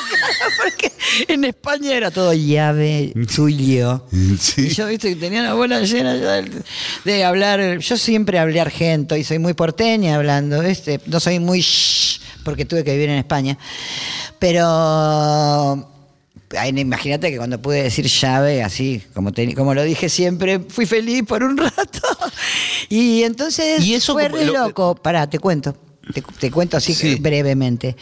Porque 0.62 0.92
en 1.26 1.44
España 1.44 1.92
era 1.96 2.10
todo 2.12 2.32
llave, 2.32 3.12
suyo. 3.28 4.06
Sí. 4.40 4.66
Y 4.66 4.68
yo, 4.68 4.86
viste, 4.86 5.08
que 5.10 5.16
tenía 5.16 5.40
una 5.40 5.54
bola 5.54 5.80
llena 5.80 6.14
de, 6.14 6.62
de 7.04 7.24
hablar. 7.24 7.78
Yo 7.78 7.96
siempre 7.96 8.38
hablé 8.38 8.60
argento 8.60 9.16
y 9.16 9.24
soy 9.24 9.38
muy 9.40 9.52
porteña 9.54 10.14
hablando, 10.14 10.60
¿viste? 10.60 11.00
No 11.06 11.18
soy 11.18 11.40
muy 11.40 11.60
shh, 11.60 12.20
porque 12.44 12.64
tuve 12.64 12.84
que 12.84 12.92
vivir 12.92 13.10
en 13.10 13.18
España. 13.18 13.58
Pero 14.38 15.90
Imagínate 16.76 17.30
que 17.30 17.36
cuando 17.38 17.60
pude 17.60 17.82
decir 17.82 18.06
llave, 18.06 18.62
así, 18.62 19.02
como, 19.14 19.32
te- 19.32 19.54
como 19.54 19.74
lo 19.74 19.82
dije 19.82 20.08
siempre, 20.08 20.60
fui 20.60 20.86
feliz 20.86 21.22
por 21.26 21.42
un 21.42 21.56
rato. 21.58 22.00
Y 22.88 23.22
entonces 23.22 23.84
Y 23.84 23.94
eso 23.94 24.12
fue 24.14 24.28
re 24.28 24.44
lo- 24.46 24.66
loco. 24.68 24.94
Pará, 24.94 25.28
te 25.28 25.38
cuento. 25.38 25.76
Te, 26.12 26.22
te 26.38 26.50
cuento 26.50 26.76
así 26.76 26.94
Sí. 26.94 27.16
brevemente. 27.16 27.96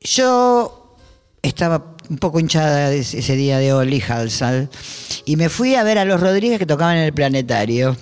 Yo 0.00 0.96
estaba 1.42 1.96
un 2.08 2.18
poco 2.18 2.38
hinchada 2.40 2.92
ese 2.92 3.36
día 3.36 3.58
de 3.58 3.72
Oli 3.72 4.00
Halsal 4.06 4.68
y 5.24 5.36
me 5.36 5.48
fui 5.48 5.74
a 5.74 5.82
ver 5.82 5.98
a 5.98 6.04
los 6.04 6.20
Rodríguez 6.20 6.58
que 6.58 6.66
tocaban 6.66 6.96
en 6.96 7.04
el 7.04 7.12
planetario. 7.12 7.96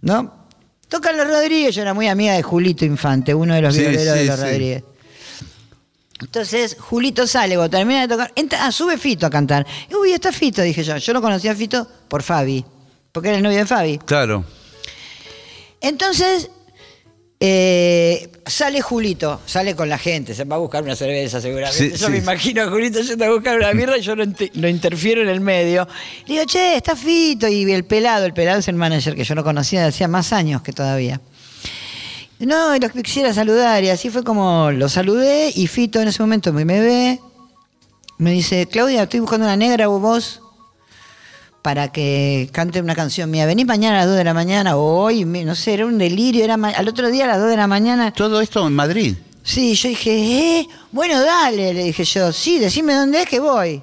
¿No? 0.00 0.46
Tocan 0.88 1.16
los 1.16 1.26
Rodríguez, 1.28 1.74
yo 1.74 1.82
era 1.82 1.92
muy 1.92 2.08
amiga 2.08 2.34
de 2.34 2.42
Julito 2.42 2.84
Infante, 2.84 3.34
uno 3.34 3.54
de 3.54 3.62
los 3.62 3.74
Sí, 3.74 3.80
violeros 3.80 4.14
de 4.14 4.24
los. 4.24 4.40
Rodríguez. 4.40 4.84
Entonces, 6.20 6.76
Julito 6.78 7.26
sale, 7.26 7.54
cuando 7.54 7.76
termina 7.76 8.02
de 8.02 8.08
tocar, 8.08 8.32
entra, 8.34 8.66
ah, 8.66 8.72
sube 8.72 8.98
Fito 8.98 9.26
a 9.26 9.30
cantar. 9.30 9.66
Y, 9.88 9.94
Uy, 9.94 10.12
está 10.12 10.32
Fito, 10.32 10.62
dije 10.62 10.82
yo. 10.82 10.96
Yo 10.96 11.12
lo 11.12 11.22
conocía 11.22 11.52
a 11.52 11.54
Fito 11.54 11.86
por 12.08 12.22
Fabi, 12.22 12.64
porque 13.12 13.28
era 13.28 13.36
el 13.38 13.42
novio 13.42 13.58
de 13.58 13.66
Fabi. 13.66 13.98
Claro. 13.98 14.44
Entonces, 15.80 16.50
eh, 17.40 18.32
sale 18.46 18.82
Julito, 18.82 19.40
sale 19.46 19.76
con 19.76 19.88
la 19.88 19.96
gente, 19.96 20.34
se 20.34 20.42
va 20.42 20.56
a 20.56 20.58
buscar 20.58 20.82
una 20.82 20.96
cerveza 20.96 21.40
seguramente. 21.40 21.90
Sí, 21.90 21.96
yo 21.96 22.06
sí. 22.06 22.12
me 22.12 22.18
imagino 22.18 22.62
a 22.62 22.68
Julito 22.68 23.00
yendo 23.00 23.24
a 23.24 23.30
buscar 23.30 23.56
una 23.56 23.70
birra 23.72 23.96
y 23.96 24.00
yo 24.00 24.16
lo 24.16 24.68
interfiero 24.68 25.22
en 25.22 25.28
el 25.28 25.40
medio. 25.40 25.86
Le 26.26 26.34
digo, 26.34 26.46
che, 26.46 26.76
está 26.76 26.96
Fito. 26.96 27.46
Y 27.46 27.70
el 27.70 27.84
pelado, 27.84 28.26
el 28.26 28.34
pelado 28.34 28.58
es 28.58 28.66
el 28.66 28.74
manager 28.74 29.14
que 29.14 29.22
yo 29.22 29.36
no 29.36 29.44
conocía 29.44 29.82
de 29.82 29.88
hacía 29.88 30.08
más 30.08 30.32
años 30.32 30.62
que 30.62 30.72
todavía. 30.72 31.20
No, 32.40 32.74
y 32.76 32.80
los 32.80 32.92
quisiera 32.92 33.32
saludar. 33.34 33.82
Y 33.84 33.90
así 33.90 34.10
fue 34.10 34.22
como 34.22 34.70
lo 34.70 34.88
saludé 34.88 35.52
y 35.54 35.66
Fito 35.66 36.00
en 36.00 36.08
ese 36.08 36.22
momento 36.22 36.52
me, 36.52 36.64
me 36.64 36.80
ve. 36.80 37.20
Me 38.18 38.32
dice, 38.32 38.66
Claudia, 38.66 39.04
estoy 39.04 39.20
buscando 39.20 39.46
una 39.46 39.56
negra 39.56 39.88
o 39.88 39.98
vos 40.00 40.40
para 41.62 41.90
que 41.92 42.48
cante 42.52 42.80
una 42.80 42.94
canción 42.94 43.30
mía. 43.30 43.46
Venís 43.46 43.66
mañana 43.66 43.96
a 43.96 44.00
las 44.00 44.08
2 44.08 44.16
de 44.16 44.24
la 44.24 44.34
mañana 44.34 44.76
o 44.76 45.02
hoy, 45.04 45.24
no 45.24 45.54
sé, 45.54 45.74
era 45.74 45.86
un 45.86 45.98
delirio. 45.98 46.44
Era 46.44 46.54
al 46.54 46.88
otro 46.88 47.10
día 47.10 47.24
a 47.24 47.28
las 47.28 47.40
2 47.40 47.50
de 47.50 47.56
la 47.56 47.66
mañana. 47.66 48.12
Todo 48.12 48.40
esto 48.40 48.66
en 48.66 48.72
Madrid. 48.74 49.16
Sí, 49.42 49.74
yo 49.74 49.88
dije, 49.88 50.58
¿eh? 50.60 50.68
Bueno, 50.92 51.20
dale, 51.20 51.72
le 51.74 51.84
dije 51.84 52.04
yo. 52.04 52.32
Sí, 52.32 52.58
decime 52.58 52.94
dónde 52.94 53.22
es 53.22 53.28
que 53.28 53.40
voy. 53.40 53.82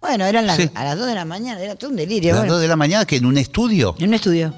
Bueno, 0.00 0.24
eran 0.24 0.46
las, 0.46 0.56
Sí. 0.56 0.68
a 0.74 0.84
las 0.84 0.98
2 0.98 1.06
de 1.06 1.14
la 1.14 1.24
mañana, 1.24 1.60
era 1.60 1.76
todo 1.76 1.90
un 1.90 1.96
A 1.96 2.00
delirio. 2.00 2.32
las 2.32 2.40
bueno. 2.40 2.54
2 2.54 2.62
de 2.62 2.68
la 2.68 2.76
mañana, 2.76 3.04
que 3.04 3.16
en 3.16 3.26
un 3.26 3.36
estudio. 3.38 3.94
en 3.98 4.08
un 4.08 4.14
estudio. 4.14 4.54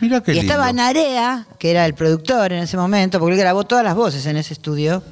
Mira 0.00 0.22
qué 0.22 0.32
y 0.32 0.34
lindo. 0.36 0.52
estaba 0.52 0.72
Narea, 0.72 1.46
que 1.58 1.70
era 1.70 1.86
el 1.86 1.94
productor 1.94 2.52
en 2.52 2.62
ese 2.62 2.76
momento, 2.76 3.18
porque 3.18 3.34
él 3.34 3.40
grabó 3.40 3.64
todas 3.64 3.84
las 3.84 3.94
voces 3.94 4.24
en 4.26 4.36
ese 4.36 4.54
estudio. 4.54 5.02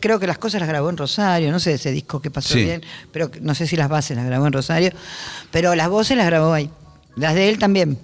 Creo 0.00 0.18
que 0.20 0.26
las 0.26 0.36
cosas 0.38 0.60
las 0.60 0.68
grabó 0.68 0.90
en 0.90 0.96
Rosario, 0.98 1.50
no 1.50 1.58
sé 1.58 1.74
ese 1.74 1.90
disco 1.92 2.20
que 2.20 2.30
pasó 2.30 2.54
Sí. 2.54 2.62
bien, 2.64 2.82
pero 3.10 3.30
no 3.40 3.54
sé 3.54 3.66
si 3.66 3.76
las 3.76 3.88
bases 3.88 4.16
las 4.16 4.26
grabó 4.26 4.46
en 4.46 4.52
Rosario, 4.52 4.90
pero 5.50 5.74
las 5.74 5.88
voces 5.88 6.16
las 6.16 6.26
grabó 6.26 6.52
ahí. 6.52 6.70
Las 7.16 7.34
de 7.34 7.48
él 7.48 7.58
también. 7.58 7.98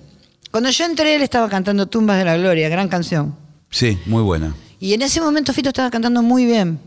Cuando 0.51 0.71
yo 0.71 0.85
entré, 0.87 1.15
él 1.17 1.23
estaba 1.23 1.49
cantando 1.51 1.87
Tumbas 1.87 2.17
de 2.19 2.25
la 2.25 2.37
Gloria, 2.39 2.69
gran 2.71 2.89
canción. 2.89 3.37
Sí, 3.71 3.99
muy 4.07 4.23
buena. 4.23 4.55
Y 4.81 4.95
en 4.95 5.03
ese 5.03 5.21
momento 5.21 5.53
Fito 5.53 5.69
estaba 5.69 5.91
cantando 5.91 6.23
muy 6.23 6.47
bien. 6.47 6.79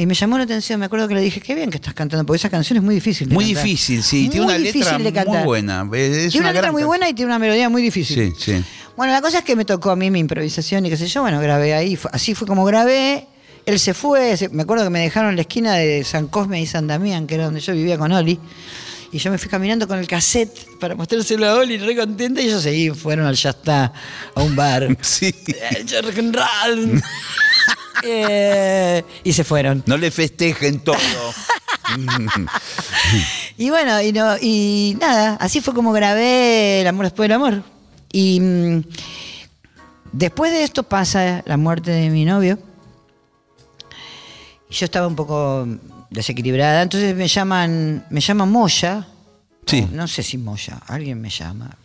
Y 0.00 0.06
me 0.06 0.14
llamó 0.14 0.38
la 0.38 0.44
atención, 0.44 0.80
me 0.80 0.86
acuerdo 0.86 1.06
que 1.08 1.14
le 1.14 1.20
dije, 1.20 1.40
qué 1.42 1.54
bien 1.54 1.68
que 1.70 1.76
estás 1.76 1.92
cantando, 1.92 2.24
porque 2.24 2.38
esa 2.38 2.48
canción 2.48 2.78
es 2.78 2.82
muy 2.82 2.94
difícil. 2.94 3.28
de 3.28 3.34
Muy 3.34 3.46
cantar. 3.48 3.64
difícil, 3.64 4.02
sí. 4.02 4.28
Tiene 4.30 4.46
Muy 4.46 4.54
una 4.54 4.58
letra 4.58 4.98
muy 4.98 5.38
buena. 5.44 5.82
Es 5.92 6.32
tiene 6.32 6.38
una, 6.46 6.52
letra 6.54 6.72
muy 6.72 6.84
buena 6.84 7.08
y 7.10 7.12
tiene 7.12 7.30
una 7.30 7.38
melodía 7.38 7.68
muy 7.68 7.82
difícil. 7.82 8.32
Sí, 8.34 8.52
sí. 8.56 8.64
Bueno, 8.96 9.12
la 9.12 9.20
cosa 9.20 9.38
es 9.40 9.44
que 9.44 9.54
me 9.56 9.66
tocó 9.66 9.90
a 9.90 9.96
mí 9.96 10.10
mi 10.10 10.18
improvisación 10.20 10.86
y 10.86 10.88
qué 10.90 10.96
sé 10.96 11.06
yo, 11.06 11.20
bueno, 11.20 11.38
grabé 11.40 11.74
ahí, 11.74 11.98
así 12.12 12.34
fue 12.34 12.46
como 12.48 12.64
grabé. 12.64 13.26
Él 13.66 13.78
se 13.78 13.92
fue, 13.92 14.38
se- 14.38 14.48
me 14.48 14.62
acuerdo 14.62 14.84
que 14.84 14.90
me 14.90 15.00
dejaron 15.00 15.30
en 15.30 15.36
la 15.36 15.42
esquina 15.42 15.74
de 15.74 16.02
San 16.02 16.28
Cosme 16.28 16.62
y 16.62 16.66
San 16.66 16.86
Damián, 16.86 17.26
que 17.26 17.34
era 17.34 17.44
donde 17.44 17.60
yo 17.60 17.74
vivía 17.74 17.98
con 17.98 18.10
Oli. 18.10 18.40
Y 19.12 19.18
yo 19.18 19.30
me 19.30 19.36
fui 19.38 19.50
caminando 19.50 19.86
con 19.88 19.98
el 19.98 20.06
cassette 20.06 20.56
para 20.78 20.94
mostrárselo 20.94 21.46
a 21.46 21.54
Oli, 21.56 21.76
re 21.78 21.94
contenta, 21.96 22.40
y 22.40 22.46
ellos 22.46 22.62
seguí, 22.62 22.90
fueron 22.90 23.26
al 23.26 23.34
Ya 23.34 23.50
está, 23.50 23.92
a 24.34 24.42
un 24.42 24.56
bar. 24.56 24.96
Sí. 25.02 25.34
Eh, 28.04 29.02
y 29.24 29.32
se 29.32 29.44
fueron. 29.44 29.82
No 29.86 29.96
le 29.96 30.10
festejen 30.10 30.80
todo. 30.80 30.96
Y 33.56 33.68
bueno, 33.70 34.00
y, 34.00 34.12
no, 34.12 34.36
y 34.40 34.96
nada, 35.00 35.34
así 35.40 35.60
fue 35.60 35.74
como 35.74 35.92
grabé 35.92 36.80
El 36.80 36.86
amor 36.86 37.06
después 37.06 37.24
del 37.28 37.32
amor. 37.36 37.62
Y 38.12 38.40
mm, 38.40 38.82
después 40.12 40.52
de 40.52 40.62
esto 40.62 40.82
pasa 40.84 41.42
la 41.46 41.56
muerte 41.56 41.90
de 41.90 42.10
mi 42.10 42.24
novio. 42.24 42.58
Y 44.70 44.74
yo 44.74 44.84
estaba 44.84 45.06
un 45.06 45.16
poco 45.16 45.66
desequilibrada, 46.10 46.82
entonces 46.82 47.14
me 47.14 47.26
llaman, 47.28 48.06
me 48.10 48.20
llama 48.20 48.46
Moya. 48.46 49.06
Sí. 49.66 49.86
No 49.92 50.06
sé 50.08 50.22
si 50.22 50.38
Moya, 50.38 50.80
alguien 50.86 51.20
me 51.20 51.28
llama. 51.30 51.76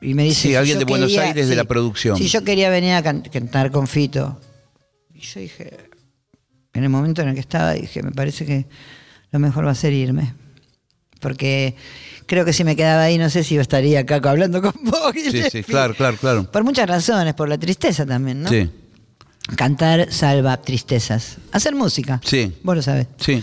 Y 0.00 0.14
me 0.14 0.24
dice 0.24 0.48
Sí, 0.48 0.54
alguien 0.56 0.78
de 0.78 0.84
Buenos 0.84 1.16
Aires 1.16 1.48
de 1.48 1.56
la 1.56 1.64
producción. 1.64 2.18
Si 2.18 2.28
yo 2.28 2.44
quería 2.44 2.68
venir 2.70 2.94
a 2.94 3.02
can- 3.02 3.22
cantar 3.22 3.70
con 3.70 3.86
Fito. 3.86 4.38
Y 5.24 5.26
yo 5.26 5.40
dije, 5.40 5.70
en 6.74 6.82
el 6.82 6.90
momento 6.90 7.22
en 7.22 7.28
el 7.28 7.34
que 7.34 7.40
estaba, 7.40 7.72
dije, 7.72 8.02
me 8.02 8.12
parece 8.12 8.44
que 8.44 8.66
lo 9.30 9.38
mejor 9.38 9.66
va 9.66 9.70
a 9.70 9.74
ser 9.74 9.94
irme. 9.94 10.34
Porque 11.18 11.74
creo 12.26 12.44
que 12.44 12.52
si 12.52 12.62
me 12.62 12.76
quedaba 12.76 13.04
ahí, 13.04 13.16
no 13.16 13.30
sé 13.30 13.42
si 13.42 13.54
yo 13.54 13.62
estaría 13.62 14.00
acá 14.00 14.16
hablando 14.22 14.60
con 14.60 14.74
vos. 14.82 15.12
Sí, 15.14 15.42
sí, 15.50 15.62
claro, 15.62 15.94
claro, 15.94 16.18
claro. 16.18 16.50
Por 16.50 16.62
muchas 16.62 16.86
razones, 16.86 17.32
por 17.32 17.48
la 17.48 17.56
tristeza 17.56 18.04
también, 18.04 18.42
¿no? 18.42 18.50
Sí, 18.50 18.70
Cantar 19.56 20.12
salva 20.12 20.60
tristezas. 20.60 21.36
Hacer 21.52 21.74
música. 21.74 22.20
Sí. 22.24 22.52
Vos 22.62 22.76
lo 22.76 22.82
sabés. 22.82 23.06
sí. 23.18 23.42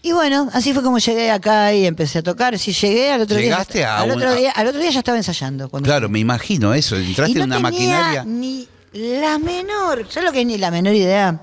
Y 0.00 0.12
bueno, 0.12 0.48
así 0.52 0.72
fue 0.72 0.82
como 0.84 0.98
llegué 0.98 1.28
acá 1.30 1.74
y 1.74 1.84
empecé 1.84 2.20
a 2.20 2.22
tocar. 2.22 2.56
Si 2.56 2.72
llegué 2.72 3.10
al 3.10 3.20
otro 3.22 3.36
Llegaste 3.38 3.78
día. 3.78 3.96
a 3.96 4.02
al, 4.02 4.10
otro 4.12 4.32
día 4.34 4.52
al 4.52 4.68
otro 4.68 4.80
día 4.80 4.90
ya 4.90 5.00
estaba 5.00 5.18
ensayando. 5.18 5.68
cuando 5.68 5.88
Claro, 5.88 6.08
me 6.08 6.20
imagino 6.20 6.72
eso. 6.72 6.96
Entraste 6.96 7.32
y 7.32 7.34
no 7.34 7.40
en 7.42 7.46
una 7.50 7.56
tenía 7.56 7.70
maquinaria. 7.70 8.24
Ni 8.24 8.68
la 8.92 9.38
menor, 9.38 10.06
¿sabes 10.10 10.28
lo 10.28 10.32
que 10.32 10.40
es 10.40 10.46
ni 10.46 10.58
la 10.58 10.70
menor 10.70 10.94
idea? 10.94 11.40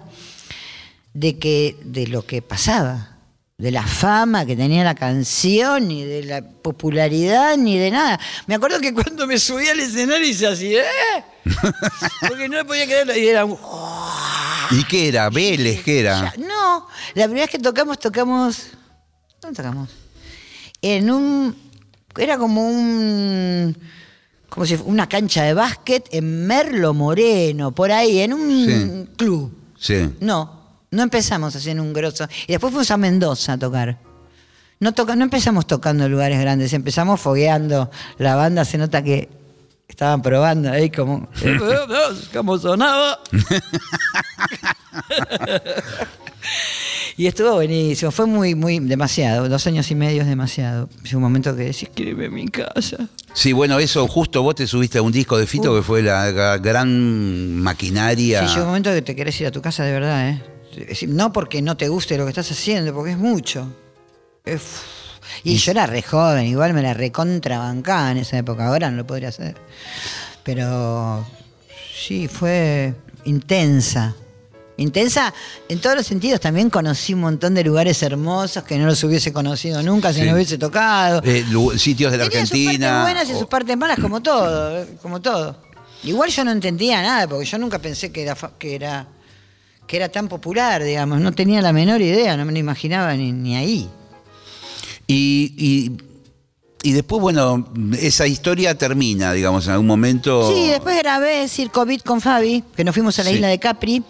De 1.14 1.38
que, 1.38 1.78
de 1.84 2.08
lo 2.08 2.26
que 2.26 2.42
pasaba. 2.42 3.12
De 3.58 3.72
la 3.72 3.84
fama 3.84 4.46
que 4.46 4.58
tenía 4.58 4.84
la 4.84 4.96
canción, 4.96 5.88
ni 5.88 6.04
de 6.04 6.24
la 6.24 6.42
popularidad, 6.42 7.56
ni 7.56 7.78
de 7.78 7.90
nada. 7.90 8.20
Me 8.48 8.56
acuerdo 8.56 8.82
que 8.82 8.94
cuando 8.94 9.26
me 9.26 9.40
subí 9.40 9.68
al 9.70 9.80
escenario 9.80 10.28
hice 10.28 10.48
así, 10.48 10.76
¿eh? 10.76 10.84
Porque 12.28 12.50
no 12.50 12.58
me 12.58 12.66
podía 12.66 12.86
creer. 12.86 13.18
Y 13.18 13.28
era 13.28 13.46
un. 13.46 13.58
¿Y 14.72 14.84
qué 14.84 15.08
era? 15.08 15.30
Vélez, 15.30 15.84
¿qué 15.84 16.02
era? 16.02 16.34
No, 16.38 16.88
la 17.14 17.26
primera 17.26 17.46
vez 17.46 17.50
que 17.50 17.60
tocamos, 17.60 17.98
tocamos. 17.98 18.68
¿Dónde 19.40 19.56
tocamos? 19.56 19.90
En 20.82 21.10
un. 21.10 21.56
Era 22.18 22.38
como 22.38 22.68
un. 22.68 23.78
Como 24.56 24.66
si 24.66 24.80
una 24.86 25.08
cancha 25.08 25.44
de 25.44 25.54
básquet 25.54 26.08
en 26.12 26.48
Merlo 26.48 26.94
Moreno, 26.94 27.72
por 27.74 27.92
ahí, 27.92 28.20
en 28.22 28.34
un 28.34 28.66
Sí. 28.66 29.10
club. 29.18 29.54
Sí. 29.78 30.10
No, 30.22 30.62
no 30.92 31.04
empezamos 31.04 31.56
así 31.56 31.70
en 31.70 31.80
un 31.82 31.92
grosso. 31.94 32.26
Y 32.48 32.54
después 32.54 32.72
fuimos 32.72 32.90
a 32.90 32.98
Mendoza 32.98 33.54
a 33.54 33.58
tocar. 33.60 34.00
No, 34.80 34.94
toca, 34.94 35.16
no 35.16 35.24
empezamos 35.26 35.68
tocando 35.68 36.06
en 36.06 36.12
lugares 36.12 36.40
grandes, 36.40 36.72
empezamos 36.74 37.20
fogueando. 37.20 37.92
La 38.18 38.36
banda 38.36 38.64
se 38.66 38.78
nota 38.78 39.04
que 39.04 39.30
estaban 39.88 40.22
probando 40.22 40.72
ahí 40.72 40.90
como. 40.90 41.28
¿Cómo 42.34 42.58
sonaba? 42.58 43.20
y 47.18 47.28
estuvo 47.28 47.54
buenísimo, 47.54 48.12
fue 48.12 48.26
muy, 48.26 48.56
muy, 48.56 48.80
demasiado. 48.80 49.48
Dos 49.50 49.66
años 49.68 49.90
y 49.92 49.96
medio 49.96 50.22
es 50.22 50.28
demasiado. 50.28 50.90
Es 51.04 51.14
un 51.14 51.22
momento 51.22 51.56
que 51.56 51.64
decís, 51.64 51.90
quiero 51.94 52.26
a 52.26 52.30
mi 52.30 52.48
casa. 52.48 53.08
Sí, 53.34 53.54
bueno, 53.54 53.80
eso 53.80 54.08
justo 54.08 54.42
vos 54.44 54.56
te 54.56 54.68
subiste 54.68 54.98
a 54.98 55.02
un 55.02 55.12
disco 55.12 55.38
de 55.38 55.46
Fito 55.48 55.76
que 55.76 55.82
fue 55.82 56.02
la, 56.02 56.58
gran 56.58 57.56
maquinaria. 57.62 58.48
Sí, 58.48 58.60
un 58.60 58.68
momento 58.68 58.92
que 58.92 59.02
te 59.02 59.16
querés 59.16 59.40
ir 59.42 59.48
a 59.48 59.52
tu 59.52 59.62
casa 59.62 59.84
de 59.84 59.92
verdad, 59.92 60.30
¿eh? 60.30 60.42
No 61.08 61.32
porque 61.32 61.62
no 61.62 61.78
te 61.78 61.88
guste 61.88 62.18
lo 62.18 62.26
que 62.26 62.30
estás 62.30 62.52
haciendo, 62.52 62.94
porque 62.94 63.12
es 63.12 63.18
mucho. 63.18 63.68
Es- 64.44 64.82
Y 65.44 65.56
yo 65.56 65.72
era 65.72 65.86
re 65.88 66.02
joven, 66.02 66.46
igual 66.46 66.74
me 66.74 66.82
la 66.82 66.94
recontrabancaba 66.94 68.12
en 68.12 68.18
esa 68.18 68.38
época, 68.38 68.68
ahora 68.68 68.92
no 68.92 68.98
lo 68.98 69.08
podría 69.08 69.30
hacer. 69.30 69.56
Pero 70.44 71.26
sí, 71.94 72.28
fue 72.28 72.94
intensa. 73.26 74.16
Intensa 74.78 75.34
en 75.70 75.80
todos 75.80 75.96
los 75.96 76.06
sentidos. 76.06 76.40
También 76.42 76.70
conocí 76.70 77.14
un 77.14 77.22
montón 77.22 77.54
de 77.54 77.64
lugares 77.64 78.02
hermosos 78.04 78.64
que 78.64 78.78
no 78.78 78.86
los 78.86 79.02
hubiese 79.04 79.32
conocido 79.32 79.82
nunca 79.84 80.12
si 80.12 80.20
Sí. 80.22 80.26
no 80.28 80.34
hubiese 80.36 80.58
tocado. 80.58 81.22
Eh, 81.24 81.46
sitios 81.78 82.12
de 82.12 82.18
la 82.18 82.26
Tenía 82.26 82.42
Argentina. 82.42 82.72
sus 82.72 82.80
partes 82.80 83.02
buenas 83.04 83.30
y 83.30 83.34
o- 83.34 83.40
sus 83.40 83.48
partes 83.48 83.78
malas, 83.78 84.00
como 84.00 84.22
todo, 84.22 84.86
como 85.02 85.22
todo. 85.22 85.58
Igual 86.04 86.30
yo 86.30 86.44
no 86.44 86.52
entendía 86.52 87.02
nada, 87.02 87.28
porque 87.28 87.46
yo 87.46 87.58
nunca 87.58 87.80
pensé 87.80 88.12
que 88.12 88.24
era, 88.24 88.36
que 88.60 88.76
era, 88.76 89.08
que 89.88 89.96
era 89.98 90.10
tan 90.10 90.28
popular, 90.28 90.84
digamos. 90.84 91.22
No 91.22 91.32
tenía 91.32 91.62
la 91.62 91.72
menor 91.72 92.02
idea, 92.02 92.36
no 92.36 92.44
me 92.46 92.52
lo 92.52 92.60
imaginaba 92.60 93.14
ni, 93.16 93.32
ni 93.32 93.56
ahí. 93.56 93.90
Y, 95.08 95.54
y, 95.58 95.92
y 96.90 96.92
después, 96.94 97.22
bueno, 97.22 97.68
esa 98.00 98.28
historia 98.28 98.78
termina, 98.78 99.32
digamos, 99.34 99.66
en 99.68 99.72
algún 99.74 99.88
momento. 99.88 100.52
Sí, 100.54 100.68
después 100.68 100.98
grabé 100.98 101.48
Circo 101.48 101.86
Beat 101.86 102.04
con 102.04 102.22
Fabi, 102.22 102.64
que 102.76 102.84
nos 102.84 102.94
fuimos 102.94 103.18
a 103.20 103.24
la 103.24 103.30
Sí. 103.30 103.36
isla 103.38 103.48
de 103.48 103.60
Capri. 103.60 104.04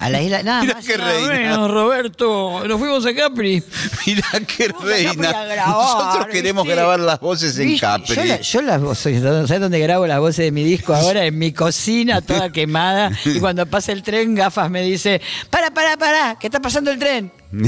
A 0.00 0.08
la 0.10 0.22
isla, 0.22 0.44
nada 0.44 0.60
Mirá 0.62 0.74
más. 0.74 0.86
qué 0.86 0.96
reina. 0.96 1.26
bueno, 1.26 1.66
Roberto, 1.66 2.62
nos 2.68 2.78
fuimos 2.78 3.04
a 3.04 3.12
Capri. 3.16 3.60
Mirá 4.06 4.28
qué 4.46 4.68
Vamos 4.68 4.84
a 4.84 4.94
Capri 4.94 5.04
reina. 5.06 5.30
a 5.30 5.44
grabar, 5.44 5.68
Nosotros 5.76 6.26
queremos 6.30 6.62
¿viste? 6.64 6.76
grabar 6.76 7.00
las 7.00 7.18
voces 7.18 7.58
en 7.58 7.66
¿Viste? 7.66 7.84
Capri. 7.84 8.14
Yo, 8.14 8.24
la- 8.24 8.40
yo 8.40 8.62
las 8.62 8.80
voces, 8.80 9.20
¿sabes 9.22 9.60
dónde 9.60 9.80
grabo 9.80 10.06
las 10.06 10.20
voces 10.20 10.44
de 10.44 10.52
mi 10.52 10.62
disco 10.62 10.94
ahora? 10.94 11.24
En 11.26 11.36
mi 11.36 11.52
cocina, 11.52 12.20
toda 12.20 12.50
quemada. 12.52 13.10
Y 13.24 13.40
cuando 13.40 13.66
pasa 13.66 13.90
el 13.90 14.04
tren, 14.04 14.36
gafas 14.36 14.70
me 14.70 14.82
dice, 14.82 15.20
para, 15.50 15.72
para, 15.72 15.96
para, 15.96 16.36
que 16.38 16.46
está 16.46 16.60
pasando 16.60 16.92
el 16.92 16.98
tren. 17.00 17.32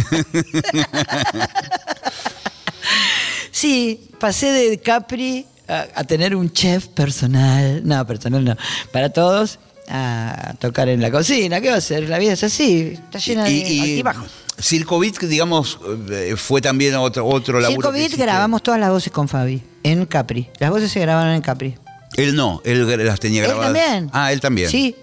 sí, 3.51 4.09
pasé 4.18 4.53
de 4.53 4.79
Capri 4.81 5.47
a, 5.68 5.87
a 5.95 6.05
tener 6.05 6.35
un 6.37 6.53
chef 6.53 6.87
personal, 6.89 7.83
no, 7.85 8.07
personal 8.07 8.45
no, 8.45 8.57
para 8.93 9.11
todos, 9.11 9.59
a 9.91 10.55
tocar 10.59 10.88
en 10.88 11.01
la 11.03 11.11
cocina. 11.11 11.61
¿Qué 11.61 11.68
va 11.68 11.74
a 11.74 11.78
hacer? 11.78 12.09
La 12.09 12.18
vida 12.18 12.32
es 12.32 12.45
así, 12.45 12.93
está 12.95 13.18
llena 13.18 13.45
de 13.45 13.51
y, 13.51 13.62
y 13.62 13.80
altibajos. 13.80 14.30
Circovit, 14.59 15.18
digamos, 15.20 15.78
eh, 16.11 16.34
fue 16.36 16.61
también 16.61 16.95
otro, 16.97 17.26
otro 17.26 17.61
laburo. 17.61 17.80
Circo 17.80 17.88
que 17.93 17.99
Beat 17.99 18.07
hiciste. 18.09 18.22
grabamos 18.24 18.62
todas 18.62 18.78
las 18.78 18.91
voces 18.91 19.12
con 19.12 19.26
Fabi, 19.28 19.62
en 19.82 20.05
Capri. 20.07 20.49
Las 20.59 20.70
voces 20.70 20.93
se 20.93 21.01
grabaron 21.01 21.32
en 21.34 21.41
Capri. 21.43 21.76
Él 22.16 22.34
no, 22.36 22.61
él 22.64 23.07
las 23.07 23.18
tenía 23.20 23.41
Él 23.43 23.49
grabadas. 23.49 23.72
también. 23.74 24.11
Ah, 24.12 24.32
él 24.32 24.41
también. 24.41 24.68
Sí, 24.68 24.95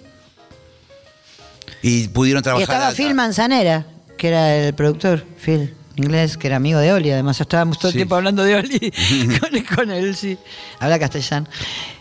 Y 1.82 2.08
pudieron 2.10 2.42
y 2.42 2.44
trabajar. 2.44 2.64
estaba 2.64 2.88
a- 2.90 2.92
Phil 2.92 3.14
Manzanera, 3.14 3.86
que 4.18 4.28
era 4.30 4.56
el 4.56 4.74
productor, 4.74 5.24
Phil, 5.44 5.74
inglés, 5.96 6.38
que 6.38 6.48
era 6.48 6.58
amigo 6.58 6.80
de 6.80 6.92
Oli, 6.94 7.12
además 7.12 7.40
estábamos 7.42 7.80
todo 7.80 7.90
el 7.90 7.96
tiempo 7.96 8.16
hablando 8.16 8.44
de 8.44 8.56
Oli 8.56 8.92
con, 9.40 9.76
con 9.76 9.92
él, 9.92 10.16
sí. 10.16 10.38
Habla 10.80 11.00
castellano. 11.00 11.48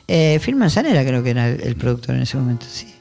Eh, 0.09 0.39
Phil 0.45 0.57
Manzanera 0.57 1.05
creo 1.05 1.23
que 1.23 1.31
era 1.31 1.49
el, 1.49 1.61
el 1.63 1.77
productor 1.77 2.15
en 2.15 2.23
ese 2.23 2.37
momento, 2.37 2.67
sí. 2.71 2.93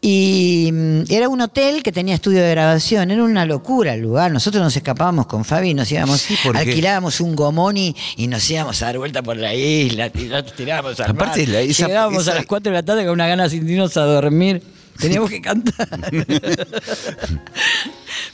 Y 0.00 0.70
mm, 0.72 1.02
era 1.12 1.28
un 1.28 1.40
hotel 1.40 1.82
que 1.82 1.90
tenía 1.90 2.14
estudio 2.14 2.40
de 2.42 2.50
grabación, 2.50 3.10
era 3.10 3.24
una 3.24 3.44
locura 3.44 3.94
el 3.94 4.00
lugar. 4.02 4.30
Nosotros 4.30 4.62
nos 4.62 4.76
escapábamos 4.76 5.26
con 5.26 5.44
Fabi, 5.44 5.74
nos 5.74 5.90
íbamos, 5.90 6.20
Sí, 6.20 6.36
alquilábamos 6.54 7.20
un 7.20 7.34
gomoni 7.34 7.96
y 8.16 8.28
nos 8.28 8.48
íbamos 8.48 8.80
a 8.82 8.86
dar 8.86 8.98
vuelta 8.98 9.22
por 9.22 9.36
la 9.36 9.52
isla, 9.54 10.08
nos 10.14 10.52
tirábamos 10.54 11.00
al 11.00 11.10
Aparte, 11.10 11.40
mar. 11.40 11.48
la- 11.48 11.60
esa- 11.62 11.86
Llegábamos 11.88 12.22
esa- 12.22 12.32
a 12.32 12.34
las 12.36 12.46
4 12.46 12.70
de 12.70 12.78
la 12.78 12.82
tarde 12.84 13.02
con 13.04 13.12
una 13.14 13.26
ganas 13.26 13.50
sin 13.50 13.68
irnos 13.68 13.96
a 13.96 14.02
dormir. 14.02 14.62
Teníamos 15.00 15.30
que 15.30 15.40
cantar. 15.40 15.88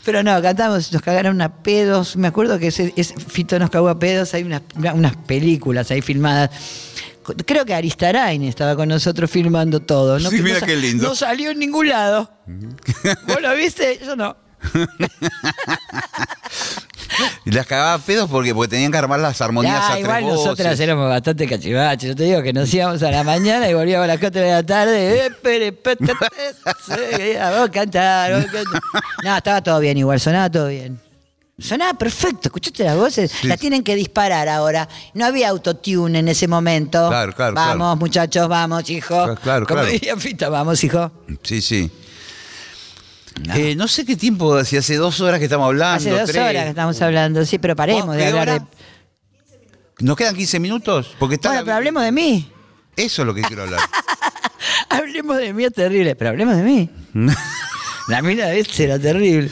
Pero 0.05 0.23
no, 0.23 0.41
cantamos, 0.43 0.93
nos 0.93 1.03
cagaron 1.03 1.41
a 1.41 1.63
pedos. 1.63 2.17
Me 2.17 2.29
acuerdo 2.29 2.59
que 2.59 2.69
ese, 2.69 2.93
ese 2.97 3.15
Fito 3.19 3.59
nos 3.59 3.71
cagó 3.71 3.89
a 3.89 3.99
pedos. 3.99 4.35
Hay 4.35 4.43
unas, 4.43 4.63
unas 4.95 5.17
películas 5.17 5.91
ahí 5.91 6.03
filmadas. 6.03 6.51
Creo 7.47 7.65
que 7.65 7.75
Aristarain 7.75 8.43
estaba 8.45 8.77
con 8.77 8.89
nosotros 8.89 9.31
filmando 9.31 9.81
todo. 9.81 10.19
No, 10.19 10.31
Sí, 10.31 10.37
Que 10.37 10.43
mira 10.43 10.61
qué 10.61 10.77
lindo. 10.77 11.09
No 11.09 11.15
salió 11.15 11.51
en 11.51 11.59
ningún 11.59 11.89
lado. 11.89 12.31
¿Vos 13.27 13.41
lo 13.43 13.55
viste? 13.57 13.99
Yo 14.05 14.15
no. 14.17 14.37
Y 17.45 17.53
las 17.53 17.65
cagaba 17.67 17.99
pedos 17.99 18.29
porque, 18.29 18.53
porque 18.55 18.71
tenían 18.71 18.91
que 18.91 18.99
armar 18.99 19.21
las 19.21 19.41
armonías 19.41 19.81
a 19.85 19.93
tres 19.93 20.01
igual 20.05 20.25
voces. 20.25 20.39
nosotras 20.47 20.81
éramos 20.81 21.09
bastante 21.09 21.47
cachivaches. 21.47 22.09
Yo 22.09 22.17
te 22.17 22.25
digo 22.25 22.43
que 22.43 22.53
nos 22.53 22.73
íbamos 22.75 23.03
a 23.05 23.11
la 23.11 23.23
mañana 23.23 23.69
y 23.71 23.75
volvíamos 23.75 24.05
a 24.05 24.09
las 24.09 24.19
4 24.19 24.41
de 24.41 24.51
la 24.51 24.63
tarde. 24.65 25.27
Eh, 25.27 25.31
vos 27.57 27.71
cantar, 27.71 28.35
vos 28.35 28.47
cantar. 28.51 28.83
No, 29.23 29.37
estaba 29.37 29.63
todo 29.63 29.79
bien 29.81 29.97
igual, 29.99 30.19
sonaba 30.19 30.51
todo 30.51 30.69
bien. 30.69 30.99
Sonaba 31.57 31.95
perfecto, 31.95 32.49
¿escuchaste 32.49 32.83
las 32.83 32.97
voces? 32.97 33.45
Las 33.45 33.61
tienen 33.61 33.85
que 33.85 33.95
disparar 33.95 34.49
ahora. 34.49 34.89
No 35.15 35.25
había 35.25 35.51
autotune 35.51 36.19
en 36.19 36.27
ese 36.29 36.49
momento. 36.49 37.09
Claro, 37.09 37.33
claro, 37.33 37.55
Vamos, 37.55 37.77
claro. 37.77 37.97
muchachos, 37.97 38.49
vamos, 38.49 38.91
hijo. 38.91 39.15
Claro, 39.15 39.37
claro, 39.37 39.67
Como 39.67 39.81
claro. 39.81 39.93
diría 39.93 40.17
Fita, 40.17 40.49
vamos, 40.49 40.83
hijo. 40.83 41.13
Sí, 41.45 41.63
sí. 41.63 41.91
No. 43.47 43.55
Eh, 43.55 43.77
no 43.77 43.87
sé 43.87 44.05
qué 44.05 44.17
tiempo, 44.17 44.65
si 44.65 44.77
hace 44.77 44.97
dos 44.97 45.21
horas 45.21 45.39
que 45.39 45.45
estamos 45.45 45.67
hablando. 45.67 45.97
Hace 45.97 46.11
dos 46.11 46.31
tres. 46.31 46.43
horas 46.43 46.65
que 46.65 46.71
estamos 46.71 47.01
hablando, 47.03 47.45
sí, 47.45 47.59
pero 47.59 47.77
paremos 47.77 48.07
¿Vos 48.07 48.17
de 48.17 48.27
hablar 48.27 48.49
hora? 48.49 48.59
de. 48.59 48.65
¿Nos 50.01 50.17
quedan 50.17 50.35
15 50.35 50.59
minutos? 50.59 51.15
Porque 51.21 51.37
está 51.37 51.51
Bueno, 51.51 51.61
la- 51.61 51.65
pero 51.67 51.77
hablemos 51.77 52.03
de 52.03 52.13
mí. 52.13 52.51
Eso 52.97 53.23
es 53.23 53.27
lo 53.27 53.35
que 53.35 53.43
quiero 53.43 53.63
hablar. 53.63 53.81
Hablemos 54.89 55.37
de 55.37 55.53
mí, 55.53 55.65
es 55.65 55.73
terrible, 55.73 56.15
pero 56.17 56.31
hablemos 56.31 56.57
de 56.57 56.63
mí. 56.63 56.91
La 58.09 58.23
mina 58.23 58.47
de 58.47 58.61
este 58.61 58.85
era 58.85 58.99
terrible. 58.99 59.51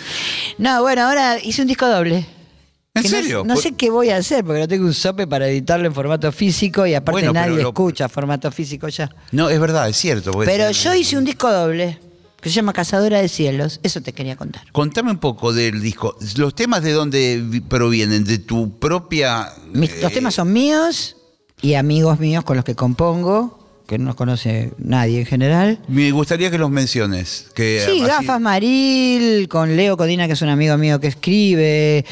No, 0.58 0.82
bueno, 0.82 1.02
ahora 1.06 1.38
hice 1.42 1.62
un 1.62 1.68
disco 1.68 1.86
doble. 1.88 2.26
¿En 2.94 3.02
Que 3.02 3.08
serio? 3.08 3.42
No, 3.46 3.56
sé 3.56 3.72
qué 3.72 3.88
voy 3.90 4.10
a 4.10 4.16
hacer, 4.18 4.44
porque 4.44 4.60
no 4.60 4.68
tengo 4.68 4.84
un 4.84 4.92
sope 4.92 5.26
para 5.26 5.48
editarlo 5.48 5.86
en 5.86 5.94
formato 5.94 6.30
físico 6.30 6.86
y 6.86 6.94
aparte 6.94 7.22
Bueno, 7.22 7.32
nadie 7.32 7.62
lo- 7.62 7.68
escucha 7.70 8.08
formato 8.08 8.50
físico 8.52 8.86
ya. 8.88 9.10
No, 9.30 9.48
es 9.48 9.58
verdad, 9.58 9.88
es 9.88 9.96
cierto. 9.96 10.30
Pero 10.44 10.70
yo 10.70 10.94
hice 10.94 11.16
un 11.16 11.24
disco 11.24 11.50
doble 11.50 11.98
que 12.42 12.50
se 12.50 12.56
llama 12.56 12.74
Cazadora 12.74 13.20
de 13.22 13.28
Cielos. 13.28 13.80
Eso 13.82 14.02
te 14.02 14.12
quería 14.12 14.36
contar. 14.36 14.62
Contame 14.72 15.10
un 15.10 15.18
poco 15.18 15.54
del 15.54 15.80
disco. 15.80 16.16
¿Los 16.36 16.54
temas 16.54 16.82
de 16.82 16.92
dónde 16.92 17.40
vi- 17.42 17.60
provienen? 17.60 18.24
¿De 18.24 18.38
tu 18.38 18.78
propia...? 18.78 19.48
Mis- 19.72 20.02
los 20.02 20.10
eh, 20.12 20.14
temas 20.14 20.34
son 20.34 20.52
míos 20.52 21.16
y 21.62 21.74
amigos 21.74 22.18
míos 22.20 22.44
con 22.44 22.56
los 22.56 22.64
que 22.64 22.74
compongo, 22.74 23.61
que 23.92 23.98
no 23.98 24.06
los 24.06 24.14
conoce 24.16 24.72
nadie 24.78 25.20
en 25.20 25.26
general. 25.26 25.78
Me 25.86 26.10
gustaría 26.10 26.50
que 26.50 26.58
los 26.58 26.70
menciones. 26.70 27.46
Que 27.54 27.82
Sí, 27.86 28.00
así- 28.00 28.06
Gafas 28.06 28.40
Maril, 28.40 29.46
con 29.48 29.76
Leo 29.76 29.96
Codina, 29.96 30.26
que 30.26 30.32
es 30.32 30.42
un 30.42 30.48
amigo 30.48 30.76
mío 30.78 30.98
que 30.98 31.08
escribe, 31.08 32.04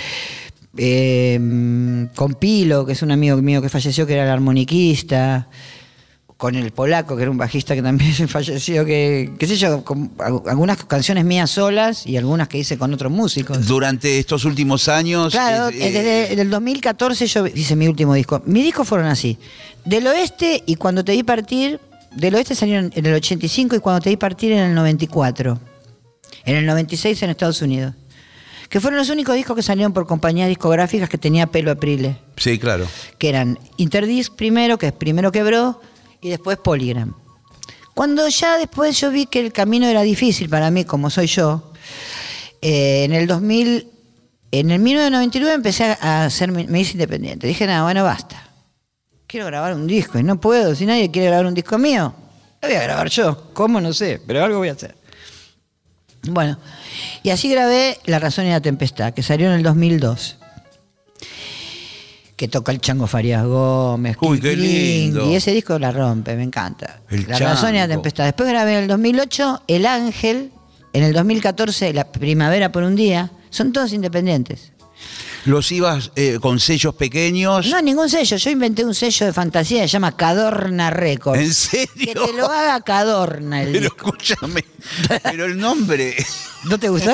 eh, 0.77 1.41
con 2.15 2.35
Pilo, 2.35 2.87
que 2.87 2.93
es 2.93 3.03
un 3.03 3.11
amigo 3.11 3.37
mío 3.39 3.63
que 3.63 3.69
falleció, 3.69 4.07
que 4.07 4.13
era 4.15 4.25
el 4.25 4.31
armoniquista, 4.31 5.49
con 6.41 6.55
el 6.57 6.71
polaco, 6.73 7.17
que 7.17 7.23
era 7.23 7.31
un 7.31 7.37
bajista 7.37 7.75
que 7.75 7.83
también 7.83 8.13
falleció, 8.29 8.85
que, 8.87 9.31
qué 9.39 9.47
sé 9.47 9.57
yo, 9.57 9.85
con 9.85 10.11
al- 10.19 10.41
algunas 10.49 10.83
canciones 10.85 11.25
mías 11.27 11.51
solas 11.51 12.07
y 12.07 12.17
algunas 12.17 12.49
que 12.49 12.57
hice 12.57 12.79
con 12.79 12.95
otros 12.95 13.13
músicos. 13.13 13.67
Durante 13.67 14.19
estos 14.19 14.47
últimos 14.47 14.89
años... 14.89 15.35
Claro, 15.35 15.69
eh, 15.69 15.89
eh, 15.89 15.93
desde 16.31 16.41
el 16.43 16.49
2014 16.49 17.27
yo 17.27 17.47
hice 17.47 17.77
mi 17.77 17.87
último 17.89 18.15
disco. 18.15 18.43
Mis 18.47 18.65
discos 18.65 18.89
fueron 18.89 19.07
así. 19.09 19.37
Del 19.85 20.07
oeste 20.07 20.63
y 20.65 20.77
cuando 20.77 21.05
te 21.05 21.13
vi 21.13 21.23
partir, 21.23 21.79
del 22.17 22.35
oeste 22.35 22.55
salieron 22.55 22.91
en 22.95 23.05
el 23.05 23.15
85 23.15 23.77
y 23.77 23.79
cuando 23.81 24.01
te 24.01 24.09
vi 24.09 24.17
partir 24.17 24.53
en 24.53 24.61
el 24.61 24.75
94. 24.75 25.61
En 26.47 26.57
el 26.57 26.65
96 26.65 27.23
en 27.23 27.31
Estados 27.31 27.61
Unidos. 27.61 27.95
Que 28.71 28.81
fueron 28.81 28.99
los 28.99 29.11
únicos 29.11 29.35
discos 29.35 29.57
que 29.57 29.63
salieron 29.63 29.93
por 29.93 30.07
compañías 30.07 30.49
discográficas 30.49 31.09
que 31.11 31.19
tenía 31.19 31.49
pelo 31.49 31.71
Aprile. 31.71 32.17
Sí, 32.39 32.59
claro. 32.59 32.87
Que 33.19 33.29
eran 33.29 33.59
Interdisc 33.77 34.33
primero, 34.37 34.79
que 34.79 34.91
primero 34.93 35.33
quebró, 35.33 35.81
y 36.21 36.31
después 36.31 36.59
Polygram. 36.59 37.15
Cuando 37.95 38.29
ya 38.29 38.57
después 38.57 38.99
yo 39.01 39.11
vi 39.11 39.27
que 39.27 39.41
el 39.41 39.53
camino 39.53 39.87
era 39.87 40.03
difícil 40.03 40.49
para 40.49 40.71
mí, 40.71 40.85
como 40.85 41.11
soy 41.11 41.27
yo, 41.27 41.73
eh, 42.63 43.05
en 43.05 43.13
el 43.13 43.27
2000, 43.27 43.89
en 44.53 44.71
el 44.71 44.79
1999 44.79 45.55
empecé 45.55 45.97
a 46.01 46.25
hacer, 46.25 46.51
me 46.51 46.81
hice 46.81 46.93
independiente. 46.93 47.47
Dije, 47.47 47.67
nada, 47.67 47.83
bueno, 47.83 48.05
basta. 48.05 48.49
Quiero 49.27 49.47
grabar 49.47 49.75
un 49.75 49.87
disco 49.87 50.19
y 50.19 50.23
no 50.23 50.41
puedo. 50.41 50.75
Si 50.75 50.87
nadie 50.87 51.11
quiere 51.11 51.29
grabar 51.29 51.47
un 51.47 51.55
disco 51.55 51.79
mío, 51.79 52.15
lo 52.61 52.69
voy 52.69 52.77
a 52.77 52.83
grabar 52.83 53.09
yo. 53.11 53.53
¿Cómo? 53.53 53.81
No 53.81 53.93
sé, 53.93 54.21
pero 54.27 54.45
algo 54.45 54.59
voy 54.59 54.69
a 54.69 54.73
hacer. 54.73 54.97
Bueno, 56.23 56.59
y 57.23 57.31
así 57.31 57.51
grabé 57.51 57.99
La 58.05 58.19
razón 58.19 58.47
y 58.47 58.51
la 58.51 58.61
tempestad, 58.61 59.15
que 59.15 59.23
salió 59.23 59.47
en 59.47 59.55
el 59.55 59.63
2002. 59.63 60.40
Que 62.41 62.49
toca 62.49 62.73
el 62.73 62.81
Chango 62.81 63.07
Farías 63.07 63.45
Gómez. 63.45 64.17
Uy, 64.23 64.41
qué 64.41 64.57
lindo. 64.57 65.31
Y 65.31 65.35
ese 65.35 65.53
disco 65.53 65.79
la 65.79 65.93
rompe, 65.93 66.35
me 66.37 66.43
encanta. 66.43 67.03
El 67.11 67.29
la 67.29 67.39
razón 67.39 67.75
y 67.75 67.75
la 67.75 67.81
Chango. 67.81 67.97
tempestad. 67.97 68.25
Después 68.25 68.49
grabé 68.49 68.79
en 68.79 68.79
el 68.85 68.89
2008 68.89 69.65
El 69.67 69.85
Ángel, 69.85 70.51
en 70.95 71.03
el 71.03 71.13
2014 71.13 71.93
La 71.93 72.11
Primavera 72.11 72.73
por 72.73 72.83
un 72.83 72.97
día. 72.97 73.31
Son 73.51 73.75
todos 73.75 73.93
independientes. 73.93 74.73
¿Los 75.47 75.73
ibas 75.73 76.13
eh, 76.17 76.39
con 76.41 76.61
sellos 76.61 76.95
pequeños? 76.95 77.67
No, 77.69 77.81
ningún 77.81 78.09
sello. 78.11 78.37
Yo 78.37 78.51
inventé 78.51 78.85
un 78.85 78.95
sello 78.95 79.27
de 79.27 79.33
fantasía 79.33 79.83
que 79.83 79.89
se 79.89 79.93
llama 79.93 80.15
Cadorna 80.17 80.91
Records. 80.91 81.41
¿En 81.41 81.49
Que 81.49 81.55
serio? 81.55 82.27
te 82.27 82.33
lo 82.35 82.47
haga 82.51 82.81
Cadorna 82.83 83.63
el 83.63 83.73
Pero 83.73 83.81
disco. 83.85 84.09
escúchame, 84.17 84.65
pero 85.23 85.47
el 85.47 85.59
nombre... 85.59 86.15
¿No 86.65 86.79
te 86.79 86.91
gustó? 86.91 87.13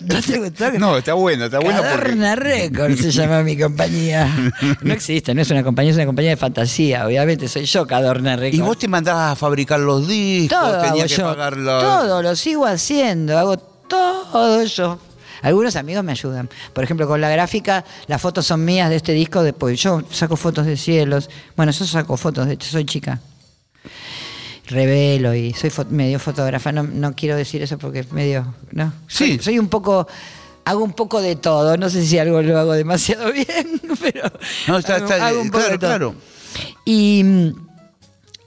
¿No 0.00 0.20
te 0.20 0.38
gustó? 0.38 0.70
No, 0.78 0.98
está 0.98 1.14
bueno, 1.14 1.46
está 1.46 1.58
bueno 1.58 1.78
porque... 1.78 1.94
Cadorna 1.96 2.36
Records 2.36 3.00
se 3.00 3.10
llama 3.12 3.42
mi 3.42 3.56
compañía. 3.56 4.30
No 4.82 4.92
existe, 4.92 5.34
no 5.34 5.40
es 5.40 5.50
una 5.50 5.64
compañía, 5.64 5.92
es 5.92 5.96
una 5.96 6.04
compañía 6.06 6.32
de 6.32 6.36
fantasía. 6.36 7.06
Obviamente 7.06 7.48
soy 7.48 7.64
yo 7.64 7.86
Cadorna 7.86 8.36
Records. 8.36 8.58
Y 8.58 8.60
vos 8.60 8.78
te 8.78 8.88
mandabas 8.88 9.32
a 9.32 9.36
fabricar 9.36 9.80
los 9.80 10.06
discos, 10.06 10.58
todo 10.58 10.74
hago 10.74 10.82
tenías 10.84 11.10
que 11.10 11.16
yo. 11.16 11.24
pagar 11.24 11.56
los... 11.56 11.82
Todo, 11.82 12.22
lo 12.22 12.36
sigo 12.36 12.66
haciendo. 12.66 13.38
Hago 13.38 13.56
todo 13.56 14.64
yo. 14.64 14.98
Algunos 15.44 15.76
amigos 15.76 16.02
me 16.02 16.12
ayudan. 16.12 16.48
Por 16.72 16.82
ejemplo, 16.82 17.06
con 17.06 17.20
la 17.20 17.28
gráfica, 17.30 17.84
las 18.08 18.20
fotos 18.20 18.46
son 18.46 18.64
mías 18.64 18.90
de 18.90 18.96
este 18.96 19.12
disco. 19.12 19.42
Después 19.42 19.78
yo 19.80 20.02
saco 20.10 20.36
fotos 20.36 20.66
de 20.66 20.76
cielos. 20.76 21.30
Bueno, 21.56 21.70
yo 21.70 21.84
saco 21.84 22.16
fotos, 22.16 22.46
de 22.48 22.54
hecho, 22.54 22.68
soy 22.68 22.84
chica. 22.84 23.20
Revelo 24.66 25.34
y 25.34 25.52
soy 25.52 25.70
fo- 25.70 25.86
medio 25.88 26.18
fotógrafa. 26.18 26.72
No, 26.72 26.82
no 26.82 27.14
quiero 27.14 27.36
decir 27.36 27.62
eso 27.62 27.76
porque 27.78 28.00
es 28.00 28.12
medio. 28.12 28.54
¿no? 28.72 28.92
Sí. 29.06 29.34
Soy, 29.36 29.38
soy 29.40 29.58
un 29.58 29.68
poco. 29.68 30.08
Hago 30.64 30.82
un 30.82 30.94
poco 30.94 31.20
de 31.20 31.36
todo. 31.36 31.76
No 31.76 31.90
sé 31.90 32.04
si 32.06 32.18
algo 32.18 32.40
lo 32.40 32.58
hago 32.58 32.72
demasiado 32.72 33.30
bien, 33.32 33.46
pero. 34.00 34.30
No, 34.66 34.78
está, 34.78 34.96
hago- 34.96 35.04
está- 35.04 35.26
hago 35.26 35.40
un 35.42 35.50
poco 35.50 35.58
claro, 35.58 35.72
de 35.72 35.78
todo. 35.78 35.90
claro. 35.90 36.14
Y, 36.86 37.52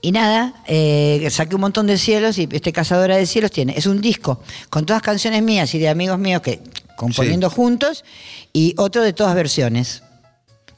Y 0.00 0.12
nada, 0.12 0.54
eh, 0.66 1.26
saqué 1.30 1.54
un 1.56 1.60
montón 1.60 1.86
de 1.86 1.98
cielos 1.98 2.38
y 2.38 2.48
este 2.50 2.72
Cazadora 2.72 3.16
de 3.16 3.26
Cielos 3.26 3.50
tiene, 3.50 3.74
es 3.76 3.86
un 3.86 4.00
disco 4.00 4.40
con 4.70 4.86
todas 4.86 5.02
canciones 5.02 5.42
mías 5.42 5.74
y 5.74 5.78
de 5.80 5.88
amigos 5.88 6.18
míos 6.20 6.40
que 6.40 6.60
componiendo 6.98 7.48
juntos 7.48 8.04
y 8.52 8.74
otro 8.76 9.02
de 9.02 9.12
todas 9.12 9.34
versiones. 9.34 10.02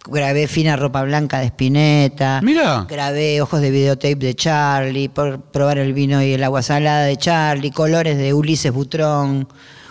Grabé 0.06 0.48
Fina 0.48 0.76
Ropa 0.76 1.02
Blanca 1.02 1.40
de 1.40 1.46
Spinetta. 1.46 2.40
Mira. 2.42 2.86
Grabé 2.88 3.40
Ojos 3.42 3.60
de 3.60 3.70
Videotape 3.70 4.14
de 4.16 4.34
Charlie, 4.34 5.08
por 5.08 5.40
probar 5.42 5.78
el 5.78 5.92
vino 5.92 6.22
y 6.22 6.32
el 6.32 6.42
agua 6.44 6.62
salada 6.62 7.04
de 7.04 7.16
Charlie, 7.18 7.70
Colores 7.70 8.16
de 8.16 8.32
Ulises 8.32 8.72
Butrón, 8.72 9.46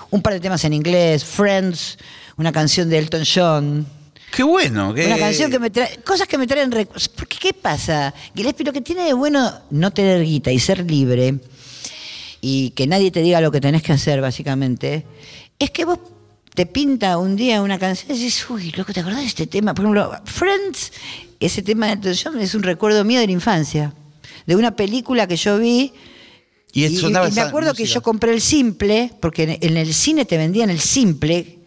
un 0.10 0.22
par 0.22 0.34
de 0.34 0.40
temas 0.40 0.64
en 0.66 0.74
inglés, 0.74 1.24
Friends, 1.24 1.98
una 2.38 2.52
canción 2.52 2.90
de 2.90 2.98
Elton 2.98 3.24
John. 3.24 3.86
Qué 4.36 4.42
bueno. 4.44 4.94
qué- 4.96 5.06
Una 5.06 5.18
canción 5.20 5.52
que 5.52 5.60
me 5.60 5.70
trae. 5.70 5.98
Cosas 6.04 6.28
que 6.28 6.38
me 6.40 6.48
traen. 6.48 6.70
Porque, 6.72 7.38
¿qué 7.40 7.54
pasa? 7.54 8.14
Gillespie, 8.36 8.66
lo 8.66 8.74
que 8.74 8.82
tiene 8.82 9.04
de 9.04 9.14
bueno 9.14 9.52
no 9.70 9.92
tener 9.92 10.24
guita 10.24 10.52
y 10.52 10.58
ser 10.60 10.90
libre 10.90 11.36
y 12.42 12.72
que 12.72 12.88
nadie 12.88 13.12
te 13.12 13.22
diga 13.22 13.42
lo 13.42 13.52
que 13.52 13.62
tenés 13.62 13.84
que 13.84 13.92
hacer, 13.94 14.22
básicamente, 14.22 15.06
es 15.60 15.70
que 15.72 15.86
vos 15.86 16.00
te 16.60 16.66
pinta 16.66 17.18
un 17.18 17.38
día 17.38 17.62
una 17.62 17.80
canción 17.80 18.12
y 18.14 18.20
dices, 18.20 18.50
uy, 18.50 18.74
loco, 18.76 18.92
¿te 18.92 19.00
acordás 19.00 19.22
de 19.22 19.28
este 19.28 19.48
tema? 19.48 19.74
Por 19.74 19.86
ejemplo, 19.86 20.12
Friends, 20.26 20.92
ese 21.40 21.62
tema 21.62 21.88
de 21.88 21.94
Elton 21.94 22.14
John 22.22 22.42
es 22.42 22.54
un 22.54 22.64
recuerdo 22.64 23.06
mío 23.06 23.22
de 23.22 23.28
la 23.28 23.32
infancia, 23.32 23.94
de 24.46 24.58
una 24.58 24.76
película 24.76 25.26
que 25.26 25.38
yo 25.38 25.58
vi. 25.58 25.94
Y, 26.74 26.84
Y, 26.88 26.98
sonaba 26.98 27.30
y 27.30 27.32
me 27.32 27.40
acuerdo 27.40 27.74
que 27.74 27.86
yo 27.86 28.02
compré 28.02 28.34
el 28.34 28.42
simple, 28.42 29.14
porque 29.22 29.44
en, 29.44 29.58
en 29.70 29.78
el 29.78 29.94
cine 29.94 30.26
te 30.26 30.36
vendían 30.38 30.70
el 30.70 30.82
simple 30.82 31.60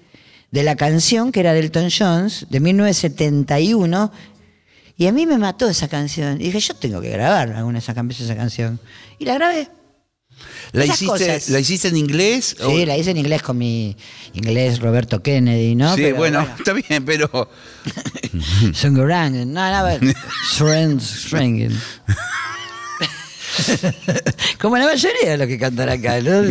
de 0.50 0.62
la 0.62 0.76
canción 0.76 1.32
que 1.32 1.40
era 1.40 1.54
de 1.54 1.60
Elton 1.60 1.88
Jones, 1.90 2.46
de 2.50 2.60
1971, 2.60 4.12
y 4.98 5.06
a 5.06 5.12
mí 5.12 5.24
me 5.24 5.38
mató 5.38 5.70
esa 5.70 5.88
canción. 5.88 6.38
Y 6.38 6.44
dije, 6.44 6.60
yo 6.60 6.74
tengo 6.74 7.00
que 7.00 7.08
grabar 7.08 7.50
alguna 7.52 7.78
de 7.78 7.82
esas 7.82 7.94
can- 7.94 8.10
esa 8.10 8.36
canción. 8.36 8.78
Y 9.18 9.24
la 9.24 9.34
grabé. 9.36 9.68
¿La 10.72 10.84
esas 10.84 11.02
hiciste, 11.02 11.26
cosas. 11.26 11.48
¿La 11.50 11.60
hiciste 11.60 11.88
en 11.88 11.96
inglés? 11.96 12.56
o- 12.62 12.70
Sí, 12.70 12.86
la 12.86 12.96
hice 12.96 13.10
en 13.10 13.18
inglés 13.18 13.42
con 13.42 13.58
mi 13.58 13.94
inglés 14.32 14.78
Roberto 14.80 15.22
Kennedy, 15.22 15.74
¿no? 15.74 15.94
Sí, 15.94 16.02
Pero 16.02 16.16
bueno, 16.16 16.46
está 16.58 16.72
bien, 16.72 17.04
pero. 17.04 17.50
Sungarangen, 18.74 19.52
no, 19.52 19.70
no, 19.70 20.12
Friends, 20.56 21.04
Strengen. 21.26 21.78
Como 24.60 24.76
la 24.78 24.86
mayoría 24.86 25.30
de 25.30 25.36
los 25.38 25.46
que 25.46 25.58
cantan 25.58 25.88
acá, 25.88 26.20
¿no? 26.20 26.42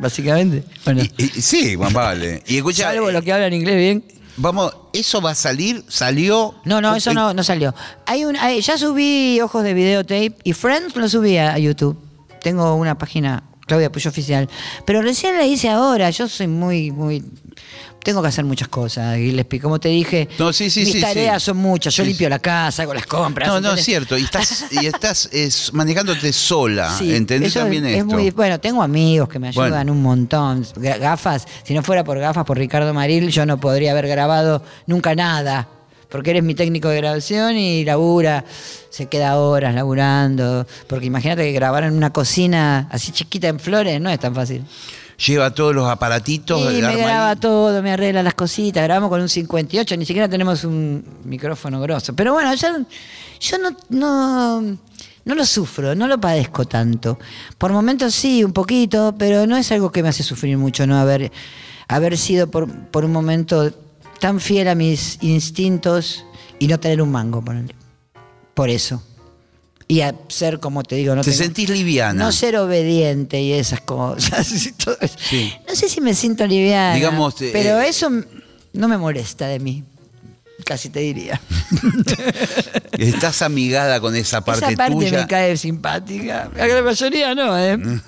Básicamente. 0.00 0.64
Bueno, 0.84 1.02
y- 1.02 1.12
y- 1.24 1.42
sí, 1.42 1.74
Juan 1.74 1.92
Vale. 1.92 2.42
Y 2.46 2.56
escucha, 2.58 2.84
salvo 2.84 3.10
eh, 3.10 3.12
los 3.12 3.22
que 3.22 3.32
hablan 3.32 3.52
inglés 3.52 3.76
bien. 3.76 4.04
vamos, 4.36 4.72
¿eso 4.92 5.20
va 5.20 5.32
a 5.32 5.34
salir? 5.34 5.84
¿Salió? 5.88 6.54
No, 6.64 6.80
no, 6.80 6.94
eso 6.96 7.12
no, 7.12 7.34
no 7.34 7.44
salió. 7.44 7.74
Hay 8.06 8.24
un, 8.24 8.36
hay- 8.36 8.60
ya 8.62 8.78
subí 8.78 9.40
ojos 9.42 9.62
de 9.62 9.74
videotape 9.74 10.34
y 10.44 10.52
Friends 10.54 10.96
lo 10.96 11.08
subí 11.08 11.36
a 11.36 11.58
YouTube. 11.58 11.98
Tengo 12.40 12.74
una 12.74 12.96
página, 12.98 13.42
Claudia 13.66 13.90
Puyo 13.92 14.10
Oficial. 14.10 14.48
Pero 14.84 15.02
recién 15.02 15.36
la 15.36 15.44
hice 15.46 15.68
ahora. 15.68 16.10
Yo 16.10 16.28
soy 16.28 16.46
muy, 16.48 16.90
muy. 16.90 17.24
Tengo 18.02 18.22
que 18.22 18.28
hacer 18.28 18.44
muchas 18.44 18.68
cosas, 18.68 19.16
Gillespie. 19.18 19.60
Como 19.60 19.78
te 19.80 19.88
dije, 19.88 20.28
No, 20.38 20.52
sí, 20.52 20.70
sí, 20.70 20.80
mis 20.80 20.92
sí, 20.92 21.00
tareas 21.00 21.42
son 21.42 21.56
muchas. 21.58 21.94
Yo 21.94 22.04
limpio 22.04 22.28
la 22.28 22.38
casa, 22.38 22.82
hago 22.84 22.94
las 22.94 23.06
compras. 23.06 23.48
No, 23.48 23.60
no, 23.60 23.74
es 23.74 23.84
cierto. 23.84 24.16
Y 24.16 24.22
estás, 24.22 24.66
y 24.70 24.86
estás 24.86 25.28
es, 25.32 25.72
manejándote 25.74 26.32
sola. 26.32 26.96
¿Entendés 27.02 27.50
eso 27.50 27.60
también 27.60 27.84
es 27.86 27.98
esto? 27.98 28.06
muy- 28.06 28.30
bueno, 28.30 28.58
tengo 28.60 28.82
amigos 28.82 29.28
que 29.28 29.38
me 29.38 29.48
ayudan 29.48 29.70
Bueno. 29.70 29.92
un 29.92 30.02
montón. 30.02 30.64
Ga- 30.76 30.98
Gafas, 30.98 31.46
si 31.64 31.74
no 31.74 31.82
fuera 31.82 32.04
por 32.04 32.18
gafas, 32.18 32.44
por 32.44 32.56
Ricardo 32.56 32.94
Maril, 32.94 33.28
yo 33.30 33.44
no 33.44 33.58
podría 33.58 33.90
haber 33.90 34.06
grabado 34.06 34.62
nunca 34.86 35.14
nada. 35.14 35.68
Porque 36.08 36.30
eres 36.30 36.42
mi 36.42 36.54
técnico 36.54 36.88
de 36.88 36.96
grabación 36.96 37.56
y 37.56 37.84
labura, 37.84 38.44
se 38.90 39.06
queda 39.06 39.38
horas 39.38 39.74
laburando. 39.74 40.66
Porque 40.86 41.06
imagínate 41.06 41.44
que 41.44 41.52
grabar 41.52 41.84
en 41.84 41.94
una 41.94 42.10
cocina 42.12 42.88
así 42.90 43.12
chiquita 43.12 43.48
en 43.48 43.60
Flores 43.60 44.00
no 44.00 44.08
es 44.10 44.18
tan 44.18 44.34
fácil. 44.34 44.64
Lleva 45.26 45.52
todos 45.52 45.74
los 45.74 45.88
aparatitos. 45.88 46.72
Del 46.72 46.82
me 46.82 46.96
graba 46.96 47.30
ahí. 47.30 47.36
todo, 47.36 47.82
me 47.82 47.90
arregla 47.90 48.22
las 48.22 48.34
cositas, 48.34 48.84
grabamos 48.84 49.10
con 49.10 49.20
un 49.20 49.28
58, 49.28 49.96
ni 49.96 50.06
siquiera 50.06 50.28
tenemos 50.28 50.62
un 50.62 51.04
micrófono 51.24 51.80
grosso. 51.80 52.14
Pero 52.14 52.32
bueno, 52.32 52.54
yo, 52.54 52.68
yo 53.40 53.58
no, 53.58 53.76
no, 53.88 54.60
no 55.24 55.34
lo 55.34 55.44
sufro, 55.44 55.96
no 55.96 56.06
lo 56.06 56.20
padezco 56.20 56.66
tanto. 56.66 57.18
Por 57.58 57.72
momentos 57.72 58.14
sí, 58.14 58.44
un 58.44 58.52
poquito, 58.52 59.14
pero 59.18 59.44
no 59.44 59.56
es 59.56 59.72
algo 59.72 59.90
que 59.90 60.04
me 60.04 60.08
hace 60.08 60.22
sufrir 60.22 60.56
mucho, 60.56 60.86
¿no? 60.86 60.96
Haber, 60.96 61.32
haber 61.88 62.16
sido 62.16 62.48
por, 62.48 62.72
por 62.72 63.04
un 63.04 63.10
momento 63.10 63.72
tan 64.20 64.40
fiel 64.40 64.68
a 64.68 64.74
mis 64.74 65.18
instintos 65.22 66.24
y 66.58 66.66
no 66.68 66.78
tener 66.80 67.00
un 67.02 67.10
mango, 67.10 67.42
ponele. 67.44 67.74
Por 68.54 68.68
eso. 68.70 69.02
Y 69.90 70.00
a 70.02 70.14
ser, 70.28 70.60
como 70.60 70.82
te 70.82 70.96
digo, 70.96 71.14
no 71.14 71.22
Te 71.22 71.30
tengo- 71.30 71.44
sentís 71.44 71.70
liviana. 71.70 72.24
no 72.24 72.30
ser 72.32 72.56
obediente 72.56 73.40
y 73.40 73.52
esas 73.52 73.80
cosas. 73.80 74.66
y 74.66 74.72
todo 74.72 74.96
eso. 75.00 75.16
Sí. 75.18 75.52
No 75.68 75.74
sé 75.74 75.88
si 75.88 76.00
me 76.00 76.14
siento 76.14 76.46
liviana. 76.46 76.94
Digamos, 76.94 77.40
eh, 77.40 77.50
pero 77.52 77.80
eh, 77.80 77.88
eso 77.88 78.10
no 78.72 78.88
me 78.88 78.98
molesta 78.98 79.46
de 79.46 79.58
mí. 79.60 79.84
Casi 80.64 80.90
te 80.90 80.98
diría. 81.00 81.40
Estás 82.98 83.42
amigada 83.42 84.00
con 84.00 84.14
esa 84.16 84.40
parte, 84.44 84.66
Esa 84.66 84.74
parte 84.76 84.92
tuya. 84.94 85.20
me 85.20 85.26
cae 85.28 85.56
simpática. 85.56 86.50
A 86.58 86.66
la 86.66 86.82
mayoría 86.82 87.34
no, 87.34 87.56
¿eh? 87.56 87.78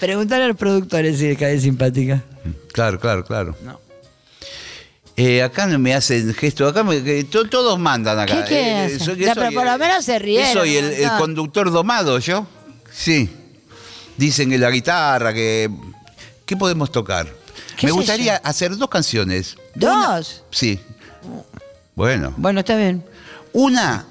Preguntar 0.00 0.42
a 0.42 0.48
los 0.48 0.56
productores 0.56 1.18
si 1.18 1.28
le 1.28 1.36
cae 1.36 1.60
simpática. 1.60 2.22
Claro, 2.72 2.98
claro, 3.00 3.24
claro. 3.24 3.56
No. 3.62 3.80
Eh, 5.16 5.42
acá 5.42 5.66
no 5.66 5.78
me 5.80 5.94
hacen 5.94 6.32
gesto, 6.32 6.66
acá 6.68 6.84
me- 6.84 7.24
to- 7.24 7.48
todos 7.48 7.76
mandan 7.78 8.18
acá. 8.20 8.44
¿Qué 8.44 8.48
quieren 8.48 8.66
Eh, 8.76 8.84
hacer? 8.84 9.00
soy- 9.00 9.16
pero 9.16 9.50
por 9.52 9.64
lo 9.64 9.72
eh, 9.74 9.78
menos 9.78 10.04
se 10.04 10.18
rieron 10.18 10.52
Soy 10.52 10.76
el, 10.76 11.08
conductor 11.18 11.72
domado, 11.72 12.18
¿yo? 12.20 12.46
Sí. 12.92 13.28
Dicen 14.16 14.50
que 14.50 14.58
la 14.58 14.70
guitarra, 14.70 15.32
que... 15.34 15.70
¿Qué 16.46 16.56
podemos 16.56 16.92
tocar? 16.92 17.26
¿Qué 17.76 17.86
Me 17.86 17.92
gustaría 17.92 18.36
yo? 18.36 18.40
hacer 18.48 18.76
dos 18.76 18.88
canciones. 18.88 19.56
¿Dos? 19.74 19.92
Una- 19.92 20.22
sí. 20.50 20.80
Bueno. 21.96 22.32
Bueno, 22.36 22.60
está 22.60 22.76
bien. 22.76 23.04
Una 23.52 24.06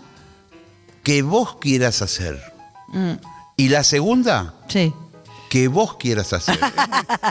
que 1.03 1.21
vos 1.21 1.55
quieras 1.55 2.01
hacer. 2.01 2.41
Mm, 2.89 3.13
Y 3.55 3.69
la 3.69 3.83
segunda, 3.83 4.53
sí. 4.67 4.93
Que 5.49 5.67
vos 5.67 5.95
quieras 5.97 6.33
hacer. 6.33 6.59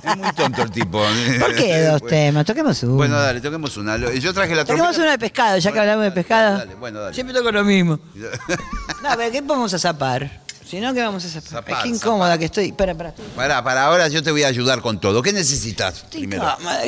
es 0.04 0.16
muy 0.16 0.32
tonto 0.32 0.62
el 0.62 0.70
tipo. 0.70 1.02
¿Por 1.40 1.54
qué 1.54 1.82
dos 1.82 2.00
Bueno. 2.00 2.08
temas? 2.08 2.46
Toquemos 2.46 2.82
uno. 2.82 2.94
Bueno, 2.94 3.20
dale, 3.20 3.40
toquemos 3.40 3.76
una. 3.76 3.96
Yo 3.96 4.32
traje 4.32 4.54
la 4.54 4.64
Toquemos 4.64 4.92
trompeta. 4.92 5.02
uno 5.02 5.10
de 5.12 5.18
pescado, 5.18 5.58
ya 5.58 5.72
que 5.72 5.80
hablamos 5.80 6.04
de 6.04 6.10
pescado. 6.12 6.58
dale, 6.58 6.74
bueno, 6.76 7.00
dale. 7.00 7.14
Siempre 7.14 7.34
toco 7.34 7.50
lo 7.52 7.64
mismo. 7.64 7.98
No, 9.02 9.10
pero 9.16 9.30
¿qué 9.30 9.40
vamos 9.40 9.72
a 9.72 9.78
zapar? 9.78 10.42
Si 10.68 10.80
no, 10.80 10.92
¿qué 10.92 11.00
vamos 11.00 11.24
a 11.24 11.28
zapar? 11.28 11.48
Zapar, 11.48 11.74
Ay, 11.76 11.82
qué 11.84 11.88
incómoda 11.90 12.36
que 12.38 12.46
estoy. 12.46 12.66
Espera, 12.66 12.90
espera. 12.92 13.10
Estoy, 13.10 13.24
Pará, 13.36 13.62
para 13.62 13.84
ahora 13.84 14.08
yo 14.08 14.20
te 14.22 14.32
voy 14.32 14.42
a 14.42 14.48
ayudar 14.48 14.80
con 14.80 14.98
todo. 15.00 15.22
¿Qué 15.22 15.32
necesitas 15.32 16.00
primero? 16.10 16.44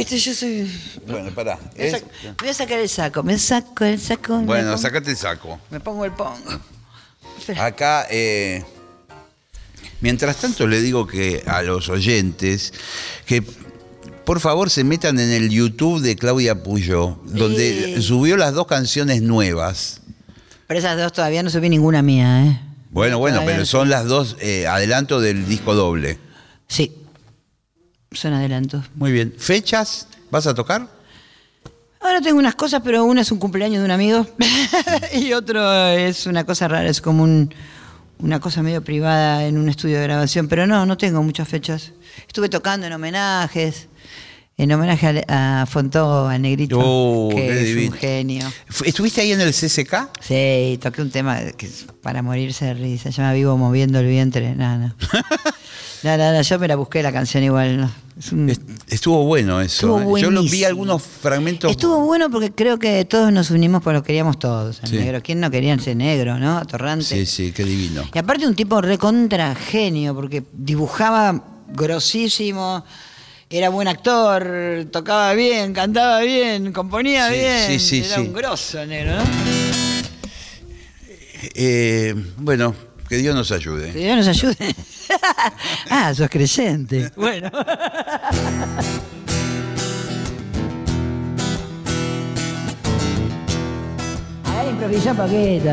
Yo 0.09 0.35
soy... 0.35 0.81
Bueno, 1.07 1.31
pará. 1.33 1.57
Me 1.77 1.85
voy, 1.85 1.95
a 1.95 1.97
Es- 1.97 2.03
sac- 2.03 2.07
me 2.25 2.33
voy 2.41 2.49
a 2.49 2.55
sacar 2.55 2.79
el 2.81 2.89
saco. 2.89 3.23
Me 3.23 3.39
saco 3.39 3.85
el 3.85 4.01
saco. 4.01 4.39
Bueno, 4.39 4.71
pongo- 4.73 4.79
sacate 4.83 5.11
el 5.13 5.17
saco. 5.17 5.61
Me 5.71 5.79
pongo 5.79 6.05
el 6.05 6.11
pongo. 6.13 6.37
Espera. 7.39 7.67
Acá, 7.67 8.07
eh, 8.11 8.65
mientras 10.01 10.37
tanto 10.37 10.67
le 10.67 10.81
digo 10.81 11.07
que 11.07 11.43
a 11.47 11.63
los 11.63 11.89
oyentes 11.89 12.73
que 13.27 13.43
por 14.25 14.41
favor 14.41 14.69
se 14.71 14.85
metan 14.85 15.19
en 15.21 15.31
el 15.31 15.49
YouTube 15.49 16.01
de 16.03 16.15
Claudia 16.17 16.63
Puyo, 16.63 17.19
donde 17.25 17.95
Sí. 17.97 18.03
subió 18.03 18.37
las 18.37 18.53
dos 18.53 18.67
canciones 18.67 19.23
nuevas. 19.23 20.03
Pero 20.67 20.81
esas 20.81 20.99
dos 20.99 21.13
todavía 21.15 21.43
no 21.43 21.49
subí 21.49 21.71
ninguna 21.71 22.03
mía, 22.03 22.45
¿eh? 22.47 22.61
Bueno, 22.91 23.19
bueno, 23.19 23.41
pero 23.47 23.59
no 23.61 23.67
son 23.67 23.89
las 23.89 24.05
dos 24.07 24.37
eh, 24.41 24.67
adelanto 24.67 25.21
del 25.21 25.47
disco 25.49 25.75
doble. 25.75 26.19
Sí. 26.67 26.93
Son 28.13 28.33
adelantos. 28.35 28.85
Muy 28.95 29.13
bien. 29.13 29.35
¿Fechas? 29.39 30.09
¿Vas 30.31 30.47
a 30.47 30.55
tocar? 30.55 30.89
Ahora 32.01 32.21
tengo 32.21 32.39
unas 32.39 32.55
cosas, 32.55 32.81
pero 32.85 33.05
una 33.05 33.23
es 33.23 33.33
un 33.33 33.39
cumpleaños 33.39 33.81
de 33.81 33.85
un 33.87 33.91
amigo 33.91 34.27
y 35.15 35.33
otro 35.33 35.87
es 35.89 36.27
una 36.27 36.45
cosa 36.45 36.69
rara, 36.69 36.89
es 36.89 37.01
como 37.01 37.23
un- 37.25 37.53
una 38.21 38.41
cosa 38.41 38.63
medio 38.63 38.83
privada 38.83 39.47
en 39.47 39.59
un 39.59 39.69
estudio 39.69 39.99
de 39.99 40.05
grabación, 40.05 40.49
pero 40.49 40.67
no, 40.67 40.85
no 40.87 40.97
tengo 40.97 41.23
muchas 41.23 41.49
fechas. 41.49 41.93
Estuve 42.27 42.49
tocando 42.49 42.87
en 42.87 42.93
homenajes, 42.93 43.89
en 44.57 44.73
homenaje 44.73 45.25
a, 45.29 45.63
a 45.63 45.67
Fontó, 45.67 46.27
a 46.29 46.37
Negrito, 46.39 46.79
Oh, 46.83 47.29
que 47.33 47.49
es 47.61 47.65
divino. 47.67 47.93
un 47.93 47.99
genio. 47.99 48.53
¿Estuviste 48.85 49.21
ahí 49.21 49.33
en 49.33 49.41
el 49.41 49.53
CCK? 49.53 50.11
Sí, 50.21 50.79
toqué 50.83 51.03
un 51.03 51.11
tema 51.11 51.39
que 51.57 51.67
es 51.67 51.87
para 52.03 52.23
morirse 52.23 52.65
de 52.65 52.75
risa, 52.75 53.13
se 53.13 53.19
llama 53.19 53.33
Vivo 53.35 53.57
moviendo 53.57 54.01
el 54.01 54.07
vientre, 54.09 54.55
nada, 54.57 54.79
no. 54.79 54.97
No, 56.05 56.17
no, 56.17 56.33
no, 56.33 56.43
yo 56.43 56.59
me 56.59 56.69
la 56.69 56.77
busqué 56.77 57.03
la 57.03 57.13
canción 57.13 57.43
igual, 57.45 57.77
no. 57.81 57.91
Es 58.19 58.33
un- 58.33 58.49
Est- 58.51 58.63
Estuvo 58.89 59.25
bueno 59.25 59.61
eso. 59.61 59.99
Estuvo 59.99 60.19
¿eh? 60.19 60.21
Yo 60.23 60.31
lo 60.31 60.43
vi 60.43 60.65
algunos 60.65 61.03
fragmentos. 61.03 61.71
Estuvo 61.71 62.05
bueno 62.05 62.29
porque 62.31 62.51
creo 62.51 62.79
que 62.79 63.05
todos 63.05 63.33
nos 63.33 63.51
unimos 63.51 63.83
por 63.83 63.93
lo 63.95 64.03
que 64.03 64.09
queríamos 64.09 64.39
todos. 64.39 64.81
El 64.83 64.89
Sí. 64.89 64.97
negro. 64.97 65.23
¿Quién 65.23 65.39
no 65.41 65.51
quería 65.51 65.79
ser 65.79 65.97
negro, 65.97 66.39
no? 66.39 66.65
Torrante. 66.67 67.05
Sí, 67.05 67.27
sí, 67.27 67.53
qué 67.53 67.65
divino. 67.65 68.03
Y 68.13 68.19
aparte 68.19 68.47
un 68.47 68.55
tipo 68.57 68.81
recontra 68.81 69.55
genio, 69.55 70.15
porque 70.15 70.43
dibujaba 70.53 71.45
grosísimo, 71.73 72.85
era 73.51 73.69
buen 73.69 73.87
actor, 73.89 74.87
tocaba 74.91 75.33
bien, 75.35 75.73
cantaba 75.73 76.21
bien, 76.21 76.73
componía 76.73 77.29
Sí, 77.29 77.35
bien. 77.35 77.67
sí, 77.67 77.79
sí, 77.79 78.03
era 78.05 78.21
un 78.21 78.33
grosso 78.33 78.85
negro, 78.85 79.17
¿no? 79.17 79.23
Eh, 81.55 82.15
bueno, 82.39 82.75
que 83.09 83.17
Dios 83.17 83.35
nos 83.35 83.51
ayude. 83.51 83.93
Que 83.93 83.99
Dios 84.01 84.17
nos 84.19 84.29
ayude. 84.29 84.75
ah, 85.91 86.15
sos 86.15 86.29
creyente. 86.29 87.11
Bueno. 87.17 87.51
A 94.45 94.63
ver, 94.63 94.73
improvisa 94.73 95.15
poquito. 95.15 95.73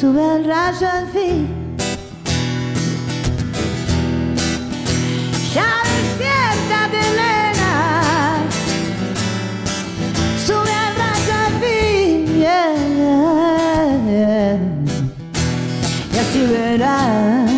Sube 0.03 0.35
el 0.35 0.43
rayo 0.43 0.85
al 0.85 1.07
fin. 1.13 1.47
Ya 5.55 5.69
despiértate, 5.87 7.03
nena. 7.19 8.41
Sube 10.45 10.73
el 10.87 10.93
rayo 11.03 11.35
al 11.45 11.53
fin. 11.61 12.37
yeah, 12.37 12.75
yeah. 14.09 14.57
Y 16.11 16.17
así 16.17 16.41
verás 16.51 17.49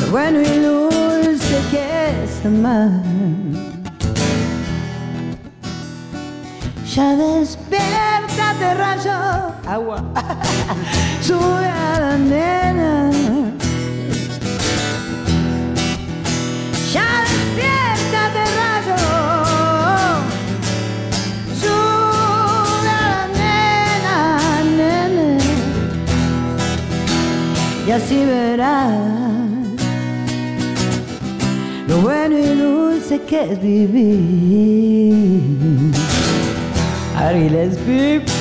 lo 0.00 0.06
bueno 0.12 0.40
y 0.40 0.58
dulce 0.60 1.58
que 1.72 1.82
es 2.22 2.46
amar. 2.46 3.02
Ya 6.94 7.16
despiértate, 7.16 8.74
rayo. 8.74 8.87
Agua. 9.66 10.02
Sube 11.20 11.66
a 11.66 12.00
la 12.00 12.16
nena. 12.16 13.10
Ya 16.92 17.08
despiértate, 17.26 18.44
rayo. 18.58 19.00
Sube 21.60 22.88
a 22.88 23.04
la 23.12 23.24
nena, 23.38 24.16
nene. 24.78 25.28
Y 27.86 27.90
así 27.90 28.18
verás 28.24 29.18
lo 31.88 31.96
bueno 32.02 32.38
y 32.38 32.46
dulce 32.58 33.20
que 33.22 33.52
es 33.52 33.60
vivir. 33.62 35.08
Ari 37.16 37.48
Lesbi. 37.50 38.37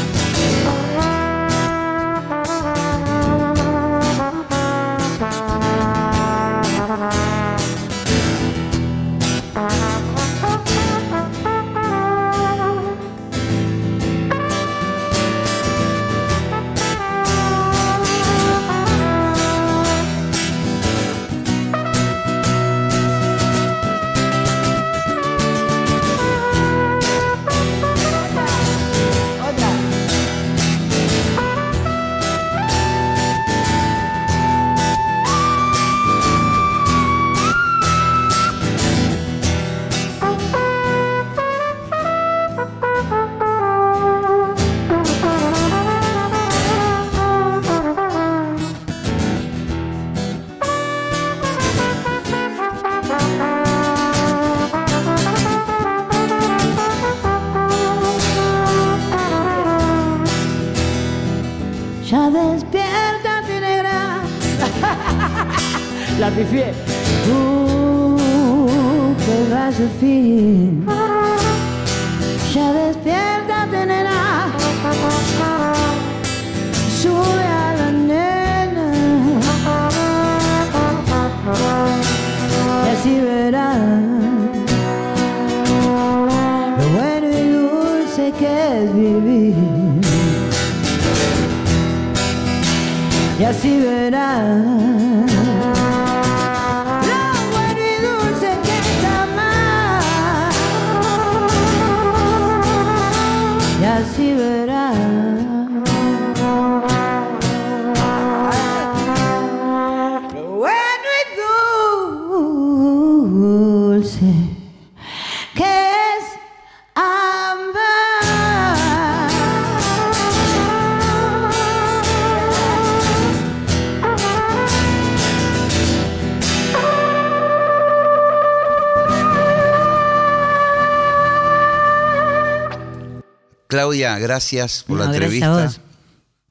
Gracias 134.19 134.83
por 134.87 134.97
la 134.99 135.05
gracias 135.05 135.23
entrevista. 135.23 135.81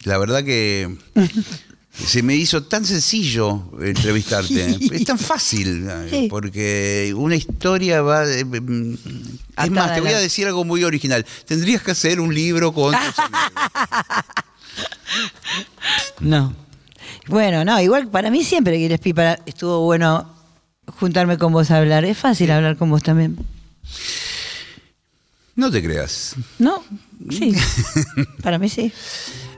La 0.04 0.18
verdad 0.18 0.44
que 0.44 0.96
se 1.92 2.22
me 2.22 2.36
hizo 2.36 2.62
tan 2.64 2.84
sencillo 2.84 3.62
entrevistarte. 3.80 4.78
es 4.96 5.04
tan 5.04 5.18
fácil, 5.18 5.86
eh, 5.88 6.08
Sí. 6.10 6.26
porque 6.30 7.12
una 7.16 7.34
historia 7.36 8.02
va... 8.02 8.24
de- 8.26 8.44
mm, 8.44 8.94
es 8.94 9.00
Atada 9.56 9.70
más, 9.70 9.94
te 9.94 10.00
voy 10.00 10.10
a 10.12 10.18
decir 10.18 10.46
algo 10.46 10.64
muy 10.64 10.84
original. 10.84 11.24
Tendrías 11.46 11.82
que 11.82 11.90
hacer 11.92 12.20
un 12.20 12.34
libro 12.34 12.72
con... 12.72 12.94
No. 16.20 16.54
Bueno, 17.28 17.64
no, 17.64 17.80
igual 17.80 18.08
para 18.08 18.30
mí 18.30 18.44
siempre 18.44 18.78
Gillespie 18.78 19.14
para, 19.14 19.38
estuvo 19.46 19.80
bueno 19.80 20.32
juntarme 20.98 21.38
con 21.38 21.52
vos 21.52 21.70
a 21.70 21.78
hablar. 21.78 22.04
Es 22.04 22.18
fácil 22.18 22.50
hablar 22.50 22.76
con 22.76 22.90
vos 22.90 23.02
también. 23.02 23.36
No 25.56 25.70
te 25.70 25.82
creas. 25.82 26.36
¿No? 26.58 26.84
Sí. 27.30 27.54
para 28.42 28.58
mí 28.58 28.68
sí. 28.68 28.92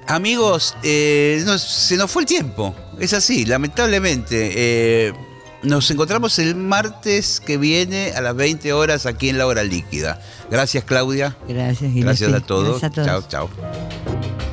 Amigos, 0.07 0.75
eh, 0.83 1.43
nos- 1.45 1.63
se 1.63 1.97
nos 1.97 2.11
fue 2.11 2.23
el 2.23 2.27
tiempo. 2.27 2.75
Es 2.99 3.13
así, 3.13 3.45
lamentablemente. 3.45 4.53
Eh, 5.09 5.13
nos 5.63 5.91
encontramos 5.91 6.39
el 6.39 6.55
martes 6.55 7.41
que 7.45 7.59
viene 7.59 8.13
a 8.13 8.21
las 8.21 8.35
20 8.35 8.73
horas 8.73 9.05
aquí 9.07 9.29
en 9.29 9.39
la 9.39 9.47
hora 9.47 9.65
líquida. 9.65 10.21
Gracias, 10.51 10.85
Claudia. 10.85 11.37
Gracias, 11.49 11.79
Gillespie. 11.93 12.03
Gracias 12.03 12.33
a 12.33 12.41
todos. 12.41 12.81
Gracias 12.81 12.91
a 12.93 12.95
todos. 12.95 13.29
Chao, 13.29 13.49
chao. 13.49 14.48